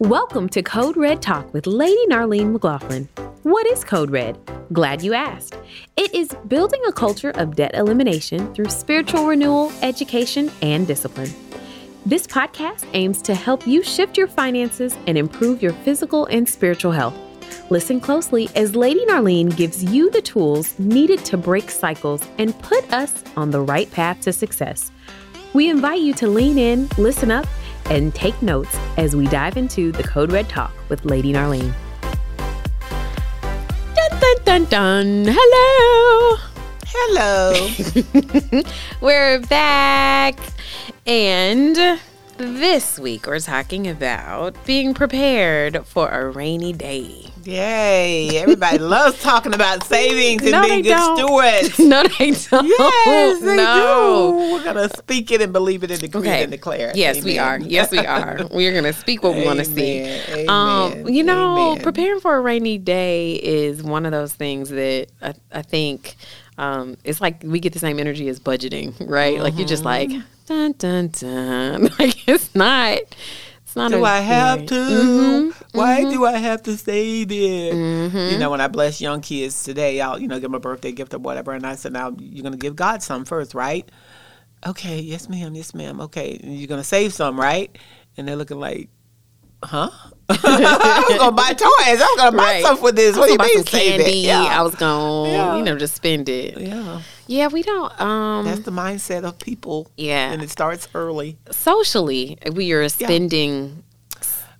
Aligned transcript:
Welcome 0.00 0.48
to 0.50 0.62
Code 0.62 0.96
Red 0.96 1.20
Talk 1.20 1.52
with 1.52 1.66
Lady 1.66 2.06
Narlene 2.06 2.52
McLaughlin. 2.52 3.08
What 3.42 3.66
is 3.66 3.82
Code 3.82 4.12
Red? 4.12 4.38
Glad 4.72 5.02
you 5.02 5.12
asked. 5.12 5.58
It 5.96 6.14
is 6.14 6.28
building 6.46 6.80
a 6.86 6.92
culture 6.92 7.30
of 7.30 7.56
debt 7.56 7.72
elimination 7.74 8.54
through 8.54 8.68
spiritual 8.68 9.26
renewal, 9.26 9.72
education, 9.82 10.52
and 10.62 10.86
discipline. 10.86 11.32
This 12.06 12.28
podcast 12.28 12.86
aims 12.92 13.20
to 13.22 13.34
help 13.34 13.66
you 13.66 13.82
shift 13.82 14.16
your 14.16 14.28
finances 14.28 14.96
and 15.08 15.18
improve 15.18 15.60
your 15.60 15.72
physical 15.72 16.26
and 16.26 16.48
spiritual 16.48 16.92
health. 16.92 17.16
Listen 17.68 18.00
closely 18.00 18.48
as 18.54 18.76
Lady 18.76 19.04
Narlene 19.06 19.56
gives 19.56 19.82
you 19.82 20.10
the 20.10 20.22
tools 20.22 20.78
needed 20.78 21.24
to 21.24 21.36
break 21.36 21.72
cycles 21.72 22.22
and 22.38 22.56
put 22.60 22.88
us 22.92 23.24
on 23.36 23.50
the 23.50 23.60
right 23.60 23.90
path 23.90 24.20
to 24.20 24.32
success. 24.32 24.92
We 25.54 25.68
invite 25.68 26.02
you 26.02 26.14
to 26.14 26.28
lean 26.28 26.56
in, 26.56 26.88
listen 26.98 27.32
up, 27.32 27.46
and 27.90 28.14
take 28.14 28.40
notes 28.42 28.76
as 28.96 29.16
we 29.16 29.26
dive 29.26 29.56
into 29.56 29.92
the 29.92 30.02
Code 30.02 30.32
Red 30.32 30.48
Talk 30.48 30.72
with 30.88 31.04
Lady 31.04 31.32
Narlene. 31.32 31.72
Dun 33.94 34.20
dun 34.20 34.36
dun 34.44 34.64
dun. 34.64 35.24
Hello. 35.28 36.36
Hello. 36.86 38.62
We're 39.00 39.40
back. 39.40 40.38
And 41.06 42.00
this 42.36 42.98
week 42.98 43.26
we're 43.26 43.40
talking 43.40 43.88
about 43.88 44.54
being 44.64 44.94
prepared 44.94 45.84
for 45.86 46.08
a 46.08 46.30
rainy 46.30 46.72
day. 46.72 47.26
Yay. 47.48 48.36
Everybody 48.38 48.76
loves 48.96 49.20
talking 49.22 49.54
about 49.54 49.82
savings 49.84 50.42
and 50.42 50.52
No, 50.52 50.62
being 50.62 50.82
good 50.82 50.90
don't. 50.90 51.16
stewards. 51.18 51.78
no, 51.78 52.02
they 52.18 52.30
don't. 52.32 52.68
Yes, 52.68 53.40
they 53.40 53.56
no. 53.56 54.32
do. 54.38 54.52
We're 54.52 54.64
going 54.74 54.88
to 54.88 54.96
speak 54.98 55.30
it 55.30 55.40
and 55.40 55.52
believe 55.52 55.82
it 55.82 55.90
and 55.90 55.98
decree 56.00 56.28
it 56.28 56.42
and 56.42 56.50
declare 56.50 56.90
it. 56.90 56.96
Yes, 56.96 57.24
we 57.24 57.38
are. 57.38 57.58
Yes, 57.58 57.90
we 57.90 57.98
are. 57.98 58.40
We're 58.50 58.74
gonna 58.74 58.92
speak 58.92 59.22
what 59.22 59.34
we 59.34 59.44
want 59.44 59.60
to 59.60 59.64
see. 59.64 60.00
Amen. 60.00 60.48
Um, 60.48 61.08
you 61.08 61.22
know, 61.22 61.72
Amen. 61.72 61.82
preparing 61.82 62.20
for 62.20 62.36
a 62.36 62.40
rainy 62.40 62.76
day 62.78 63.34
is 63.34 63.82
one 63.82 64.04
of 64.04 64.12
those 64.12 64.32
things 64.34 64.68
that 64.70 65.06
I, 65.22 65.34
I 65.52 65.62
think 65.62 66.16
um, 66.58 66.96
it's 67.04 67.20
like 67.20 67.42
we 67.44 67.60
get 67.60 67.72
the 67.72 67.78
same 67.78 67.98
energy 67.98 68.28
as 68.28 68.40
budgeting, 68.40 68.94
right? 69.08 69.38
Like 69.40 69.56
you're 69.56 69.66
just 69.68 69.84
like 69.84 70.10
Mm-hmm. 70.10 70.20
dun 70.46 70.72
dun 70.78 71.08
dun. 71.08 71.82
Like 71.98 72.28
it's 72.28 72.54
not. 72.54 72.98
It's 73.64 73.76
not. 73.76 73.90
Do 73.90 74.04
a 74.04 74.08
I 74.08 74.18
have 74.20 74.66
to? 74.66 74.74
Mm-hmm, 74.74 75.57
Why 75.72 76.02
do 76.10 76.24
I 76.24 76.32
have 76.38 76.62
to 76.64 76.76
save 76.76 77.30
it? 77.30 77.74
You 78.32 78.38
know, 78.38 78.50
when 78.50 78.60
I 78.60 78.68
bless 78.68 79.00
young 79.00 79.20
kids 79.20 79.62
today, 79.64 80.00
I'll, 80.00 80.18
you 80.18 80.26
know, 80.28 80.36
give 80.36 80.42
them 80.44 80.54
a 80.54 80.60
birthday 80.60 80.92
gift 80.92 81.12
or 81.14 81.18
whatever. 81.18 81.52
And 81.52 81.66
I 81.66 81.74
said, 81.74 81.92
now 81.92 82.14
you're 82.18 82.42
going 82.42 82.52
to 82.52 82.58
give 82.58 82.74
God 82.76 83.02
some 83.02 83.24
first, 83.24 83.54
right? 83.54 83.88
Okay, 84.66 84.98
yes, 85.00 85.28
ma'am, 85.28 85.54
yes, 85.54 85.74
ma'am. 85.74 86.00
Okay, 86.00 86.38
and 86.42 86.56
you're 86.56 86.66
going 86.68 86.80
to 86.80 86.86
save 86.86 87.12
some, 87.12 87.38
right? 87.38 87.76
And 88.16 88.26
they're 88.26 88.34
looking 88.36 88.58
like, 88.58 88.88
huh? 89.62 89.90
I 90.30 91.04
was 91.08 91.18
going 91.18 91.30
to 91.30 91.36
buy 91.36 91.52
toys. 91.52 91.68
I 91.68 91.92
was 91.94 92.16
going 92.16 92.32
to 92.32 92.36
buy 92.36 92.44
Right. 92.44 92.62
something 92.64 92.82
for 92.86 92.92
this. 92.92 93.16
What 93.16 93.26
do 93.26 93.32
you 93.32 93.38
gonna 93.38 93.48
mean 93.54 93.64
save 93.66 94.00
candy. 94.00 94.20
it? 94.20 94.26
Yeah. 94.26 94.42
I 94.42 94.62
was 94.62 94.74
going, 94.74 95.32
Yeah. 95.32 95.56
you 95.58 95.62
know, 95.64 95.76
just 95.78 95.94
spend 95.94 96.28
it. 96.28 96.58
yeah. 96.58 97.02
Yeah, 97.26 97.48
we 97.48 97.62
don't. 97.62 98.00
Um, 98.00 98.46
That's 98.46 98.60
the 98.60 98.70
mindset 98.70 99.24
of 99.24 99.38
people. 99.38 99.90
Yeah. 99.96 100.32
And 100.32 100.42
it 100.42 100.50
starts 100.50 100.88
early. 100.94 101.36
socially, 101.50 102.38
we 102.52 102.72
are 102.72 102.88
spending. 102.88 103.84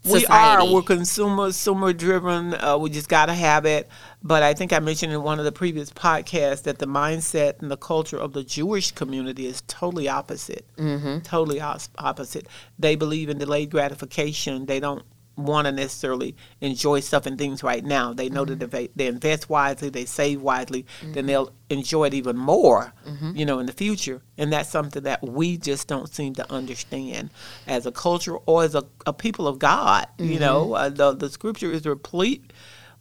We 0.04 0.26
are. 0.26 0.66
We're 0.66 0.82
consumer, 0.82 1.46
consumer 1.46 1.92
driven. 1.92 2.54
Uh, 2.54 2.78
we 2.78 2.90
just 2.90 3.08
got 3.08 3.26
to 3.26 3.34
have 3.34 3.64
it. 3.66 3.88
But 4.22 4.42
I 4.42 4.54
think 4.54 4.72
I 4.72 4.78
mentioned 4.78 5.12
in 5.12 5.22
one 5.22 5.38
of 5.38 5.44
the 5.44 5.52
previous 5.52 5.90
podcasts 5.90 6.62
that 6.64 6.78
the 6.78 6.86
mindset 6.86 7.60
and 7.60 7.70
the 7.70 7.76
culture 7.76 8.16
of 8.16 8.32
the 8.32 8.42
Jewish 8.42 8.92
community 8.92 9.46
is 9.46 9.62
totally 9.66 10.08
opposite. 10.08 10.66
Mm-hmm. 10.76 11.20
Totally 11.20 11.60
os- 11.60 11.90
opposite. 11.98 12.46
They 12.78 12.96
believe 12.96 13.28
in 13.28 13.38
delayed 13.38 13.70
gratification. 13.70 14.66
They 14.66 14.80
don't 14.80 15.04
want 15.38 15.66
to 15.66 15.72
necessarily 15.72 16.36
enjoy 16.60 17.00
stuff 17.00 17.26
and 17.26 17.38
things 17.38 17.62
right 17.62 17.84
now. 17.84 18.12
They 18.12 18.28
know 18.28 18.44
that 18.44 18.54
mm-hmm. 18.54 18.64
if 18.64 18.70
they, 18.70 18.88
they 18.96 19.06
invest 19.06 19.48
wisely, 19.48 19.88
they 19.88 20.04
save 20.04 20.42
wisely, 20.42 20.84
then 21.00 21.12
mm-hmm. 21.12 21.26
they'll 21.26 21.52
enjoy 21.70 22.06
it 22.06 22.14
even 22.14 22.36
more, 22.36 22.92
mm-hmm. 23.06 23.36
you 23.36 23.46
know, 23.46 23.58
in 23.58 23.66
the 23.66 23.72
future. 23.72 24.22
And 24.36 24.52
that's 24.52 24.68
something 24.68 25.04
that 25.04 25.22
we 25.22 25.56
just 25.56 25.88
don't 25.88 26.08
seem 26.12 26.34
to 26.34 26.52
understand 26.52 27.30
as 27.66 27.86
a 27.86 27.92
culture 27.92 28.36
or 28.36 28.64
as 28.64 28.74
a, 28.74 28.84
a 29.06 29.12
people 29.12 29.46
of 29.46 29.58
God. 29.58 30.06
You 30.18 30.38
know, 30.38 30.74
uh, 30.74 30.88
the, 30.88 31.14
the 31.14 31.30
scripture 31.30 31.70
is 31.70 31.86
replete 31.86 32.52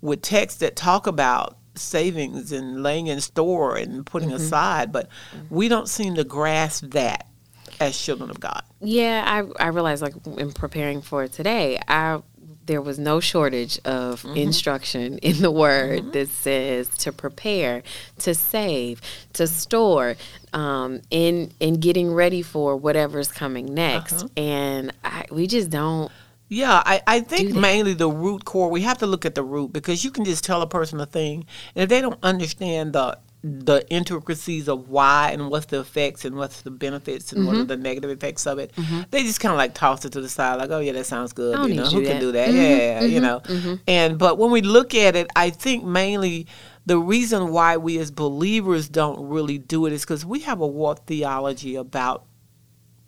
with 0.02 0.22
texts 0.22 0.60
that 0.60 0.76
talk 0.76 1.08
about 1.08 1.58
savings 1.76 2.52
and 2.52 2.84
laying 2.84 3.08
in 3.08 3.22
store 3.22 3.76
and 3.76 4.06
putting 4.06 4.32
aside, 4.32 4.92
but 4.92 5.10
we 5.50 5.68
don't 5.68 5.90
seem 5.90 6.16
to 6.16 6.24
grasp 6.24 6.86
that 6.92 7.28
as 7.80 7.98
children 7.98 8.30
of 8.30 8.40
God. 8.40 8.64
Yeah, 8.82 9.24
I 9.26 9.66
I 9.66 9.68
realized 9.70 10.02
like 10.02 10.14
in 10.38 10.52
preparing 10.52 11.02
for 11.02 11.28
today, 11.28 11.80
I 11.88 12.22
there 12.66 12.82
was 12.82 13.00
no 13.00 13.20
shortage 13.22 13.80
of 13.86 14.24
Mm-hmm. 14.24 14.38
instruction 14.38 15.18
in 15.30 15.42
the 15.42 15.52
word 15.52 16.12
that 16.14 16.28
says 16.30 16.90
to 17.04 17.12
prepare, 17.14 17.82
to 18.20 18.34
save, 18.36 19.02
to 19.34 19.48
store, 19.48 20.16
um, 20.54 21.02
in 21.10 21.52
in 21.60 21.80
getting 21.80 22.14
ready 22.14 22.42
for 22.42 22.76
whatever's 22.76 23.32
coming 23.32 23.74
next, 23.74 24.14
Uh-huh. 24.14 24.28
and 24.36 24.92
I, 25.04 25.26
we 25.32 25.48
just 25.48 25.70
don't. 25.70 26.12
Yeah, 26.50 26.82
I, 26.86 27.02
I 27.06 27.20
think 27.22 27.54
mainly 27.54 27.94
the 27.94 28.10
root 28.10 28.46
core, 28.46 28.70
we 28.70 28.82
have 28.82 28.98
to 29.00 29.06
look 29.08 29.26
at 29.26 29.36
the 29.36 29.44
root 29.44 29.74
because 29.74 30.06
you 30.06 30.12
can 30.12 30.24
just 30.24 30.46
tell 30.46 30.62
a 30.62 30.68
person 30.68 31.00
a 31.02 31.06
thing. 31.06 31.46
And 31.76 31.84
if 31.84 31.90
they 31.90 32.00
don't 32.00 32.20
understand 32.24 32.94
the 32.94 33.18
the 33.44 33.86
intricacies 33.90 34.68
of 34.68 34.90
why 34.90 35.30
and 35.32 35.50
what's 35.50 35.68
the 35.68 35.80
effects 35.80 36.26
and 36.26 36.36
what's 36.36 36.62
the 36.64 36.72
benefits 36.72 37.32
and 37.32 37.46
what 37.46 37.54
Mm-hmm. 37.54 37.62
are 37.62 37.66
the 37.66 37.78
negative 37.78 38.10
effects 38.10 38.46
of 38.48 38.58
it, 38.60 38.74
they 39.12 39.24
just 39.24 39.40
kind 39.40 39.52
of 39.54 39.58
like 39.58 39.74
toss 39.74 40.04
it 40.06 40.12
to 40.14 40.22
the 40.22 40.28
side, 40.30 40.56
like, 40.56 40.72
oh 40.72 40.80
yeah, 40.80 40.92
that 40.94 41.06
sounds 41.06 41.34
good. 41.34 41.58
You 41.70 41.76
know, 41.76 41.86
who 41.86 42.04
can 42.04 42.20
do 42.20 42.32
that? 42.34 42.50
Mm-hmm. 42.50 42.58
Yeah, 42.58 43.02
you 43.04 43.20
know. 43.20 43.42
And 43.88 44.18
but 44.18 44.38
when 44.38 44.52
we 44.52 44.62
look 44.62 44.96
at 44.96 45.16
it, 45.16 45.28
I 45.36 45.52
think 45.52 45.84
mainly 45.86 46.48
the 46.86 46.98
reason 46.98 47.52
why 47.52 47.78
we 47.78 47.98
as 48.00 48.12
believers 48.12 48.90
don't 48.90 49.28
really 49.30 49.58
do 49.58 49.86
it 49.86 49.94
is 49.94 50.02
because 50.04 50.26
we 50.26 50.40
have 50.42 50.60
a 50.62 50.68
warped 50.68 51.06
theology 51.08 51.76
about 51.76 52.26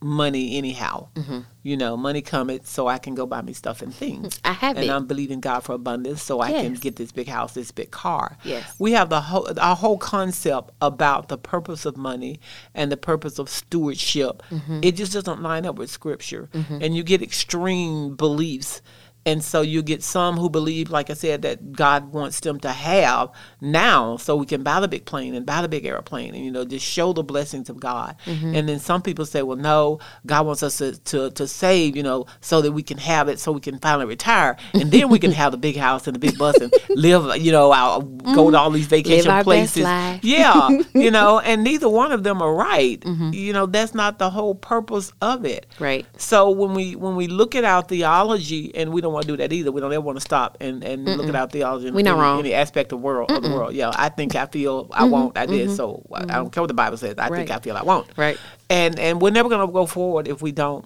money 0.01 0.57
anyhow. 0.57 1.09
Mm-hmm. 1.15 1.39
You 1.63 1.77
know, 1.77 1.97
money 1.97 2.21
cometh 2.21 2.67
so 2.67 2.87
I 2.87 2.97
can 2.97 3.15
go 3.15 3.25
buy 3.25 3.41
me 3.41 3.53
stuff 3.53 3.81
and 3.81 3.93
things. 3.93 4.39
I 4.45 4.53
have 4.53 4.77
and 4.77 4.85
it. 4.85 4.89
I'm 4.89 5.05
believing 5.07 5.39
God 5.39 5.59
for 5.61 5.73
abundance 5.73 6.21
so 6.21 6.39
I 6.39 6.51
can 6.51 6.73
get 6.75 6.95
this 6.95 7.11
big 7.11 7.27
house, 7.27 7.53
this 7.53 7.71
big 7.71 7.91
car. 7.91 8.37
Yes. 8.43 8.73
We 8.79 8.93
have 8.93 9.09
the 9.09 9.21
whole 9.21 9.49
our 9.59 9.75
whole 9.75 9.97
concept 9.97 10.71
about 10.81 11.27
the 11.27 11.37
purpose 11.37 11.85
of 11.85 11.97
money 11.97 12.39
and 12.73 12.91
the 12.91 12.97
purpose 12.97 13.39
of 13.39 13.49
stewardship. 13.49 14.41
Mm-hmm. 14.49 14.79
It 14.83 14.95
just 14.95 15.13
doesn't 15.13 15.41
line 15.41 15.65
up 15.65 15.75
with 15.75 15.89
scripture. 15.89 16.49
And 16.53 16.95
you 16.95 17.03
get 17.03 17.21
extreme 17.21 18.15
beliefs. 18.15 18.81
And 19.29 19.43
so 19.43 19.61
you 19.61 19.81
get 19.81 20.03
some 20.03 20.37
who 20.37 20.49
believe, 20.49 20.89
like 20.89 21.09
I 21.09 21.13
said, 21.13 21.43
that 21.43 21.71
God 21.71 22.11
wants 22.13 22.39
them 22.39 22.59
to 22.61 22.69
have 22.69 23.29
now 23.61 24.17
so 24.17 24.35
we 24.35 24.45
can 24.45 24.63
buy 24.63 24.79
the 24.79 24.87
big 24.87 25.05
plane 25.05 25.35
and 25.35 25.45
buy 25.45 25.61
the 25.61 25.69
big 25.69 25.85
airplane 25.85 26.33
and, 26.35 26.43
you 26.43 26.51
know, 26.51 26.65
just 26.65 26.85
show 26.85 27.13
the 27.13 27.23
blessings 27.23 27.69
of 27.69 27.79
God. 27.79 28.15
Mm-hmm. 28.25 28.55
And 28.55 28.67
then 28.67 28.79
some 28.79 29.01
people 29.01 29.25
say, 29.25 29.41
well, 29.41 29.57
no, 29.57 29.99
God 30.25 30.45
wants 30.45 30.63
us 30.63 30.77
to, 30.79 30.97
to, 31.05 31.29
to 31.31 31.47
save, 31.47 31.95
you 31.95 32.03
know, 32.03 32.25
so 32.41 32.61
that 32.61 32.71
we 32.71 32.83
can 32.83 32.97
have 32.97 33.27
it 33.29 33.39
so 33.39 33.51
we 33.51 33.61
can 33.61 33.79
finally 33.79 34.05
retire. 34.05 34.57
And 34.73 34.91
then 34.91 35.09
we 35.09 35.19
can 35.19 35.31
have 35.31 35.51
the 35.51 35.57
big 35.57 35.77
house 35.77 36.07
and 36.07 36.15
the 36.15 36.19
big 36.19 36.37
bus 36.37 36.55
and 36.57 36.73
live, 36.89 37.37
you 37.37 37.51
know, 37.51 37.71
our, 37.71 38.01
go 38.01 38.51
to 38.51 38.57
all 38.57 38.71
these 38.71 38.87
vacation 38.87 39.29
Mm-hmm. 39.29 39.43
places. 39.43 39.83
Yeah, 40.23 40.69
you 40.93 41.11
know, 41.17 41.39
and 41.39 41.63
neither 41.63 41.89
one 41.89 42.11
of 42.11 42.23
them 42.23 42.41
are 42.41 42.53
right. 42.53 42.99
Mm-hmm. 42.99 43.33
You 43.33 43.53
know, 43.53 43.65
that's 43.65 43.93
not 43.93 44.19
the 44.19 44.29
whole 44.29 44.55
purpose 44.55 45.11
of 45.21 45.45
it. 45.45 45.67
Right. 45.79 46.05
So 46.17 46.49
when 46.49 46.73
we 46.73 46.95
when 46.95 47.15
we 47.15 47.27
look 47.27 47.55
at 47.55 47.63
our 47.63 47.81
theology, 47.81 48.73
and 48.75 48.91
we 48.91 49.01
don't 49.01 49.13
want 49.19 49.27
to 49.27 49.33
do 49.33 49.37
that 49.37 49.53
either. 49.53 49.71
We 49.71 49.81
don't 49.81 49.93
ever 49.93 50.01
want 50.01 50.17
to 50.17 50.21
stop 50.21 50.57
and, 50.61 50.83
and 50.83 51.05
look 51.05 51.27
at 51.27 51.35
our 51.35 51.47
theology 51.47 51.87
in 51.87 51.93
We 51.93 52.03
not 52.03 52.13
any, 52.13 52.21
wrong. 52.21 52.39
any 52.39 52.53
aspect 52.53 52.91
of 52.91 53.01
world 53.01 53.29
of 53.31 53.43
the 53.43 53.49
world. 53.49 53.73
Yeah, 53.73 53.91
I 53.95 54.09
think 54.09 54.35
I 54.35 54.45
feel 54.45 54.89
I 54.91 55.03
won't. 55.05 55.37
I 55.37 55.45
did. 55.45 55.71
So 55.71 56.05
I 56.13 56.23
I 56.23 56.25
don't 56.25 56.51
care 56.51 56.63
what 56.63 56.67
the 56.67 56.73
Bible 56.73 56.97
says. 56.97 57.15
I 57.17 57.29
think 57.29 57.49
Mm-hmm. 57.49 57.57
I 57.57 57.59
feel 57.61 57.77
I 57.77 57.83
won't. 57.83 58.07
Right. 58.17 58.37
And 58.69 58.97
and 58.99 59.21
we're 59.21 59.31
never 59.31 59.49
going 59.49 59.65
to 59.67 59.71
go 59.73 59.85
forward 59.85 60.27
if 60.27 60.41
we 60.41 60.51
don't 60.51 60.85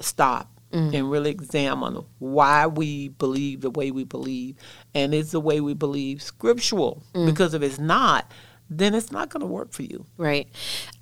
stop 0.00 0.48
Mm. 0.72 0.94
and 0.94 1.10
really 1.10 1.30
examine 1.30 2.04
why 2.20 2.68
we 2.68 3.08
believe 3.08 3.60
the 3.60 3.70
way 3.70 3.90
we 3.90 4.04
believe, 4.04 4.54
and 4.94 5.12
is 5.12 5.32
the 5.32 5.40
way 5.40 5.60
we 5.60 5.74
believe 5.74 6.22
scriptural? 6.22 7.02
Mm. 7.12 7.26
Because 7.26 7.54
if 7.54 7.62
it's 7.62 7.80
not, 7.80 8.30
then 8.68 8.94
it's 8.94 9.10
not 9.10 9.30
going 9.30 9.40
to 9.40 9.48
work 9.48 9.72
for 9.72 9.82
you. 9.82 10.06
Right. 10.16 10.46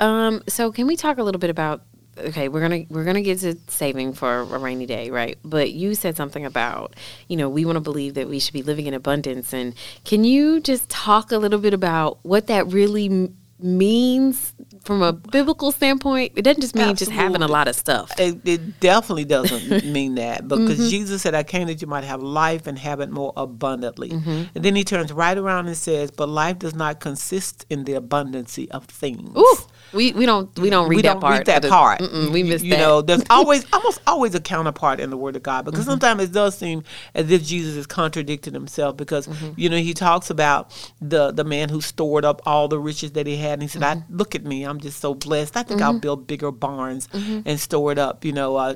Um, 0.01 0.43
so 0.49 0.73
can 0.73 0.87
we 0.87 0.97
talk 0.97 1.19
a 1.19 1.23
little 1.23 1.39
bit 1.39 1.51
about 1.51 1.83
okay, 2.27 2.49
we're 2.49 2.61
gonna 2.61 2.85
we're 2.89 3.05
gonna 3.05 3.23
get 3.23 3.39
to 3.41 3.57
saving 3.69 4.13
for 4.15 4.41
a 4.41 4.59
rainy 4.59 4.87
day, 4.87 5.11
right? 5.11 5.39
But 5.45 5.73
you 5.73 5.95
said 5.95 6.17
something 6.17 6.45
about, 6.45 6.95
you 7.29 7.37
know, 7.37 7.49
we 7.49 7.65
want 7.65 7.77
to 7.77 7.81
believe 7.81 8.15
that 8.15 8.29
we 8.29 8.39
should 8.41 8.53
be 8.55 8.63
living 8.63 8.87
in 8.87 8.95
abundance 8.95 9.53
and 9.53 9.75
can 10.05 10.25
you 10.25 10.61
just 10.61 10.89
talk 10.89 11.33
a 11.33 11.39
little 11.39 11.59
bit 11.59 11.75
about 11.75 12.19
what 12.23 12.47
that 12.49 12.67
really 12.69 13.07
m- 13.07 13.37
means 13.61 14.55
from 14.85 15.03
a 15.03 15.13
biblical 15.13 15.73
standpoint? 15.73 16.33
It 16.37 16.43
doesn't 16.43 16.61
just 16.61 16.75
mean 16.75 16.95
just 16.95 17.11
having 17.11 17.43
a 17.43 17.49
lot 17.49 17.67
of 17.69 17.75
stuff. 17.75 18.13
It, 18.19 18.39
it 18.47 18.81
definitely 18.81 19.25
doesn't 19.25 19.85
mean 19.93 20.15
that 20.15 20.47
because 20.47 20.79
Mm-hmm. 20.79 20.89
Jesus 20.89 21.23
said, 21.23 21.35
I 21.35 21.43
came 21.43 21.67
that 21.67 21.81
you 21.83 21.89
might 21.89 22.05
have 22.05 22.23
life 22.23 22.67
and 22.67 22.79
have 22.79 23.01
it 23.01 23.11
more 23.11 23.33
abundantly. 23.37 24.11
Mm-hmm. 24.11 24.43
And 24.55 24.65
then 24.65 24.77
he 24.77 24.85
turns 24.85 25.13
right 25.13 25.37
around 25.37 25.67
and 25.67 25.77
says, 25.77 26.11
But 26.11 26.29
life 26.29 26.59
does 26.61 26.75
not 26.75 27.01
consist 27.01 27.67
in 27.69 27.85
the 27.85 27.95
abundancy 27.95 28.69
of 28.71 28.85
things. 28.87 29.37
Ooh. 29.37 29.57
We 29.93 30.13
we 30.13 30.27
don't 30.27 30.57
we 30.59 30.71
don't 30.71 30.89
read 30.89 30.97
we 30.97 31.03
that 31.03 31.13
don't 31.15 31.21
part. 31.21 31.39
read 31.39 31.47
that 31.47 31.63
the- 31.63 31.69
part. 31.69 32.01
We 32.01 32.41
You- 32.41 32.45
missed 32.45 32.65
you 32.65 32.71
that. 32.73 32.77
Mm-hmm. 32.77 32.83
know, 32.83 33.03
there's 33.03 33.23
always 33.31 33.65
almost 33.73 34.01
always 34.07 34.35
a 34.35 34.41
counterpart 34.41 35.01
in 35.01 35.11
the 35.11 35.17
Word 35.17 35.37
of 35.37 35.43
God 35.43 35.65
because 35.65 35.85
sometimes 35.87 36.23
it 36.23 36.33
does 36.33 36.57
seem 36.59 36.85
as 37.15 37.31
if 37.31 37.43
Jesus 37.45 37.75
is 37.77 37.87
contradicting 37.87 38.55
himself 38.55 38.97
because 38.97 39.27
Mm-hmm. 39.27 39.53
you 39.57 39.69
know 39.69 39.79
he 39.79 39.95
talks 39.95 40.31
about 40.31 40.71
the 41.01 41.31
the 41.33 41.45
man 41.45 41.69
who 41.69 41.81
stored 41.81 42.25
up 42.25 42.43
all 42.47 42.69
the 42.69 42.79
riches 42.79 43.13
that 43.13 43.27
he 43.27 43.37
had 43.37 43.55
and 43.55 43.63
he 43.63 43.69
said, 43.69 43.83
Mm-hmm. 43.83 44.13
"I 44.13 44.17
look 44.17 44.35
at 44.35 44.45
me, 44.45 44.65
I'm 44.65 44.81
just 44.81 45.01
so 45.01 45.15
blessed. 45.15 45.57
I 45.57 45.63
think 45.63 45.81
I'll 45.83 45.99
build 45.99 46.27
bigger 46.27 46.51
barns 46.53 47.09
and 47.13 47.59
store 47.61 47.93
it 47.93 47.99
up." 47.99 48.25
You 48.25 48.33
know. 48.33 48.57
Uh, 48.57 48.75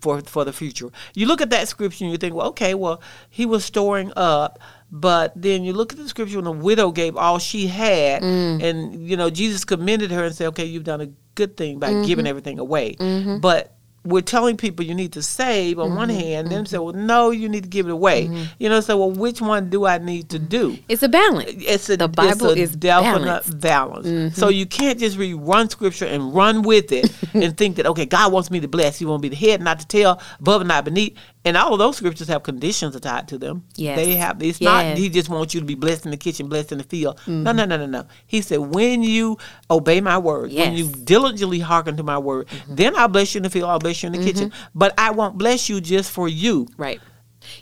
for 0.00 0.20
for 0.22 0.44
the 0.44 0.52
future, 0.52 0.88
you 1.14 1.26
look 1.26 1.40
at 1.42 1.50
that 1.50 1.66
scripture 1.68 2.04
and 2.04 2.12
you 2.12 2.16
think, 2.16 2.34
well, 2.34 2.48
okay, 2.48 2.74
well, 2.74 3.02
he 3.28 3.44
was 3.44 3.64
storing 3.64 4.12
up, 4.16 4.58
but 4.96 5.32
then 5.34 5.64
you 5.64 5.72
look 5.72 5.92
at 5.92 5.98
the 5.98 6.08
scripture 6.08 6.36
when 6.36 6.44
the 6.44 6.52
widow 6.52 6.92
gave 6.92 7.16
all 7.16 7.38
she 7.40 7.66
had, 7.66 8.22
Mm. 8.22 8.62
and 8.62 9.08
you 9.08 9.16
know 9.16 9.28
Jesus 9.28 9.64
commended 9.64 10.10
her 10.12 10.24
and 10.24 10.34
said, 10.34 10.46
okay, 10.48 10.64
you've 10.64 10.84
done 10.84 11.00
a 11.00 11.08
good 11.34 11.56
thing 11.56 11.80
by 11.80 11.90
Mm-hmm. 11.90 12.02
giving 12.06 12.26
everything 12.28 12.58
away. 12.60 12.94
But 13.40 13.72
we're 14.06 14.20
telling 14.20 14.58
people 14.58 14.84
you 14.84 14.94
need 14.94 15.14
to 15.14 15.22
save 15.22 15.78
on 15.80 15.94
one 15.96 16.10
Mm-hmm. 16.10 16.18
hand, 16.20 16.48
then 16.52 16.66
say, 16.66 16.76
well, 16.78 16.92
no, 16.92 17.30
you 17.30 17.48
need 17.48 17.62
to 17.64 17.68
give 17.70 17.86
it 17.88 17.90
away. 17.92 18.28
You 18.58 18.68
know, 18.68 18.80
so 18.80 18.98
well, 18.98 19.10
which 19.10 19.40
one 19.40 19.70
do 19.70 19.86
I 19.86 19.96
need 19.98 20.28
to 20.28 20.38
do? 20.38 20.78
It's 20.90 21.02
a 21.02 21.08
balance. 21.08 21.50
It's 21.56 21.88
a, 21.88 21.96
The 21.96 22.06
Bible 22.08 22.50
it's 22.50 22.58
a 22.58 22.62
is 22.62 22.76
definite 22.76 23.24
balanced. 23.24 23.60
balance. 23.60 24.36
So 24.36 24.48
you 24.48 24.66
can't 24.66 24.98
just 25.00 25.16
read 25.16 25.34
one 25.36 25.70
scripture 25.70 26.04
and 26.04 26.34
run 26.34 26.60
with 26.62 26.92
it 26.92 27.10
and 27.34 27.56
think 27.56 27.76
that 27.76 27.86
okay, 27.86 28.04
God 28.06 28.30
wants 28.30 28.50
me 28.50 28.60
to 28.60 28.68
bless. 28.68 28.98
He 28.98 29.06
wants 29.06 29.22
me 29.22 29.30
the 29.30 29.36
head, 29.36 29.62
not 29.62 29.78
the 29.78 29.86
tail, 29.86 30.20
above 30.38 30.60
and 30.60 30.68
not 30.68 30.84
beneath. 30.84 31.16
And 31.44 31.58
all 31.58 31.74
of 31.74 31.78
those 31.78 31.98
scriptures 31.98 32.28
have 32.28 32.42
conditions 32.42 32.98
tied 33.00 33.28
to 33.28 33.38
them. 33.38 33.64
Yes. 33.76 33.96
they 33.96 34.14
have. 34.14 34.42
It's 34.42 34.60
not. 34.60 34.96
He 34.96 35.10
just 35.10 35.28
wants 35.28 35.52
you 35.52 35.60
to 35.60 35.66
be 35.66 35.74
blessed 35.74 36.06
in 36.06 36.10
the 36.10 36.16
kitchen, 36.16 36.48
blessed 36.48 36.72
in 36.72 36.78
the 36.78 36.84
field. 36.84 37.20
No, 37.26 37.32
mm-hmm. 37.32 37.56
no, 37.56 37.64
no, 37.64 37.76
no, 37.76 37.86
no. 37.86 38.06
He 38.26 38.40
said, 38.40 38.58
when 38.58 39.02
you 39.02 39.36
obey 39.70 40.00
my 40.00 40.16
word, 40.16 40.52
when 40.52 40.74
you 40.74 40.88
diligently 40.88 41.58
hearken 41.58 41.96
to 41.98 42.02
my 42.02 42.18
word, 42.18 42.48
mm-hmm. 42.48 42.74
then 42.76 42.96
I'll 42.96 43.08
bless 43.08 43.34
you 43.34 43.40
in 43.40 43.42
the 43.42 43.50
field. 43.50 43.68
I'll 43.68 43.78
bless 43.78 44.02
you 44.02 44.06
in 44.06 44.12
the 44.12 44.18
mm-hmm. 44.18 44.26
kitchen. 44.26 44.52
But 44.74 44.94
I 44.98 45.10
won't 45.10 45.36
bless 45.36 45.68
you 45.68 45.80
just 45.80 46.10
for 46.10 46.28
you. 46.28 46.66
Right. 46.78 47.00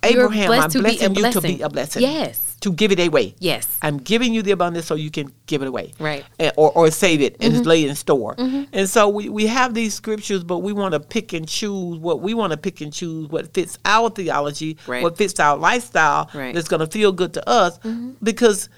Abraham, 0.02 0.50
I'm 0.52 0.70
to 0.70 0.82
be 0.82 0.98
a 1.00 1.10
blessing 1.10 1.14
you 1.16 1.30
to 1.32 1.40
be 1.40 1.62
a 1.62 1.68
blessing. 1.68 2.02
Yes. 2.02 2.56
To 2.60 2.72
give 2.72 2.92
it 2.92 3.00
away. 3.00 3.34
Yes. 3.40 3.76
I'm 3.82 3.96
giving 3.98 4.32
you 4.32 4.42
the 4.42 4.52
abundance 4.52 4.86
so 4.86 4.94
you 4.94 5.10
can 5.10 5.32
give 5.46 5.62
it 5.62 5.68
away. 5.68 5.92
Right. 5.98 6.22
Mm-hmm. 6.22 6.42
And- 6.42 6.52
or, 6.56 6.70
or 6.72 6.90
save 6.92 7.20
it 7.20 7.36
and 7.40 7.66
lay 7.66 7.84
it 7.84 7.88
in 7.90 7.96
store. 7.96 8.34
And 8.38 8.88
so 8.88 9.08
we, 9.08 9.28
we 9.28 9.46
have 9.48 9.74
these 9.74 9.94
scriptures, 9.94 10.44
but 10.44 10.58
we 10.58 10.72
want 10.72 10.92
to 10.92 11.00
pick 11.00 11.32
and 11.32 11.48
choose 11.48 11.98
what 11.98 12.20
we 12.20 12.34
want 12.34 12.52
to 12.52 12.56
pick 12.56 12.80
and 12.80 12.92
choose 12.92 13.28
what 13.28 13.52
fits 13.52 13.78
our 13.84 14.10
theology, 14.10 14.76
Right. 14.86 15.02
what 15.02 15.16
fits 15.18 15.40
our 15.40 15.56
lifestyle 15.56 16.30
Right. 16.34 16.46
Mm-hmm. 16.48 16.54
that's 16.54 16.68
going 16.68 16.80
to 16.80 16.86
feel 16.86 17.10
good 17.12 17.34
to 17.34 17.48
us 17.48 17.78
because 18.22 18.68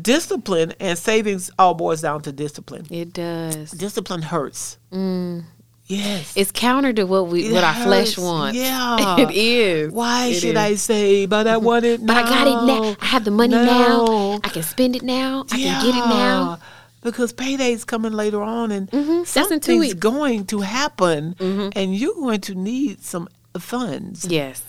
discipline 0.00 0.72
and 0.80 0.96
savings 0.98 1.50
all 1.58 1.74
boils 1.74 2.00
down 2.02 2.22
to 2.22 2.32
discipline. 2.32 2.86
It 2.90 3.12
does. 3.12 3.72
Discipline 3.72 4.22
hurts. 4.22 4.78
Yes. 5.92 6.32
It's 6.36 6.50
counter 6.50 6.92
to 6.92 7.04
what 7.04 7.28
we 7.28 7.46
It 7.46 7.52
what 7.52 7.64
our 7.64 7.74
flesh 7.74 8.16
wants. 8.16 8.58
Yeah. 8.58 9.16
it 9.18 9.30
is. 9.30 9.92
Why 9.92 10.26
It 10.26 10.34
should 10.34 10.50
is. 10.50 10.56
I 10.56 10.74
say, 10.76 11.26
but 11.26 11.46
I 11.46 11.56
want 11.58 11.84
it 11.84 12.04
But 12.06 12.16
I 12.16 12.22
got 12.22 12.46
it 12.46 12.66
now. 12.66 12.96
I 13.00 13.06
have 13.06 13.24
the 13.24 13.30
money 13.30 13.54
now. 13.54 14.04
No. 14.06 14.40
I 14.42 14.48
can 14.48 14.62
spend 14.62 14.96
it 14.96 15.02
now. 15.02 15.44
I 15.50 15.56
can 15.56 15.84
get 15.84 15.94
it 15.94 16.08
now. 16.08 16.58
Yeah, 16.58 16.66
Because 17.02 17.32
payday's 17.32 17.84
coming 17.84 18.12
later 18.12 18.42
on 18.42 18.70
and 18.70 18.90
mm-hmm. 18.90 19.20
two 19.20 19.24
something's 19.24 19.94
going 19.94 20.46
to 20.46 20.60
happen 20.60 21.34
mm-hmm. 21.34 21.68
and 21.76 21.94
you're 21.94 22.14
going 22.14 22.40
to 22.42 22.54
need 22.54 23.02
some 23.02 23.28
funds. 23.58 24.24
Yes. 24.24 24.62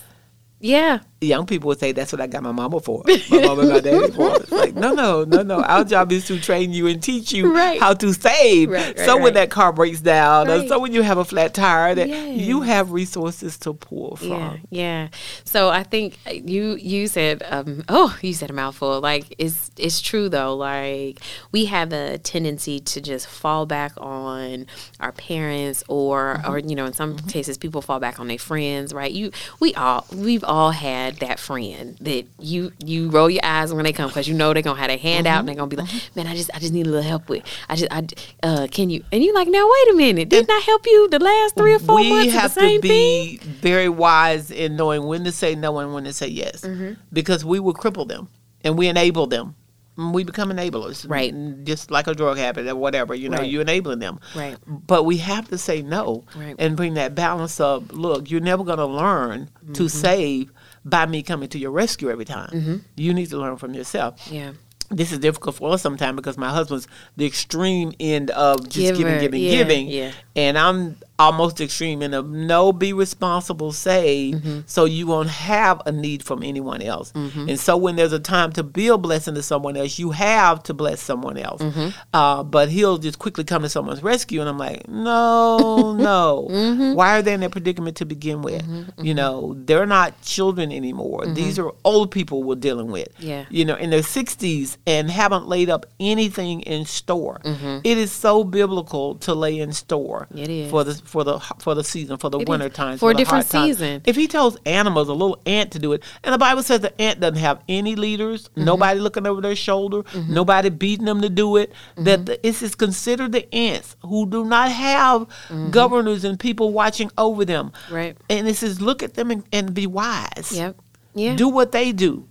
Yeah. 0.63 0.99
Young 1.19 1.45
people 1.45 1.67
would 1.67 1.79
say 1.79 1.91
that's 1.91 2.11
what 2.13 2.21
I 2.21 2.27
got 2.27 2.41
my 2.41 2.53
mama 2.53 2.79
for. 2.79 3.03
My 3.29 3.39
mama 3.41 3.61
and 3.61 3.69
my 3.69 3.79
daddy 3.81 4.11
for. 4.13 4.35
It's 4.37 4.51
like, 4.51 4.73
no, 4.75 4.93
no, 4.93 5.25
no, 5.25 5.41
no. 5.41 5.61
Our 5.61 5.83
job 5.83 6.11
is 6.13 6.25
to 6.27 6.39
train 6.39 6.71
you 6.71 6.87
and 6.87 7.03
teach 7.03 7.33
you 7.33 7.53
Right. 7.53 7.79
how 7.79 7.93
to 7.95 8.13
save. 8.13 8.69
Right, 8.69 8.97
right, 8.97 9.05
so 9.05 9.17
when 9.17 9.33
that 9.33 9.49
car 9.49 9.73
breaks 9.73 9.99
down, 9.99 10.49
or 10.49 10.65
so 10.67 10.79
when 10.79 10.93
you 10.93 11.01
have 11.01 11.17
a 11.17 11.25
flat 11.25 11.53
tire, 11.53 11.95
that 11.95 12.07
you 12.09 12.61
have 12.61 12.91
resources 12.91 13.57
to 13.59 13.73
pull 13.73 14.15
from. 14.15 14.29
Yeah, 14.29 14.57
yeah. 14.69 15.07
So 15.43 15.69
I 15.69 15.83
think 15.83 16.17
uh, 16.25 16.31
you 16.31 16.75
you 16.75 17.07
said 17.07 17.43
um 17.49 17.83
oh 17.89 18.17
you 18.21 18.33
said 18.33 18.49
a 18.49 18.53
mouthful. 18.53 19.01
Like 19.01 19.35
it's 19.37 19.71
it's 19.77 20.01
true 20.01 20.29
though. 20.29 20.55
Like 20.55 21.19
we 21.51 21.65
have 21.65 21.93
a 21.93 22.17
tendency 22.17 22.79
to 22.79 23.01
just 23.01 23.27
fall 23.27 23.65
back 23.65 23.93
on 23.97 24.65
our 24.99 25.11
parents 25.11 25.83
or 25.87 26.37
mm-hmm. 26.37 26.51
or 26.51 26.59
you 26.59 26.75
know 26.75 26.85
in 26.85 26.93
some 26.93 27.15
mm-hmm. 27.15 27.27
cases 27.27 27.57
people 27.57 27.81
fall 27.81 27.99
back 27.99 28.19
on 28.19 28.27
their 28.27 28.37
friends. 28.37 28.93
Right? 28.93 29.11
You 29.11 29.31
we 29.59 29.73
all 29.75 30.05
we've 30.13 30.43
all 30.43 30.52
had 30.71 31.15
that 31.17 31.39
friend 31.39 31.97
that 32.01 32.25
you 32.39 32.71
you 32.83 33.09
roll 33.09 33.29
your 33.29 33.43
eyes 33.43 33.73
when 33.73 33.83
they 33.83 33.93
come 33.93 34.07
because 34.09 34.27
you 34.27 34.33
know 34.33 34.53
they're 34.53 34.61
gonna 34.61 34.79
have 34.79 34.89
their 34.89 34.97
hand 34.97 35.25
out 35.27 35.39
and 35.39 35.47
they're 35.47 35.55
gonna 35.55 35.67
be 35.67 35.75
like, 35.75 35.89
man, 36.15 36.27
I 36.27 36.35
just 36.35 36.49
I 36.53 36.59
just 36.59 36.73
need 36.73 36.85
a 36.87 36.89
little 36.89 37.03
help 37.03 37.29
with. 37.29 37.43
I 37.69 37.75
just 37.75 37.91
I 37.91 38.05
uh 38.43 38.67
can 38.69 38.89
you 38.89 39.03
and 39.11 39.23
you 39.23 39.33
like 39.33 39.47
now 39.47 39.65
wait 39.67 39.93
a 39.93 39.97
minute 39.97 40.29
didn't 40.29 40.51
I 40.51 40.61
help 40.65 40.85
you 40.85 41.07
the 41.09 41.19
last 41.19 41.55
three 41.55 41.73
or 41.73 41.79
four 41.79 41.95
we 42.01 42.09
months 42.09 42.33
have 42.33 42.45
of 42.51 42.55
the 42.55 42.59
same 42.61 42.81
to 42.81 42.87
thing? 42.87 43.37
be 43.37 43.37
very 43.37 43.89
wise 43.89 44.51
in 44.51 44.75
knowing 44.75 45.03
when 45.05 45.23
to 45.23 45.31
say 45.31 45.55
no 45.55 45.79
and 45.79 45.93
when 45.93 46.03
to 46.05 46.13
say 46.13 46.27
yes 46.27 46.61
Mm-hmm. 46.61 46.93
because 47.11 47.43
we 47.45 47.59
will 47.59 47.73
cripple 47.73 48.07
them 48.07 48.27
and 48.63 48.77
we 48.77 48.87
enable 48.87 49.27
them 49.27 49.47
And 49.47 49.55
we 49.95 50.23
become 50.23 50.49
enablers 50.49 51.07
Right. 51.07 51.33
Just 51.63 51.91
like 51.91 52.07
a 52.07 52.13
drug 52.15 52.37
habit 52.37 52.67
or 52.67 52.75
whatever 52.75 53.13
you 53.13 53.29
know 53.29 53.37
Right. 53.37 53.49
you're 53.49 53.61
enabling 53.61 53.99
them 53.99 54.19
Right. 54.35 54.57
but 54.67 55.03
we 55.03 55.17
have 55.17 55.47
to 55.49 55.57
say 55.57 55.81
no 55.81 56.23
Right. 56.35 56.55
and 56.57 56.75
bring 56.75 56.95
that 56.95 57.13
balance 57.15 57.59
of 57.59 57.91
look 57.91 58.29
you're 58.31 58.41
never 58.41 58.63
going 58.63 58.79
to 58.79 58.85
learn 58.87 59.49
to 59.73 59.83
Mm-hmm. 59.83 59.87
save 59.87 60.51
by 60.85 61.05
me 61.05 61.21
coming 61.23 61.47
to 61.49 61.59
your 61.59 61.71
rescue 61.71 62.09
every 62.09 62.25
time 62.25 62.83
you 62.95 63.13
need 63.13 63.29
to 63.29 63.37
learn 63.37 63.57
from 63.57 63.73
yourself 63.73 64.27
Yeah. 64.31 64.51
this 64.89 65.11
is 65.11 65.19
difficult 65.19 65.55
for 65.55 65.71
us 65.73 65.81
sometimes 65.81 66.15
because 66.15 66.37
my 66.37 66.49
husband's 66.49 66.87
the 67.15 67.25
extreme 67.25 67.93
end 67.99 68.31
of 68.31 68.67
just 68.69 68.95
Giver, 68.97 68.97
giving, 68.97 69.19
giving, 69.21 69.41
yeah, 69.41 69.51
giving. 69.51 69.87
yeah. 69.87 70.11
And 70.35 70.57
I'm 70.57 70.97
almost 71.19 71.61
extreme 71.61 72.01
in 72.01 72.13
of 72.13 72.29
no, 72.29 72.73
be 72.73 72.91
responsible, 72.93 73.71
save, 73.71 74.35
Mm-hmm. 74.35 74.59
so 74.65 74.85
you 74.85 75.05
won't 75.07 75.29
have 75.29 75.81
a 75.85 75.91
need 75.91 76.23
from 76.23 76.41
anyone 76.43 76.81
else. 76.81 77.11
Mm-hmm. 77.11 77.49
And 77.49 77.59
so 77.59 77.77
when 77.77 77.95
there's 77.95 78.13
a 78.13 78.19
time 78.19 78.51
to 78.53 78.63
be 78.63 78.87
a 78.87 78.97
blessing 78.97 79.35
to 79.35 79.43
someone 79.43 79.77
else, 79.77 79.99
you 79.99 80.11
have 80.11 80.63
to 80.63 80.73
bless 80.73 81.01
someone 81.01 81.37
else. 81.37 81.61
Mm-hmm. 81.61 81.89
Uh, 82.13 82.43
but 82.43 82.69
he'll 82.69 82.97
just 82.97 83.19
quickly 83.19 83.43
come 83.43 83.61
to 83.61 83.69
someone's 83.69 84.01
rescue, 84.03 84.39
and 84.41 84.49
I'm 84.49 84.57
like, 84.57 84.87
no, 84.87 85.93
no. 85.97 86.47
Mm-hmm. 86.49 86.93
Why 86.93 87.17
are 87.17 87.21
they 87.21 87.33
in 87.33 87.41
that 87.41 87.51
predicament 87.51 87.97
to 87.97 88.05
begin 88.05 88.41
with? 88.41 88.63
You 88.97 89.13
know, 89.13 89.55
they're 89.65 89.85
not 89.85 90.19
children 90.21 90.71
anymore. 90.71 91.25
These 91.27 91.59
are 91.59 91.71
old 91.85 92.11
people 92.11 92.43
we're 92.43 92.55
dealing 92.55 92.87
with 92.91 92.93
Mm-hmm. 92.93 93.27
Yeah. 93.27 93.45
you 93.49 93.65
know, 93.65 93.75
in 93.75 93.89
their 93.89 94.01
60s 94.01 94.77
and 94.87 95.09
haven't 95.11 95.47
laid 95.47 95.69
up 95.69 95.85
anything 95.99 96.61
in 96.61 96.85
store. 96.85 97.39
It 97.43 97.97
is 97.97 98.11
so 98.11 98.43
biblical 98.43 99.15
to 99.15 99.33
lay 99.33 99.59
in 99.59 99.73
store 99.73 100.27
Mm-hmm. 100.31 100.37
It 100.37 100.49
is. 100.49 100.71
for 100.71 100.83
the 100.83 100.93
for 101.03 101.23
the 101.23 101.39
for 101.59 101.75
the 101.75 101.83
season, 101.83 102.17
for 102.17 102.29
the 102.29 102.39
It 102.39 102.47
winter 102.49 102.69
times, 102.69 102.99
For 102.99 103.11
a 103.11 103.13
the 103.13 103.17
different 103.17 103.45
season. 103.45 104.01
If 104.05 104.15
he 104.15 104.27
tells 104.27 104.57
animals, 104.65 105.09
a 105.09 105.13
little 105.13 105.41
ant 105.45 105.71
to 105.73 105.79
do 105.79 105.93
it, 105.93 106.03
and 106.23 106.33
the 106.33 106.37
Bible 106.37 106.63
says 106.63 106.79
the 106.81 106.99
ant 107.01 107.19
doesn't 107.19 107.37
have 107.39 107.61
any 107.67 107.95
leaders, 107.95 108.49
Mm-hmm. 108.49 108.65
nobody 108.65 108.99
looking 108.99 109.27
over 109.27 109.41
their 109.41 109.55
shoulder, 109.55 110.03
nobody 110.27 110.69
beating 110.69 111.05
them 111.05 111.21
to 111.21 111.29
do 111.29 111.57
it, 111.57 111.71
Mm-hmm. 111.71 112.03
that 112.05 112.25
the, 112.25 112.47
it's 112.47 112.61
is 112.61 112.75
considered 112.75 113.31
the 113.31 113.53
ants 113.53 113.95
who 114.01 114.25
do 114.29 114.45
not 114.45 114.71
have 114.71 115.27
governors 115.71 116.23
and 116.23 116.39
people 116.39 116.71
watching 116.71 117.11
over 117.17 117.45
them. 117.45 117.71
Mm-hmm. 117.85 117.93
Right. 117.95 118.17
And 118.29 118.47
it 118.47 118.55
says, 118.55 118.81
look 118.81 119.03
at 119.03 119.13
them 119.15 119.31
and, 119.31 119.43
and 119.51 119.73
be 119.73 119.87
wise 119.87 120.51
Yep. 120.53 120.77
Yeah. 121.15 121.35
do 121.35 121.47
what 121.49 121.71
they 121.71 121.91
do. 121.91 122.27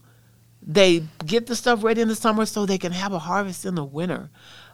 They 0.64 1.02
get 1.26 1.46
the 1.46 1.56
stuff 1.56 1.82
ready 1.82 2.00
in 2.02 2.08
the 2.08 2.14
summer 2.14 2.46
so 2.46 2.66
they 2.66 2.78
can 2.78 2.92
have 2.92 3.12
a 3.12 3.18
harvest 3.18 3.64
in 3.66 3.74
the 3.74 3.82
winter. 3.84 4.30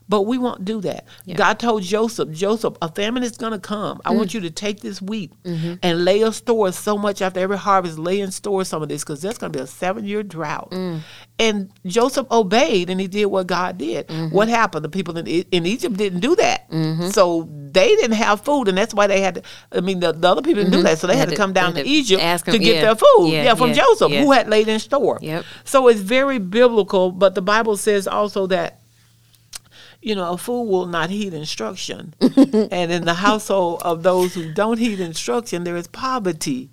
But 0.09 0.23
we 0.23 0.39
won't 0.39 0.65
do 0.65 0.81
that. 0.81 1.05
Yeah. 1.27 1.37
God 1.37 1.59
told 1.59 1.83
Joseph, 1.83 2.31
Joseph, 2.31 2.77
a 2.81 2.91
famine 2.91 3.23
is 3.23 3.37
going 3.37 3.53
to 3.53 3.59
come. 3.59 4.01
I 4.05 4.13
want 4.13 4.33
you 4.33 4.41
to 4.41 4.51
take 4.51 4.81
this 4.81 5.03
wheat 5.03 5.33
Mm-hmm. 5.45 5.75
and 5.83 6.05
lay 6.05 6.23
a 6.23 6.33
store 6.33 6.73
so 6.73 6.97
much 6.99 7.21
after 7.23 7.41
every 7.41 7.59
harvest, 7.59 7.99
lay 7.99 8.21
in 8.21 8.31
store 8.31 8.65
some 8.65 8.83
of 8.83 8.89
this 8.89 9.03
because 9.05 9.21
there's 9.23 9.39
going 9.39 9.53
to 9.53 9.59
be 9.59 9.63
a 9.63 9.67
seven 9.67 10.05
year 10.05 10.23
drought. 10.23 10.71
Mm. 10.71 11.01
And 11.39 11.71
Joseph 11.87 12.27
obeyed 12.31 12.91
and 12.91 13.01
he 13.01 13.07
did 13.07 13.27
what 13.27 13.47
God 13.47 13.79
did. 13.79 14.09
Mm-hmm. 14.09 14.35
What 14.35 14.49
happened? 14.49 14.85
The 14.85 14.89
people 14.89 15.17
in, 15.17 15.27
in 15.27 15.67
Egypt 15.67 15.97
didn't 15.97 16.21
do 16.21 16.35
that. 16.37 16.67
So 17.13 17.49
they 17.51 17.95
didn't 17.97 18.17
have 18.17 18.41
food. 18.43 18.69
And 18.69 18.77
that's 18.77 18.93
why 18.95 19.07
they 19.07 19.21
had 19.21 19.37
to, 19.37 19.43
I 19.73 19.81
mean, 19.81 20.01
the, 20.01 20.13
the 20.13 20.29
other 20.29 20.43
people 20.43 20.63
didn't 20.63 20.73
do 20.73 20.83
that. 20.83 20.99
So 20.99 21.07
they 21.07 21.15
They 21.15 21.19
had 21.19 21.29
had 21.29 21.37
to 21.37 21.41
come 21.41 21.53
down 21.53 21.75
to 21.75 21.85
Egypt 21.85 22.23
to 22.53 22.59
get 22.59 22.75
yeah. 22.77 22.81
their 22.83 22.95
food. 22.97 23.29
Yeah, 23.29 23.45
Yeah, 23.45 23.55
from 23.55 23.73
Joseph, 23.73 24.11
who 24.25 24.33
had 24.33 24.49
laid 24.49 24.69
in 24.69 24.79
store. 24.81 25.19
Yep. 25.21 25.45
So 25.65 25.89
it's 25.89 26.01
very 26.01 26.39
biblical, 26.39 27.13
but 27.13 27.35
the 27.35 27.43
Bible 27.43 27.77
says 27.77 28.07
also 28.09 28.47
that 28.49 28.78
you 30.01 30.15
know, 30.15 30.33
a 30.33 30.39
fool 30.39 30.67
will 30.67 30.87
not 30.87 31.11
heed 31.11 31.35
instruction. 31.35 32.15
and 32.21 32.93
in 32.93 33.05
the 33.05 33.15
household 33.15 33.83
of 33.85 34.03
those 34.03 34.35
who 34.35 34.53
don't 34.53 34.79
heed 34.79 35.01
instruction, 35.01 35.65
there 35.65 35.77
is 35.77 35.89
poverty. 35.89 36.71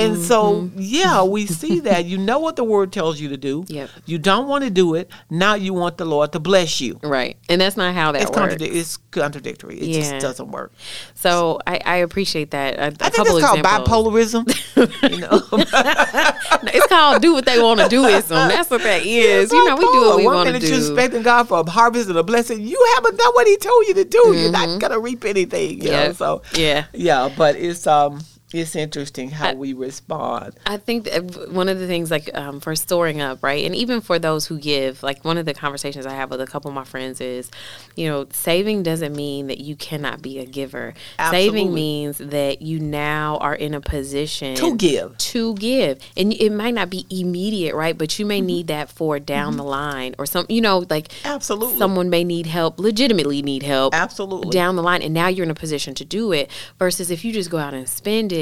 And 0.00 0.16
so, 0.18 0.70
yeah, 0.76 1.22
we 1.22 1.46
see 1.46 1.80
that. 1.80 2.04
You 2.06 2.18
know 2.18 2.38
what 2.38 2.56
the 2.56 2.64
word 2.64 2.92
tells 2.92 3.20
you 3.20 3.28
to 3.30 3.36
do. 3.36 3.64
Yep. 3.68 3.90
You 4.06 4.18
don't 4.18 4.48
want 4.48 4.64
to 4.64 4.70
do 4.70 4.94
it. 4.94 5.10
Now 5.30 5.54
you 5.54 5.74
want 5.74 5.98
the 5.98 6.04
Lord 6.04 6.32
to 6.32 6.38
bless 6.40 6.80
you. 6.80 6.98
Right. 7.02 7.36
And 7.48 7.60
that's 7.60 7.76
not 7.76 7.94
how 7.94 8.12
that 8.12 8.22
It's, 8.22 8.30
works. 8.30 8.54
contradic- 8.54 8.74
it's 8.74 8.96
contradictory. 9.10 9.78
It 9.78 9.88
Yeah. 9.88 10.00
just 10.00 10.20
doesn't 10.20 10.50
work. 10.50 10.72
So 11.14 11.58
I, 11.66 11.80
I 11.84 11.96
appreciate 11.96 12.50
that. 12.52 12.74
A, 12.78 12.82
a 12.82 12.86
I 12.86 12.90
think 12.90 13.14
couple 13.14 13.36
it's 13.36 13.46
called 13.46 13.58
examples. 13.58 14.34
bipolarism. 14.34 15.10
you 15.10 15.18
know, 15.18 15.42
it's 16.72 16.86
called 16.86 17.22
do 17.22 17.32
what 17.34 17.44
they 17.44 17.60
want 17.60 17.80
to 17.80 17.88
do 17.88 18.04
ism. 18.04 18.36
That's 18.48 18.70
what 18.70 18.82
that 18.82 19.02
is. 19.04 19.52
You 19.52 19.68
know, 19.68 19.74
we 19.76 19.80
do 19.82 20.00
what 20.00 20.16
we 20.18 20.24
want 20.24 20.46
to 20.46 20.52
minute 20.52 20.68
you're 20.68 20.78
do. 20.78 20.86
expecting 20.94 21.22
God 21.22 21.48
for 21.48 21.60
a 21.60 21.70
harvest 21.70 22.08
and 22.08 22.18
a 22.18 22.22
blessing. 22.22 22.60
You 22.66 22.92
haven't 22.94 23.16
done 23.18 23.32
what 23.34 23.46
He 23.46 23.56
told 23.56 23.86
you 23.88 23.94
to 23.94 24.04
do. 24.04 24.32
You're 24.34 24.50
not 24.52 24.80
gonna 24.80 24.98
reap 24.98 25.24
anything. 25.24 25.82
You 25.82 25.90
know, 25.90 26.02
Yeah. 26.04 26.12
so 26.12 26.42
Yeah. 26.54 26.84
yeah. 26.92 27.30
But 27.36 27.56
it's 27.56 27.86
um, 27.86 28.20
it's 28.52 28.74
interesting 28.76 29.30
how 29.30 29.54
we 29.54 29.72
respond. 29.72 30.54
I 30.66 30.76
think 30.76 31.04
that 31.04 31.50
one 31.52 31.68
of 31.68 31.78
the 31.78 31.86
things, 31.86 32.10
like 32.10 32.30
um, 32.36 32.60
for 32.60 32.74
storing 32.74 33.20
up, 33.20 33.42
right, 33.42 33.64
and 33.64 33.74
even 33.74 34.00
for 34.00 34.18
those 34.18 34.46
who 34.46 34.58
give, 34.58 35.02
like 35.02 35.24
one 35.24 35.38
of 35.38 35.46
the 35.46 35.54
conversations 35.54 36.06
I 36.06 36.14
have 36.14 36.30
with 36.30 36.40
a 36.40 36.46
couple 36.46 36.68
of 36.68 36.74
my 36.74 36.84
friends 36.84 37.20
is, 37.20 37.50
you 37.96 38.08
know, 38.08 38.26
saving 38.32 38.82
doesn't 38.82 39.14
mean 39.14 39.46
that 39.48 39.58
you 39.60 39.76
cannot 39.76 40.22
be 40.22 40.38
a 40.38 40.46
giver. 40.46 40.94
Saving 41.30 41.72
means 41.74 42.18
that 42.18 42.62
you 42.62 42.80
now 42.80 43.36
are 43.38 43.54
in 43.54 43.74
a 43.74 43.80
position 43.80 44.56
To 44.56 44.76
give. 44.76 45.16
to 45.18 45.54
give, 45.56 46.00
and 46.16 46.32
it 46.32 46.50
might 46.50 46.74
not 46.74 46.90
be 46.90 47.06
immediate, 47.10 47.74
right, 47.74 47.96
but 47.96 48.18
you 48.18 48.24
Mm-hmm. 48.24 48.28
may 48.28 48.40
need 48.42 48.66
that 48.66 48.90
for 48.90 49.18
down 49.18 49.56
the 49.56 49.64
line 49.64 50.14
or 50.18 50.26
some, 50.26 50.46
you 50.48 50.60
know, 50.60 50.84
like 50.90 51.08
Absolutely. 51.24 51.78
someone 51.78 52.10
may 52.10 52.22
need 52.24 52.46
help, 52.46 52.78
legitimately 52.78 53.42
need 53.42 53.62
help, 53.62 53.94
Absolutely. 53.94 54.50
down 54.50 54.76
the 54.76 54.82
line, 54.82 55.02
and 55.02 55.14
now 55.14 55.26
you're 55.28 55.44
in 55.44 55.50
a 55.50 55.54
position 55.54 55.94
to 55.94 56.04
do 56.04 56.32
it. 56.32 56.50
Versus 56.78 57.10
if 57.10 57.24
you 57.24 57.32
just 57.32 57.50
go 57.50 57.58
out 57.58 57.74
and 57.74 57.88
spend 57.88 58.32
it, 58.32 58.39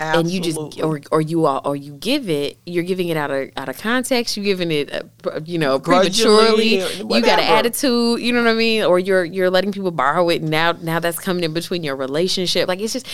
and 0.00 0.30
you 0.30 0.40
just 0.40 0.58
or 0.80 1.00
or 1.10 1.20
you 1.20 1.46
all 1.46 1.60
or 1.64 1.76
you 1.76 1.92
give 1.92 2.28
it, 2.28 2.58
you're 2.66 2.84
giving 2.84 3.08
it 3.08 3.16
out 3.16 3.30
of 3.30 3.50
out 3.56 3.68
of 3.68 3.78
context. 3.78 4.36
You're 4.36 4.44
giving 4.44 4.70
it, 4.70 4.92
uh, 4.92 5.40
you 5.44 5.58
know, 5.58 5.78
prematurely. 5.78 6.78
You 6.78 7.20
got 7.22 7.38
an 7.38 7.46
attitude. 7.58 8.20
You 8.20 8.32
know 8.32 8.42
what 8.42 8.50
I 8.50 8.54
mean? 8.54 8.84
Or 8.84 8.98
you're 8.98 9.24
you're 9.24 9.50
letting 9.50 9.72
people 9.72 9.90
borrow 9.90 10.28
it. 10.28 10.42
And 10.42 10.50
now 10.50 10.72
now 10.72 11.00
that's 11.00 11.18
coming 11.18 11.44
in 11.44 11.52
between 11.52 11.82
your 11.82 11.96
relationship. 11.96 12.68
Like 12.68 12.80
it's 12.80 12.92
just. 12.92 13.06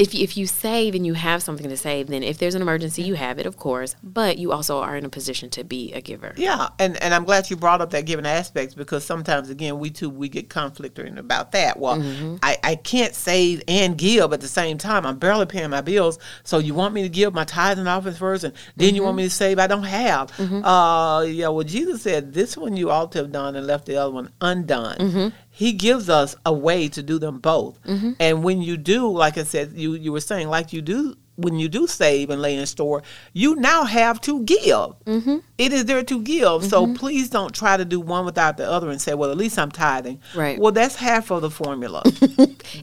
If, 0.00 0.14
if 0.14 0.36
you 0.36 0.46
save 0.46 0.94
and 0.94 1.04
you 1.06 1.14
have 1.14 1.42
something 1.42 1.68
to 1.68 1.76
save, 1.76 2.06
then 2.08 2.22
if 2.22 2.38
there's 2.38 2.54
an 2.54 2.62
emergency, 2.62 3.02
you 3.02 3.14
have 3.14 3.38
it, 3.38 3.46
of 3.46 3.56
course. 3.56 3.96
But 4.02 4.38
you 4.38 4.50
also 4.52 4.78
are 4.80 4.96
in 4.96 5.04
a 5.04 5.08
position 5.08 5.50
to 5.50 5.64
be 5.64 5.92
a 5.92 6.00
giver. 6.00 6.32
Yeah, 6.36 6.68
and, 6.78 6.96
and 7.02 7.12
I'm 7.14 7.24
glad 7.24 7.50
you 7.50 7.56
brought 7.56 7.80
up 7.80 7.90
that 7.90 8.06
giving 8.06 8.26
aspects 8.26 8.74
because 8.74 9.04
sometimes 9.04 9.50
again 9.50 9.78
we 9.78 9.90
too 9.90 10.08
we 10.08 10.28
get 10.28 10.48
conflicting 10.48 11.18
about 11.18 11.52
that. 11.52 11.78
Well, 11.78 11.98
Mm-hmm. 12.00 12.36
I, 12.42 12.56
I 12.64 12.74
can't 12.76 13.14
save 13.14 13.62
and 13.68 13.98
give 13.98 14.32
at 14.32 14.40
the 14.40 14.48
same 14.48 14.78
time. 14.78 15.04
I'm 15.04 15.18
barely 15.18 15.44
paying 15.46 15.70
my 15.70 15.80
bills. 15.82 16.18
So 16.44 16.58
you 16.58 16.72
want 16.74 16.94
me 16.94 17.02
to 17.02 17.08
give 17.08 17.34
my 17.34 17.44
tithes 17.44 17.78
and 17.78 17.88
offerings 17.88 18.18
first, 18.18 18.44
and 18.44 18.54
then 18.76 18.94
you 18.94 19.02
want 19.02 19.12
Mm-hmm. 19.12 19.16
me 19.18 19.24
to 19.24 19.30
save? 19.30 19.58
I 19.58 19.66
don't 19.66 19.82
have. 19.84 20.30
Uh, 20.40 21.24
yeah. 21.28 21.48
Well, 21.48 21.64
Jesus 21.64 22.02
said 22.02 22.32
this 22.32 22.56
one 22.56 22.76
you 22.76 22.90
ought 22.90 23.12
to 23.12 23.18
have 23.18 23.32
done 23.32 23.54
and 23.56 23.66
left 23.66 23.86
the 23.86 23.96
other 23.96 24.12
one 24.12 24.30
undone. 24.40 25.32
Mm-hmm. 25.60 25.64
He 25.66 25.72
gives 25.74 26.08
us 26.08 26.36
a 26.44 26.52
way 26.52 26.88
to 26.88 27.02
do 27.02 27.18
them 27.18 27.38
both. 27.38 27.78
And 28.18 28.42
when 28.42 28.62
you 28.62 28.76
do, 28.76 29.10
like 29.10 29.36
I 29.38 29.44
said, 29.44 29.72
you 29.74 29.94
you 29.94 30.12
were 30.12 30.20
saying, 30.20 30.48
like 30.48 30.72
you 30.72 30.82
do 30.82 31.16
when 31.42 31.58
you 31.58 31.68
do 31.68 31.86
save 31.86 32.30
and 32.30 32.40
lay 32.42 32.56
in 32.56 32.66
store, 32.66 33.02
you 33.32 33.56
now 33.56 33.84
have 33.84 34.20
to 34.22 34.42
give. 34.44 34.58
Mm-hmm. 35.06 35.38
is 35.58 35.84
there 35.84 36.02
to 36.02 36.20
give. 36.22 36.64
So 36.64 36.92
please 36.94 37.30
don't 37.30 37.54
try 37.54 37.76
to 37.76 37.84
do 37.84 38.00
one 38.00 38.24
without 38.24 38.56
the 38.56 38.70
other 38.70 38.90
and 38.90 39.00
say, 39.00 39.14
well, 39.14 39.30
at 39.30 39.36
least 39.36 39.58
I'm 39.58 39.70
tithing. 39.70 40.20
Right. 40.34 40.58
Well, 40.58 40.72
that's 40.72 40.96
half 40.96 41.30
of 41.30 41.42
the 41.42 41.50
formula. 41.50 42.02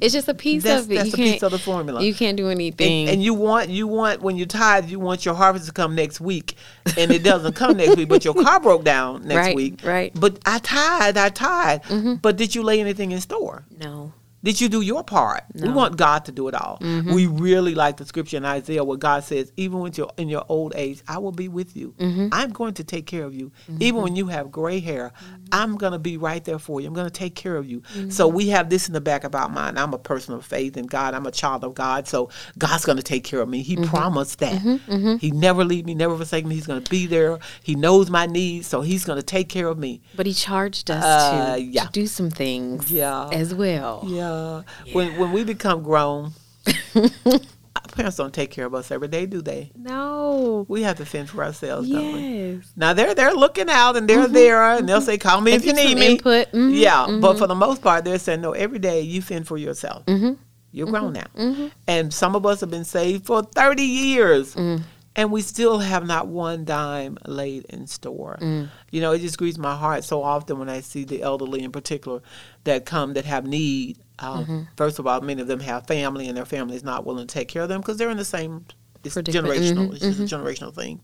It's 0.02 0.14
just 0.14 0.28
a 0.28 0.34
piece 0.34 0.64
That's- 0.64 0.84
of 0.84 0.92
it. 0.92 0.96
that's 0.96 1.08
you 1.10 1.14
a 1.14 1.18
can't, 1.18 1.32
piece 1.36 1.44
of 1.44 1.52
the 1.52 1.58
formula. 1.60 2.04
You 2.04 2.14
can't 2.14 2.36
do 2.36 2.50
anything. 2.50 3.04
and, 3.08 3.10
and 3.16 3.24
you 3.24 3.34
want 3.34 3.70
you 3.70 3.88
want 3.88 4.22
when 4.22 4.36
you 4.36 4.46
tithe, 4.46 4.90
you 4.90 5.00
want 5.00 5.24
your 5.26 5.34
harvest 5.34 5.66
to 5.68 5.72
come 5.72 5.96
next 5.96 6.20
week, 6.20 6.56
and 6.98 7.10
it 7.10 7.24
doesn't 7.24 7.54
come 7.54 7.78
next 7.78 7.96
week. 7.96 8.10
But 8.10 8.26
your 8.26 8.34
car 8.44 8.60
broke 8.60 8.84
down 8.84 9.24
next 9.26 9.48
Right, 9.48 9.56
week. 9.56 9.82
right. 9.86 10.12
Mm-hmm. 10.12 10.20
But 10.20 10.40
I 10.46 10.60
tithe, 10.60 11.18
I 11.18 11.30
tithe. 11.30 12.22
But 12.22 12.36
did 12.36 12.54
you 12.54 12.64
lay 12.64 12.82
anything 12.82 13.12
in 13.12 13.22
store? 13.22 13.64
no. 13.80 14.12
Did 14.44 14.62
you 14.62 14.70
do 14.70 14.82
your 14.82 15.04
part? 15.04 15.44
We 15.56 15.68
want 15.70 15.98
God 15.98 16.26
to 16.26 16.32
do 16.32 16.48
it 16.48 16.54
all. 16.54 16.78
Mm-hmm. 16.82 17.14
We 17.14 17.26
really 17.28 17.74
like 17.76 17.98
the 17.98 18.06
scripture 18.06 18.38
in 18.38 18.46
Isaiah 18.46 18.84
where 18.84 18.98
God 18.98 19.24
says, 19.24 19.52
even 19.58 19.80
with 19.80 19.98
your 19.98 20.12
in 20.18 20.30
your 20.30 20.46
old 20.48 20.74
age, 20.76 21.02
I 21.08 21.18
will 21.18 21.32
be 21.32 21.48
with 21.48 21.76
you. 21.76 21.96
Mm-hmm. 21.98 22.28
I'm 22.32 22.52
going 22.52 22.76
to 22.76 22.84
take 22.84 23.08
care 23.08 23.24
of 23.24 23.34
you. 23.34 23.52
Even 23.80 24.02
when 24.04 24.16
you 24.16 24.28
have 24.28 24.52
gray 24.52 24.80
hair, 24.80 25.12
I'm 25.52 25.76
going 25.76 25.94
to 25.94 26.00
be 26.00 26.18
right 26.18 26.44
there 26.46 26.60
for 26.60 26.80
you. 26.80 26.88
I'm 26.88 26.94
going 26.94 27.08
to 27.08 27.12
take 27.14 27.34
care 27.36 27.56
of 27.56 27.66
you. 27.68 27.82
Mm-hmm. 27.82 28.10
So 28.12 28.28
we 28.28 28.50
have 28.50 28.70
this 28.70 28.88
in 28.88 28.94
the 28.94 29.02
back 29.02 29.24
of 29.24 29.34
our 29.34 29.50
mind. 29.50 29.80
I'm 29.80 29.94
a 29.94 29.98
person 30.00 30.34
of 30.36 30.46
faith 30.46 30.78
in 30.78 30.86
God. 30.86 31.14
I'm 31.16 31.26
a 31.26 31.32
child 31.32 31.64
of 31.64 31.74
God. 31.74 32.08
So 32.08 32.30
God's 32.60 32.86
going 32.86 32.98
to 32.98 33.04
take 33.04 33.24
care 33.24 33.42
of 33.42 33.50
me. 33.50 33.62
He 33.64 33.76
Mm-hmm. 33.78 33.90
promised 33.96 34.40
that. 34.40 34.62
He 35.22 35.32
never 35.32 35.64
leave 35.64 35.86
me, 35.86 35.94
never 35.96 36.16
forsake 36.16 36.46
me. 36.46 36.56
He's 36.56 36.68
going 36.68 36.84
to 36.84 36.90
be 36.92 37.06
there. 37.06 37.40
He 37.64 37.76
knows 37.76 38.10
my 38.10 38.26
needs, 38.26 38.68
so 38.68 38.82
he's 38.82 39.04
going 39.06 39.18
to 39.18 39.24
take 39.24 39.50
care 39.50 39.68
of 39.68 39.78
me. 39.78 40.02
But 40.16 40.26
he 40.26 40.34
charged 40.34 40.90
us 40.92 41.04
Uh, 41.04 41.56
to, 41.56 41.62
yeah. 41.62 41.86
to 41.86 41.92
do 41.92 42.06
some 42.08 42.30
things 42.30 42.92
Yeah. 42.92 43.30
as 43.32 43.54
well. 43.54 44.04
Yeah. 44.08 44.37
When 44.94 45.18
when 45.20 45.32
we 45.32 45.44
become 45.44 45.84
grown, 45.84 46.32
our 46.96 47.82
parents 47.92 48.18
don't 48.18 48.34
take 48.34 48.52
care 48.52 48.66
of 48.66 48.74
us 48.74 48.92
every 48.92 49.08
day, 49.08 49.26
do 49.26 49.42
they? 49.42 49.72
No. 49.76 50.66
We 50.68 50.84
have 50.84 50.98
to 50.98 51.06
fend 51.06 51.30
for 51.30 51.44
ourselves, 51.44 51.90
don't 51.90 52.14
we? 52.14 52.20
Yes. 52.54 52.72
Now 52.76 52.94
they're 52.94 53.14
they're 53.14 53.34
looking 53.34 53.70
out 53.70 53.96
and 53.98 54.08
they're 54.08 54.28
there 54.28 54.64
and 54.64 54.88
they'll 54.88 55.02
say, 55.02 55.18
"Call 55.18 55.42
me 55.42 55.54
if, 55.54 55.62
If 55.62 55.68
you 55.68 55.74
need 55.74 55.98
me." 55.98 56.12
input, 56.14 56.52
mhm, 56.52 56.78
Yeah, 56.78 57.20
but 57.22 57.38
for 57.38 57.48
the 57.48 57.56
most 57.56 57.82
part, 57.82 58.06
they're 58.06 58.20
saying, 58.20 58.42
"No, 58.42 58.52
every 58.54 58.80
day 58.80 59.02
you 59.02 59.22
fend 59.22 59.48
for 59.48 59.58
yourself. 59.58 60.06
Mm-hmm. 60.06 60.34
You're 60.72 60.88
grown 60.88 61.14
now." 61.14 61.72
And 61.88 62.14
some 62.14 62.36
of 62.36 62.46
us 62.46 62.62
have 62.62 62.70
been 62.72 62.86
saved 62.86 63.26
for 63.26 63.44
thirty 63.44 63.84
years. 63.84 64.56
Mm. 64.56 64.82
And 65.20 65.32
we 65.32 65.42
still 65.42 65.80
have 65.80 66.06
not 66.06 66.28
one 66.28 66.64
dime 66.64 67.18
laid 67.26 67.66
in 67.70 67.88
store. 67.88 68.38
Mm. 68.40 68.70
You 68.92 69.02
know, 69.02 69.14
it 69.14 69.20
just 69.20 69.40
grieves 69.40 69.58
my 69.58 69.76
heart 69.76 70.04
so 70.04 70.22
often 70.22 70.60
when 70.60 70.70
I 70.70 70.82
see 70.82 71.06
the 71.06 71.24
elderly 71.24 71.64
in 71.64 71.72
particular 71.72 72.22
that 72.66 72.86
come 72.86 73.14
that 73.16 73.26
have 73.26 73.48
need. 73.48 73.98
Um, 74.20 74.44
Mm-hmm. 74.44 74.62
First 74.78 75.00
of 75.00 75.08
all, 75.08 75.22
many 75.22 75.42
of 75.42 75.48
them 75.48 75.60
have 75.62 75.86
family, 75.88 76.28
and 76.28 76.36
their 76.38 76.46
family 76.46 76.76
is 76.76 76.84
not 76.84 77.06
willing 77.06 77.28
to 77.28 77.34
take 77.34 77.48
care 77.48 77.64
of 77.64 77.70
them 77.70 77.82
because 77.82 77.98
they're 77.98 78.10
in 78.10 78.18
the 78.18 78.26
same. 78.26 78.66
It's 79.04 79.16
generational. 79.32 79.90
Mhm, 79.90 79.94
It's 79.94 80.18
just 80.18 80.34
a 80.34 80.36
generational 80.38 80.74
thing, 80.74 81.00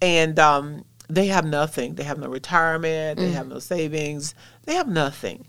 and 0.00 0.38
um, 0.38 0.84
they 1.08 1.26
have 1.26 1.44
nothing. 1.44 1.94
They 1.94 2.04
have 2.04 2.18
no 2.18 2.28
retirement. 2.28 3.18
They 3.18 3.30
have 3.30 3.48
no 3.48 3.58
savings. 3.58 4.34
They 4.64 4.74
have 4.74 4.86
nothing. 4.88 5.44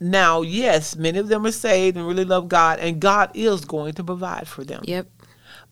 Now, 0.00 0.42
yes, 0.42 0.96
many 0.96 1.18
of 1.20 1.28
them 1.28 1.46
are 1.46 1.52
saved 1.52 1.96
and 1.96 2.06
really 2.06 2.24
love 2.24 2.48
God, 2.48 2.80
and 2.80 3.00
God 3.00 3.30
is 3.34 3.64
going 3.64 3.94
to 3.94 4.02
provide 4.04 4.48
for 4.48 4.64
them. 4.64 4.82
Yep. 4.84 5.06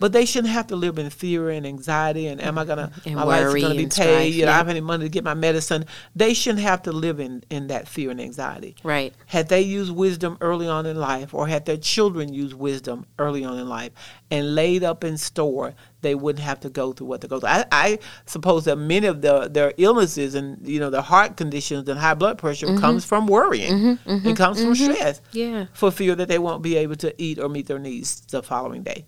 But 0.00 0.12
they 0.12 0.24
shouldn't 0.24 0.52
have 0.52 0.66
to 0.68 0.76
live 0.76 0.98
in 0.98 1.10
fear 1.10 1.50
and 1.50 1.66
anxiety 1.66 2.26
and 2.26 2.40
am 2.40 2.58
I 2.58 2.64
gonna 2.64 2.90
And 3.06 3.14
my 3.16 3.22
life's 3.22 3.54
gonna 3.54 3.74
be 3.74 3.82
paid, 3.84 3.92
strife, 3.92 4.34
you 4.34 4.46
know, 4.46 4.52
I 4.52 4.56
have 4.56 4.68
any 4.68 4.80
money 4.80 5.04
to 5.04 5.08
get 5.10 5.22
my 5.22 5.34
medicine. 5.34 5.84
They 6.16 6.34
shouldn't 6.34 6.62
have 6.62 6.82
to 6.82 6.92
live 6.92 7.20
in, 7.20 7.44
in 7.50 7.68
that 7.68 7.86
fear 7.86 8.10
and 8.10 8.20
anxiety. 8.20 8.74
Right. 8.82 9.14
Had 9.26 9.48
they 9.48 9.60
used 9.60 9.92
wisdom 9.92 10.38
early 10.40 10.66
on 10.66 10.86
in 10.86 10.96
life, 10.96 11.34
or 11.34 11.46
had 11.46 11.66
their 11.66 11.76
children 11.76 12.32
used 12.32 12.54
wisdom 12.54 13.06
early 13.18 13.44
on 13.44 13.58
in 13.58 13.68
life 13.68 13.92
and 14.30 14.54
laid 14.54 14.82
up 14.82 15.04
in 15.04 15.18
store, 15.18 15.74
they 16.02 16.14
wouldn't 16.14 16.44
have 16.44 16.60
to 16.60 16.70
go 16.70 16.92
through 16.92 17.06
what 17.08 17.20
they 17.20 17.28
go 17.28 17.38
through. 17.40 17.48
I, 17.50 17.64
I 17.72 17.98
suppose 18.26 18.64
that 18.64 18.76
many 18.76 19.06
of 19.06 19.20
the, 19.22 19.48
their 19.50 19.72
illnesses 19.76 20.34
and 20.34 20.66
you 20.66 20.80
know 20.80 20.90
their 20.90 21.02
heart 21.02 21.36
conditions 21.36 21.88
and 21.88 21.98
high 21.98 22.14
blood 22.14 22.38
pressure 22.38 22.66
Mm-hmm. 22.66 22.78
comes 22.78 23.04
from 23.04 23.26
worrying. 23.26 23.98
It 24.06 24.36
comes 24.36 24.62
from 24.62 24.74
stress. 24.74 25.20
Yeah. 25.32 25.66
For 25.72 25.90
fear 25.90 26.14
that 26.14 26.28
they 26.28 26.38
won't 26.38 26.62
be 26.62 26.76
able 26.76 26.96
to 26.96 27.14
eat 27.22 27.38
or 27.38 27.48
meet 27.48 27.66
their 27.66 27.78
needs 27.78 28.20
the 28.30 28.42
following 28.42 28.82
day. 28.82 29.06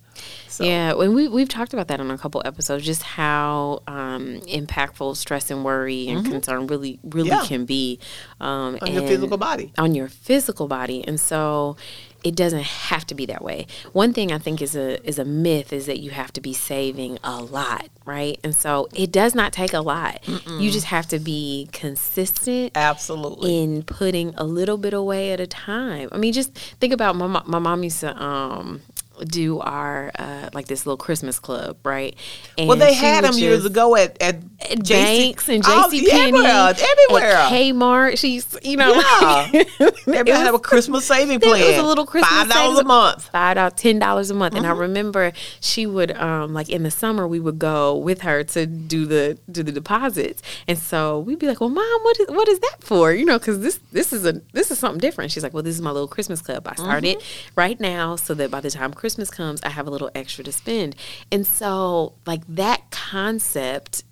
So, 0.49 0.65
Yeah, 0.65 0.93
when 0.95 1.15
we 1.15 1.29
we've 1.29 1.49
talked 1.49 1.73
about 1.73 1.89
that 1.89 2.01
on 2.01 2.11
a 2.11 2.19
couple 2.19 2.43
episodes, 2.45 2.85
just 2.85 3.03
how 3.03 3.83
um, 3.87 4.41
impactful 4.43 5.17
stress 5.17 5.51
and 5.51 5.65
worry 5.65 6.09
and 6.09 6.25
concern 6.25 6.67
really 6.67 6.99
really 7.03 7.31
Mm-hmm. 7.31 7.43
Yeah. 7.43 7.47
can 7.47 7.65
be 7.65 7.99
um, 8.41 8.79
On 8.83 8.93
your 8.93 9.03
physical 9.07 9.39
body. 9.39 9.73
on 9.79 9.95
your 9.95 10.09
physical 10.09 10.69
body, 10.69 11.03
and 11.07 11.19
so 11.19 11.77
it 12.25 12.37
doesn't 12.37 12.63
have 12.63 13.07
to 13.07 13.15
be 13.15 13.27
that 13.27 13.43
way. 13.43 13.67
One 13.93 14.13
thing 14.13 14.33
I 14.33 14.39
think 14.39 14.63
is 14.63 14.77
a 14.77 15.05
is 15.07 15.19
a 15.19 15.25
myth 15.25 15.73
is 15.73 15.87
that 15.87 16.01
you 16.01 16.11
have 16.11 16.33
to 16.35 16.41
be 16.41 16.53
saving 16.53 17.19
a 17.25 17.43
lot, 17.43 17.89
right? 18.05 18.39
And 18.45 18.55
so 18.55 18.89
it 18.95 19.11
does 19.11 19.35
not 19.35 19.53
take 19.53 19.73
a 19.73 19.81
lot. 19.81 20.21
You 20.27 20.71
just 20.71 20.87
have 20.87 21.07
to 21.09 21.19
be 21.19 21.69
consistent 21.73 22.73
Absolutely. 22.75 23.63
in 23.63 23.83
putting 23.83 24.35
a 24.37 24.45
little 24.45 24.77
bit 24.77 24.95
away 24.95 25.33
at 25.33 25.41
a 25.41 25.47
time. 25.47 26.09
I 26.13 26.19
mean, 26.19 26.33
just 26.33 26.55
think 26.55 26.93
about 26.93 27.17
my 27.17 27.27
my 27.27 27.59
mom 27.59 27.83
used 27.83 28.01
to 28.01 28.23
um 28.23 28.83
do 29.25 29.61
our 29.61 30.11
uh 30.19 30.49
like 30.53 30.67
this 30.67 30.87
little 30.87 30.97
Christmas 30.97 31.39
club, 31.39 31.77
right? 31.85 32.17
And 32.59 32.69
Well, 32.69 32.77
they 32.79 32.95
had 32.95 33.25
them 33.25 33.35
years 33.39 33.65
ago 33.65 33.97
at 33.97 34.21
at, 34.23 34.41
JC 34.61 34.89
Banks 34.91 35.49
and 35.49 35.63
Oh, 35.67 35.89
JC 35.93 36.09
Penney, 36.09 36.39
everywhere, 36.39 36.75
everywhere. 36.75 37.33
at 37.37 37.53
Kmart. 37.53 38.19
She's, 38.19 38.57
you 38.63 38.77
know, 38.77 38.93
Yeah. 38.95 39.49
it 39.53 39.69
Everybody 40.07 40.31
had 40.33 40.55
a 40.55 40.59
Christmas 40.59 41.07
saving 41.07 41.41
plan. 41.41 41.57
It 41.63 41.69
was 41.77 41.79
a 41.79 41.83
little 41.87 42.07
Christmas 42.07 42.31
five 42.31 42.49
dollars 42.51 42.79
a 42.79 42.85
month. 42.85 43.29
five 43.31 43.57
dollars, 43.57 43.73
ten 43.77 43.99
dollars 43.99 44.31
a 44.31 44.35
month. 44.35 44.55
And 44.55 44.65
Mm-hmm. 44.65 44.75
I 44.77 44.81
remember 44.81 45.33
she 45.61 45.87
would 45.87 46.13
um 46.17 46.53
like 46.55 46.69
in 46.69 46.83
the 46.83 46.91
summer 46.91 47.27
we 47.29 47.41
would 47.41 47.59
go 47.59 47.97
with 47.97 48.21
her 48.23 48.45
to 48.45 48.67
do 48.67 49.07
the 49.07 49.39
do 49.51 49.63
the 49.63 49.73
deposits, 49.73 50.43
and 50.69 50.79
so 50.79 51.19
we'd 51.21 51.39
be 51.39 51.47
like, 51.47 51.61
"Well, 51.61 51.69
mom, 51.71 52.01
what 52.03 52.21
is 52.21 52.29
what 52.29 52.49
is 52.49 52.59
that 52.61 52.77
for?" 52.83 53.13
You 53.13 53.25
know, 53.25 53.39
because 53.39 53.61
this 53.61 53.81
this 53.93 54.13
is 54.13 54.25
a 54.27 54.41
this 54.53 54.71
is 54.71 54.79
something 54.79 55.01
different. 55.01 55.31
She's 55.33 55.43
like, 55.43 55.53
"Well, 55.55 55.63
this 55.63 55.75
is 55.75 55.83
my 55.83 55.91
little 55.91 56.09
Christmas 56.09 56.41
club. 56.43 56.67
I 56.69 56.75
started 56.75 57.19
Mm-hmm. 57.19 57.51
right 57.57 57.81
now 57.81 58.15
so 58.17 58.33
that 58.35 58.51
by 58.51 58.61
the 58.61 58.71
time 58.71 58.93
Christmas 58.95 59.12
Christmas 59.13 59.31
comes, 59.31 59.63
I 59.63 59.69
have 59.69 59.87
a 59.87 59.91
little 59.91 60.11
extra 60.15 60.43
to 60.43 60.53
spend. 60.53 60.97
And 61.31 61.47
so, 61.47 62.15
like 62.25 62.41
that 62.49 62.91
concept, 62.91 64.05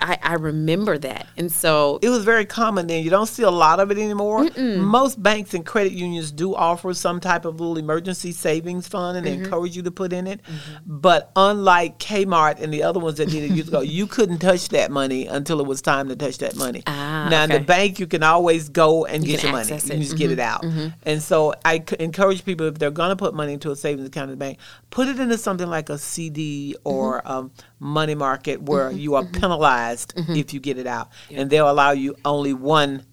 I, 0.00 0.16
I 0.22 0.34
remember 0.34 0.96
that. 0.98 1.26
And 1.36 1.50
so, 1.50 1.98
it 2.00 2.08
was 2.08 2.24
very 2.24 2.44
common 2.44 2.86
then. 2.86 3.02
You 3.02 3.10
don't 3.10 3.26
see 3.26 3.42
a 3.42 3.50
lot 3.50 3.80
of 3.80 3.90
it 3.90 3.98
anymore. 3.98 4.48
Most 4.56 5.20
banks 5.20 5.54
and 5.54 5.66
credit 5.66 5.92
unions 5.92 6.30
do 6.30 6.54
offer 6.54 6.94
some 6.94 7.18
type 7.18 7.44
of 7.44 7.58
little 7.60 7.76
emergency 7.76 8.30
savings 8.32 8.86
fund 8.86 9.16
and 9.18 9.26
they 9.26 9.34
Mm-hmm. 9.36 9.44
encourage 9.44 9.76
you 9.76 9.82
to 9.82 9.90
put 9.90 10.12
in 10.12 10.26
it. 10.28 10.40
But 10.86 11.32
unlike 11.34 11.98
Kmart 11.98 12.60
and 12.60 12.72
the 12.72 12.84
other 12.84 13.00
ones 13.00 13.18
that 13.18 13.26
needed 13.32 13.56
you 13.56 13.64
to 13.64 13.70
go, 13.70 13.80
you 13.80 14.06
couldn't 14.06 14.38
touch 14.38 14.68
that 14.68 14.90
money 14.92 15.26
until 15.26 15.60
it 15.60 15.66
was 15.66 15.82
time 15.82 16.08
to 16.08 16.16
touch 16.16 16.38
that 16.38 16.54
money. 16.56 16.82
Ah, 16.86 17.26
now 17.28 17.42
in 17.44 17.50
the 17.50 17.60
bank, 17.60 17.98
you 17.98 18.06
can 18.06 18.22
always 18.22 18.68
go 18.68 19.04
and 19.04 19.24
You 19.26 19.32
get 19.32 19.42
your 19.42 19.52
money. 19.52 19.68
You 19.68 19.74
it. 19.76 19.82
can 19.82 20.00
just 20.00 20.16
get 20.16 20.30
it 20.30 20.38
out. 20.38 20.64
And 21.04 21.20
so 21.20 21.54
I 21.64 21.78
c- 21.78 21.96
encourage 21.98 22.44
people 22.44 22.66
if 22.66 22.78
they're 22.78 22.90
going 22.92 23.10
to 23.10 23.16
put 23.16 23.34
money 23.34 23.54
into 23.54 23.70
a 23.72 23.76
savings 23.76 24.06
account 24.06 24.30
in 24.30 24.38
the 24.38 24.44
bank, 24.44 24.58
put 24.90 25.08
it 25.08 25.18
into 25.18 25.36
something 25.38 25.68
like 25.68 25.90
a 25.90 25.98
CD 25.98 26.76
or 26.84 27.20
um, 27.30 27.50
money 27.78 28.14
market 28.14 28.62
where 28.62 28.88
mm-hmm. 28.88 28.98
you 28.98 29.14
are 29.14 29.22
mm-hmm. 29.22 29.40
penalized 29.40 30.14
mm-hmm. 30.14 30.34
if 30.34 30.54
you 30.54 30.60
get 30.60 30.78
it 30.78 30.86
out, 30.86 31.10
and 31.30 31.50
they'll 31.50 31.70
allow 31.70 31.90
you 31.90 32.16
only 32.24 32.54
one. 32.54 33.04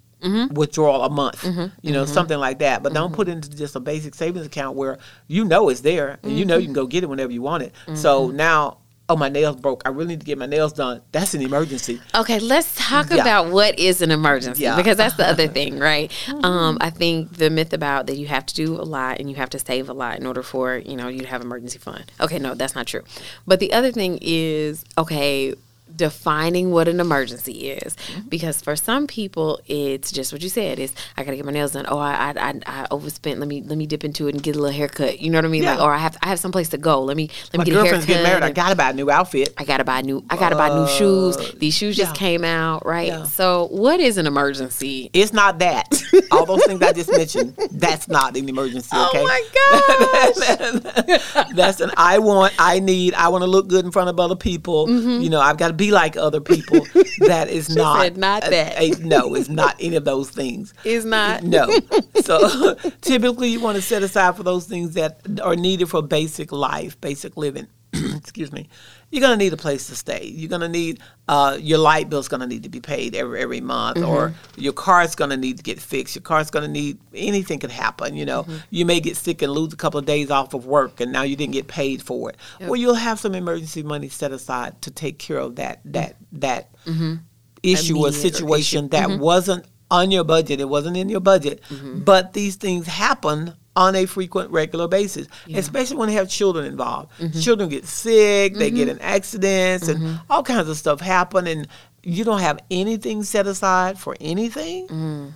Withdrawal 0.53 1.03
a 1.03 1.09
month, 1.09 1.43
you 1.81 1.91
know, 1.91 2.05
something 2.05 2.37
like 2.37 2.59
that. 2.59 2.81
But 2.81 2.93
don't 2.93 3.11
put 3.11 3.27
into 3.27 3.49
just 3.49 3.75
a 3.75 3.81
basic 3.81 4.15
savings 4.15 4.45
account 4.45 4.77
where 4.77 4.97
you 5.27 5.43
know 5.43 5.67
it's 5.67 5.81
there 5.81 6.17
and 6.23 6.39
you 6.39 6.45
know 6.45 6.55
you 6.55 6.63
can 6.63 6.73
go 6.73 6.87
get 6.87 7.03
it 7.03 7.07
whenever 7.07 7.33
you 7.33 7.41
want 7.41 7.63
it. 7.63 7.73
So 7.95 8.29
now, 8.29 8.77
oh, 9.09 9.15
my 9.17 9.29
nails 9.29 9.57
broke. 9.57 9.81
I 9.85 9.89
really 9.89 10.07
need 10.09 10.21
to 10.21 10.25
get 10.25 10.37
my 10.37 10.45
nails 10.45 10.73
done. 10.73 11.01
That's 11.11 11.33
an 11.33 11.41
emergency. 11.41 11.99
Okay, 12.15 12.39
let's 12.39 12.73
talk 12.75 13.09
Yeah. 13.11 13.17
about 13.21 13.51
what 13.51 13.77
is 13.77 14.01
an 14.01 14.11
emergency 14.11 14.63
Yeah. 14.63 14.77
because 14.77 14.97
that's 14.97 15.15
the 15.15 15.27
other 15.27 15.47
thing, 15.47 15.77
right? 15.77 16.11
Um, 16.43 16.77
I 16.81 16.89
think 16.89 17.37
the 17.37 17.49
myth 17.49 17.73
about 17.73 18.07
that 18.07 18.17
you 18.17 18.27
have 18.27 18.45
to 18.47 18.55
do 18.55 18.75
a 18.75 18.83
lot 18.83 19.19
and 19.19 19.29
you 19.29 19.35
have 19.35 19.49
to 19.51 19.59
save 19.59 19.87
a 19.89 19.93
lot 19.93 20.17
in 20.19 20.25
order 20.25 20.41
for 20.43 20.77
you 20.77 20.95
know 20.95 21.07
you 21.09 21.19
to 21.21 21.27
have 21.27 21.41
emergency 21.41 21.79
fund. 21.79 22.11
Okay, 22.19 22.39
no, 22.39 22.53
that's 22.55 22.75
not 22.75 22.87
true. 22.87 23.03
But 23.47 23.59
the 23.59 23.71
other 23.73 23.91
thing 23.91 24.19
is 24.21 24.83
okay 24.97 25.53
defining 25.95 26.71
what 26.71 26.87
an 26.87 26.99
emergency 26.99 27.69
is 27.69 27.95
because 28.29 28.61
for 28.61 28.75
some 28.75 29.07
people 29.07 29.59
it's 29.67 30.11
just 30.11 30.31
what 30.33 30.41
you 30.41 30.49
said 30.49 30.79
is 30.79 30.93
I 31.17 31.23
gotta 31.23 31.37
get 31.37 31.45
my 31.45 31.51
nails 31.51 31.71
done. 31.73 31.85
Oh, 31.87 31.97
I 31.99 32.13
I, 32.13 32.49
I, 32.49 32.59
I 32.65 32.87
overspent. 32.91 33.39
Let 33.39 33.47
me 33.47 33.61
let 33.61 33.77
me 33.77 33.85
dip 33.85 34.03
into 34.03 34.27
it 34.27 34.33
and 34.35 34.43
get 34.43 34.55
a 34.55 34.59
little 34.59 34.75
haircut. 34.75 35.19
You 35.19 35.29
know 35.29 35.37
what 35.37 35.45
I 35.45 35.49
mean? 35.49 35.63
Like, 35.63 35.77
Yeah. 35.79 35.83
or 35.85 35.93
I 35.93 35.97
have 35.97 36.17
I 36.21 36.27
have 36.29 36.39
someplace 36.39 36.69
to 36.69 36.77
go. 36.77 37.01
Let 37.03 37.17
me 37.17 37.29
let 37.51 37.57
My 37.59 37.63
me 37.63 37.65
get 37.65 37.71
a 37.71 37.75
haircut. 37.75 37.83
girlfriend's 37.83 38.05
getting 38.05 38.23
married. 38.23 38.43
I 38.43 38.51
got 38.51 38.69
to 38.69 38.75
buy 38.75 38.89
a 38.89 38.93
new 38.93 39.09
outfit. 39.11 39.53
I 39.57 39.63
gotta 39.65 39.83
buy 39.83 40.01
new. 40.01 40.23
I 40.29 40.37
gotta 40.37 40.55
buy 40.55 40.69
new 40.69 40.87
shoes. 40.87 41.37
These 41.53 41.75
shoes 41.75 41.95
just 41.95 42.11
Uh, 42.11 42.13
yeah. 42.13 42.19
came 42.19 42.43
out, 42.43 42.85
right? 42.85 43.07
Yeah. 43.07 43.23
So, 43.23 43.67
what 43.71 43.99
is 43.99 44.17
an 44.17 44.27
emergency? 44.27 45.09
It's 45.13 45.33
not 45.33 45.59
that. 45.59 45.87
All 46.31 46.45
those 46.45 46.63
things 46.65 46.81
I 46.81 46.91
just 46.93 47.11
mentioned, 47.11 47.55
that's 47.71 48.07
not 48.07 48.35
an 48.37 48.47
emergency, 48.49 48.95
okay? 48.95 49.21
Oh 49.21 49.27
my 49.27 50.33
gosh! 51.43 51.47
that's 51.55 51.79
an 51.79 51.91
I 51.97 52.19
want, 52.19 52.53
I 52.59 52.79
need, 52.79 53.13
I 53.13 53.29
want 53.29 53.43
to 53.43 53.47
look 53.49 53.67
good 53.67 53.85
in 53.85 53.91
front 53.91 54.09
of 54.09 54.19
other 54.19 54.35
people. 54.35 54.89
You 54.89 55.29
know, 55.29 55.39
I've 55.39 55.57
got 55.57 55.67
to 55.69 55.73
be 55.85 55.91
like 55.91 56.15
other 56.17 56.41
people. 56.41 56.85
That 57.27 57.47
is 57.49 57.73
not. 57.73 58.01
said 58.01 58.17
not 58.17 58.43
a- 58.43 58.47
uh, 58.47 58.49
that. 58.49 58.81
a- 58.81 59.05
no, 59.05 59.33
it's 59.35 59.49
not 59.49 59.75
any 59.79 59.95
of 59.95 60.03
those 60.05 60.29
things. 60.29 60.73
Is 60.83 61.05
not. 61.05 61.43
No. 61.43 61.67
So 62.23 62.75
typically, 63.01 63.49
you 63.49 63.59
want 63.59 63.75
to 63.75 63.81
set 63.81 64.01
aside 64.03 64.37
for 64.37 64.43
those 64.43 64.65
things 64.65 64.93
that 64.93 65.19
are 65.41 65.55
needed 65.55 65.89
for 65.89 66.01
basic 66.01 66.51
life, 66.51 66.99
basic 67.01 67.35
living. 67.37 67.67
Excuse 68.17 68.51
me. 68.51 68.67
You're 69.11 69.21
gonna 69.21 69.37
need 69.37 69.53
a 69.53 69.57
place 69.57 69.87
to 69.87 69.95
stay. 69.95 70.25
You're 70.25 70.49
gonna 70.49 70.69
need 70.69 70.99
uh, 71.27 71.57
your 71.59 71.77
light 71.77 72.09
bill's 72.09 72.27
gonna 72.27 72.47
need 72.47 72.63
to 72.63 72.69
be 72.69 72.79
paid 72.79 73.15
every 73.15 73.41
every 73.41 73.61
month, 73.61 73.97
or 73.99 74.29
mm-hmm. 74.29 74.61
your 74.61 74.73
car's 74.73 75.15
gonna 75.15 75.37
need 75.37 75.57
to 75.57 75.63
get 75.63 75.79
fixed. 75.79 76.15
Your 76.15 76.23
car's 76.23 76.49
gonna 76.49 76.67
need 76.67 76.97
anything 77.13 77.59
could 77.59 77.71
happen. 77.71 78.15
You 78.15 78.25
know, 78.25 78.43
mm-hmm. 78.43 78.57
you 78.69 78.85
may 78.85 78.99
get 78.99 79.17
sick 79.17 79.41
and 79.41 79.51
lose 79.51 79.73
a 79.73 79.77
couple 79.77 79.99
of 79.99 80.05
days 80.05 80.31
off 80.31 80.53
of 80.53 80.65
work, 80.65 80.99
and 80.99 81.11
now 81.11 81.21
you 81.23 81.35
didn't 81.35 81.53
get 81.53 81.67
paid 81.67 82.01
for 82.01 82.29
it. 82.29 82.37
Well, 82.59 82.75
you'll 82.75 82.95
have 82.95 83.19
some 83.19 83.35
emergency 83.35 83.83
money 83.83 84.09
set 84.09 84.31
aside 84.31 84.81
to 84.81 84.91
take 84.91 85.19
care 85.19 85.37
of 85.37 85.57
that 85.57 85.81
that 85.85 86.15
that 86.33 86.73
mm-hmm. 86.85 87.15
issue 87.61 87.97
or 87.97 88.07
Immediate 88.07 88.25
or 88.25 88.33
situation 88.33 88.87
that 88.89 89.19
wasn't 89.19 89.65
on 89.91 90.09
your 90.09 90.23
budget. 90.23 90.59
It 90.59 90.69
wasn't 90.69 90.97
in 90.97 91.09
your 91.09 91.19
budget. 91.19 91.61
But 92.03 92.33
these 92.33 92.55
things 92.55 92.87
happen 92.87 93.53
on 93.75 93.95
a 93.95 94.05
frequent, 94.05 94.51
regular 94.51 94.87
basis, 94.87 95.27
especially 95.53 95.97
when 95.97 96.09
they 96.09 96.15
have 96.15 96.29
children 96.29 96.65
involved. 96.65 97.11
Mm-hmm. 97.19 97.39
Children 97.39 97.69
get 97.69 97.85
sick, 97.85 98.55
they 98.55 98.69
get 98.69 98.87
mm-hmm. 98.87 98.97
in 98.97 99.01
accidents, 99.01 99.87
and 99.87 99.99
mm-hmm. 99.99 100.15
all 100.29 100.43
kinds 100.43 100.69
of 100.69 100.77
stuff 100.77 101.01
happen, 101.01 101.47
and 101.47 101.67
you 102.03 102.23
don't 102.23 102.41
have 102.41 102.59
anything 102.69 103.23
set 103.23 103.47
aside 103.47 103.97
for 103.97 104.15
anything. 104.19 104.87
Mm. 104.87 105.33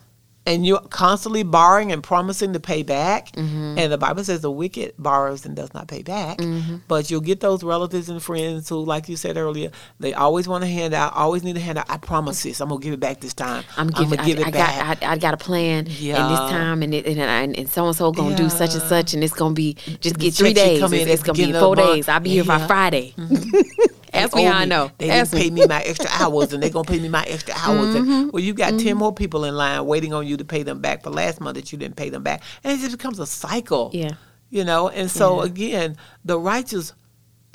And 0.48 0.66
you're 0.66 0.80
constantly 0.80 1.44
borrowing 1.44 1.92
and 1.92 2.02
promising 2.02 2.54
to 2.54 2.60
pay 2.60 2.82
back. 2.82 3.32
Mm-hmm. 3.34 3.78
And 3.78 3.92
the 3.92 3.98
Bible 3.98 4.24
says 4.24 4.42
the 4.42 4.50
wicked 4.52 4.94
borrows 4.98 5.46
and 5.46 5.56
does 5.56 5.74
not 5.74 5.88
pay 5.88 6.02
back. 6.02 6.38
Mm-hmm. 6.40 6.78
But 6.88 7.12
you'll 7.12 7.22
get 7.22 7.40
those 7.42 7.64
relatives 7.64 8.10
and 8.10 8.24
friends 8.24 8.70
who, 8.70 8.84
like 8.84 9.10
you 9.10 9.16
said 9.18 9.38
earlier, 9.38 9.70
they 10.00 10.14
always 10.14 10.48
want 10.48 10.64
to 10.64 10.70
hand 10.70 10.94
out, 10.94 11.14
always 11.14 11.44
need 11.44 11.58
a 11.58 11.60
hand 11.60 11.78
out. 11.78 11.86
I 11.90 11.98
promise 11.98 12.42
this, 12.44 12.62
I'm 12.62 12.70
going 12.70 12.82
to 12.82 12.86
give 12.86 12.94
it 12.94 13.00
back 13.00 13.20
this 13.20 13.34
time. 13.34 13.64
I'm 13.78 13.90
giving. 13.90 14.18
gonna 14.18 14.26
give 14.28 14.40
I, 14.40 14.42
it 14.42 14.48
I 14.48 14.52
back. 14.52 15.00
got. 15.00 15.08
I, 15.08 15.12
I 15.12 15.18
got 15.18 15.34
a 15.34 15.38
plan. 15.38 15.80
And 15.80 15.88
this 15.88 16.40
time, 16.50 16.82
and 16.82 16.94
it, 16.94 17.06
and 17.06 17.20
and, 17.20 17.58
and 17.58 17.70
so 17.70 17.86
and 17.88 17.96
so 17.96 18.12
gonna 18.12 18.36
do 18.36 18.50
such 18.50 18.74
and 18.74 18.82
such, 18.84 19.14
and 19.14 19.24
it's 19.24 19.34
gonna 19.34 19.54
be 19.54 19.74
just 20.00 20.16
The 20.16 20.20
get 20.26 20.34
three 20.34 20.54
days. 20.54 20.82
It's, 20.82 20.94
it's 21.12 21.24
gonna 21.24 21.38
be 21.38 21.52
four 21.52 21.76
month. 21.76 21.88
days. 21.96 22.08
I'll 22.08 22.20
be 22.22 22.30
here 22.30 22.46
by 22.46 22.58
Yeah. 22.60 22.68
Friday. 22.68 23.14
Mm-hmm. 23.18 23.60
Ask 24.14 24.36
me 24.36 24.44
how 24.44 24.58
I 24.58 24.66
know. 24.66 24.92
They 24.98 25.10
Ask 25.10 25.32
didn't 25.32 25.44
me. 25.44 25.50
pay 25.50 25.62
me 25.62 25.68
my 25.68 25.82
extra 25.82 26.10
hours, 26.12 26.54
and 26.54 26.62
they're 26.62 26.70
gonna 26.70 26.88
pay 26.88 27.00
me 27.00 27.10
my 27.10 27.24
extra 27.24 27.54
hours. 27.58 27.96
And, 27.96 28.06
mm-hmm. 28.06 28.30
well, 28.32 28.44
you 28.44 28.54
got 28.54 28.72
ten 28.72 28.80
mm-hmm. 28.80 28.98
more 28.98 29.14
people 29.14 29.46
in 29.46 29.56
line 29.56 29.86
waiting 29.86 30.14
on 30.14 30.26
you 30.28 30.38
to 30.38 30.46
pay 30.46 30.64
them 30.64 30.80
back 30.80 31.04
for 31.04 31.10
last 31.10 31.42
month 31.42 31.56
that 31.56 31.72
you 31.72 31.78
didn't 31.78 31.96
pay 31.96 32.10
them 32.10 32.24
back, 32.24 32.42
and 32.64 32.74
it 32.74 32.82
just 32.82 32.98
becomes 32.98 33.20
a 33.20 33.26
cycle. 33.26 33.92
Yeah. 33.94 34.12
you 34.50 34.64
know. 34.64 34.90
And 34.90 35.10
so 35.12 35.42
again, 35.42 35.98
the 36.26 36.40
righteous 36.40 36.94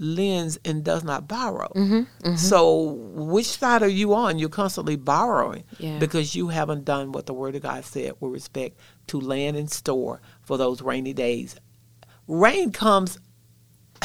lends 0.03 0.59
and 0.65 0.83
does 0.85 1.05
not 1.05 1.29
borrow. 1.29 1.69
Mm-hmm. 1.75 1.95
mm-hmm, 1.95 2.35
So 2.37 2.95
which 3.15 3.47
side 3.47 3.83
are 3.83 3.89
you 3.89 4.15
on? 4.15 4.39
You're 4.39 4.49
constantly 4.49 4.97
borrowing 4.97 5.65
Yeah. 5.79 5.99
because 5.99 6.35
you 6.35 6.49
haven't 6.49 6.85
done 6.85 7.13
what 7.13 7.27
the 7.27 7.35
Word 7.35 7.55
of 7.55 7.63
God 7.63 7.85
said 7.85 8.15
with 8.21 8.33
respect 8.33 8.79
to 9.09 9.21
land 9.21 9.57
and 9.57 9.71
store 9.71 10.21
for 10.43 10.59
those 10.59 10.83
rainy 10.83 11.13
days. 11.13 11.57
Rain 12.27 12.73
comes 12.73 13.19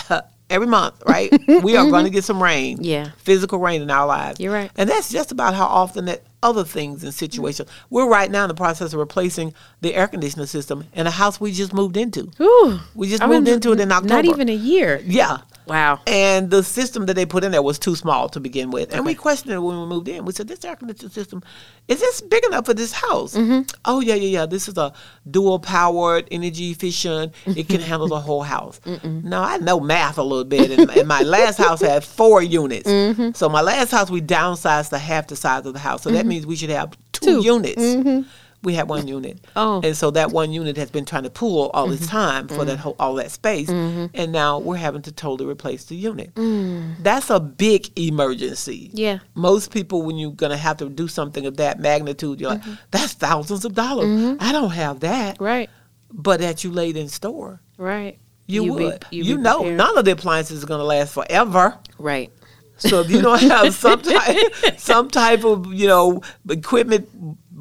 every 0.49 0.67
month, 0.67 1.01
right? 1.07 1.31
we 1.63 1.75
are 1.75 1.89
going 1.89 2.05
to 2.05 2.12
get 2.12 2.23
some 2.23 2.41
rain. 2.41 2.79
Yeah. 2.81 3.12
Physical 3.17 3.60
rain 3.60 3.81
in 3.81 3.91
our 3.91 4.07
lives. 4.07 4.39
You're 4.39 4.53
right. 4.53 4.71
And 4.75 4.89
that's 4.89 5.10
just 5.10 5.31
about 5.31 5.53
how 5.53 5.65
often 5.65 6.05
that 6.05 6.23
other 6.43 6.63
things 6.63 7.03
and 7.03 7.13
situations. 7.13 7.69
We're 7.89 8.07
right 8.07 8.29
now 8.29 8.43
in 8.43 8.47
the 8.47 8.53
process 8.53 8.93
of 8.93 8.99
replacing 8.99 9.53
the 9.81 9.95
air 9.95 10.07
conditioner 10.07 10.45
system 10.45 10.86
in 10.93 11.07
a 11.07 11.12
house 11.12 11.41
we 11.41 11.51
just 11.51 11.73
moved 11.73 11.97
into. 11.97 12.31
Whew. 12.38 12.79
We 12.95 13.10
just 13.10 13.23
I 13.23 13.27
moved 13.27 13.45
mean, 13.45 13.55
into 13.55 13.71
it 13.71 13.79
in 13.79 13.91
October. 13.91 14.13
Not 14.13 14.25
even 14.25 14.49
a 14.49 14.55
year. 14.55 15.01
Yeah. 15.03 15.39
Wow. 15.67 15.99
And 16.08 16.49
the 16.49 16.63
system 16.63 17.06
that 17.08 17.15
they 17.15 17.25
put 17.25 17.43
in 17.43 17.51
there 17.51 17.62
was 17.62 17.77
too 17.77 17.95
small 17.95 18.30
to 18.30 18.39
begin 18.39 18.71
with. 18.71 18.93
And 18.93 19.06
we 19.06 19.15
questioned 19.15 19.53
it 19.53 19.60
when 19.60 19.80
we 19.80 19.86
moved 19.86 20.08
in. 20.08 20.25
We 20.25 20.34
said, 20.34 20.47
this 20.47 20.63
air 20.63 20.75
conditioning 20.75 21.12
system, 21.12 21.43
is 21.88 21.99
this 21.99 22.21
big 22.21 22.45
enough 22.45 22.65
for 22.65 22.73
this 22.73 22.91
house? 22.93 23.36
Mm-hmm. 23.36 23.62
Oh, 23.86 23.99
yeah, 23.99 24.15
yeah, 24.15 24.39
yeah. 24.39 24.45
This 24.45 24.67
is 24.67 24.77
a 24.77 24.93
dual 25.30 25.60
powered, 25.60 26.27
energy 26.32 26.71
efficient. 26.71 27.34
It 27.45 27.67
can 27.67 27.82
handle 27.82 28.08
the 28.08 28.19
whole 28.19 28.43
house. 28.43 28.80
Now, 29.03 29.43
I 29.43 29.58
know 29.58 29.80
math 29.80 30.17
a 30.17 30.23
little 30.23 30.45
bit. 30.45 30.71
And, 30.71 30.89
and 30.91 31.08
my 31.08 31.21
last 31.21 31.58
house 31.58 31.82
had 31.82 32.03
four 32.03 32.41
units. 32.41 32.89
Mm-hmm. 32.89 33.32
So 33.34 33.49
my 33.49 33.62
last 33.62 33.91
house, 33.91 34.10
we 34.10 34.21
downsized 34.21 34.89
to 34.89 34.97
half 34.97 35.27
the 35.27 35.36
size 35.36 35.65
of 35.65 35.73
the 35.73 35.80
house. 35.80 36.03
So 36.03 36.12
that 36.12 36.25
means 36.25 36.45
we 36.45 36.56
should 36.56 36.69
have 36.69 36.97
two, 37.12 37.41
Two. 37.41 37.43
units. 37.43 38.27
We 38.67 38.73
had 38.73 38.89
one 38.89 39.08
unit. 39.08 39.39
Oh. 39.56 39.80
And 39.82 39.95
so 39.95 40.12
that 40.12 40.32
one 40.32 40.51
unit 40.51 40.75
has 40.75 40.91
been 40.91 41.06
trying 41.06 41.23
to 41.23 41.30
pool 41.30 41.71
all 41.73 41.88
this 41.88 42.01
mm-hmm. 42.01 42.10
time 42.10 42.47
for 42.49 42.65
that 42.65 42.73
mm-hmm. 42.73 42.82
whole 42.82 42.97
all 42.99 43.15
that 43.15 43.32
space. 43.32 43.69
Mm-hmm. 43.69 44.08
And 44.13 44.34
now 44.34 44.60
we're 44.60 44.75
having 44.75 45.01
to 45.03 45.12
totally 45.13 45.49
replace 45.49 45.86
the 45.86 45.95
unit. 45.95 46.36
Mm. 46.36 46.95
That's 47.01 47.30
a 47.30 47.39
big 47.39 47.97
emergency. 47.97 48.91
Yeah. 48.93 49.19
Most 49.36 49.71
people 49.71 50.01
when 50.01 50.17
you're 50.17 50.34
gonna 50.34 50.58
have 50.58 50.75
to 50.80 50.89
do 50.89 51.08
something 51.08 51.45
of 51.45 51.56
that 51.56 51.80
magnitude, 51.80 52.41
you're 52.41 52.49
like, 52.49 52.63
that's 52.91 53.13
thousands 53.13 53.63
of 53.63 53.73
dollars. 53.73 54.36
I 54.41 54.51
don't 54.51 54.71
have 54.71 54.99
that. 54.99 55.39
Right. 55.39 55.69
But 56.12 56.41
that 56.41 56.65
you 56.65 56.73
laid 56.73 56.97
in 56.97 57.08
store. 57.08 57.62
Right. 57.77 58.19
You, 58.47 58.63
be- 58.63 58.69
would. 58.69 59.06
you 59.12 59.23
you 59.23 59.38
be 59.38 59.43
know 59.43 59.60
prepared. 59.60 59.77
none 59.77 59.97
of 59.97 60.03
the 60.03 60.12
appliances 60.12 60.62
are 60.62 60.67
gonna 60.67 60.84
last 60.84 61.13
forever. 61.13 61.80
Right. 61.97 62.34
So 62.80 62.99
if 62.99 63.10
you 63.10 63.21
don't 63.21 63.41
have 63.41 63.73
some 63.73 64.01
type, 64.01 64.38
some 64.77 65.10
type 65.10 65.45
of 65.45 65.73
you 65.73 65.88
know 65.88 66.21
equipment 66.49 67.08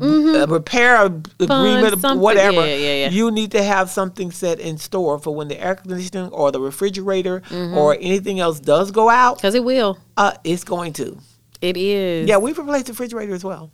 uh, 0.00 0.46
repair 0.48 1.04
agreement, 1.04 2.00
something. 2.00 2.20
whatever, 2.20 2.66
Yeah, 2.66 2.74
yeah, 2.76 2.94
yeah. 3.04 3.10
you 3.10 3.30
need 3.30 3.50
to 3.52 3.62
have 3.62 3.90
something 3.90 4.30
set 4.30 4.60
in 4.60 4.78
store 4.78 5.18
for 5.18 5.34
when 5.34 5.48
the 5.48 5.58
air 5.60 5.74
conditioning 5.74 6.30
or 6.30 6.52
the 6.52 6.60
refrigerator 6.60 7.40
Mm-hmm. 7.48 7.76
or 7.78 7.94
anything 8.00 8.40
else 8.40 8.60
does 8.60 8.90
go 8.90 9.08
out. 9.08 9.36
Because 9.38 9.54
it 9.54 9.64
will. 9.64 9.98
Uh, 10.16 10.32
it's 10.44 10.64
going 10.64 10.92
to. 10.94 11.18
It 11.60 11.76
is. 11.76 12.28
Yeah, 12.28 12.36
we've 12.36 12.58
replaced 12.58 12.86
the 12.86 12.92
refrigerator 12.92 13.34
as 13.34 13.44
well 13.44 13.70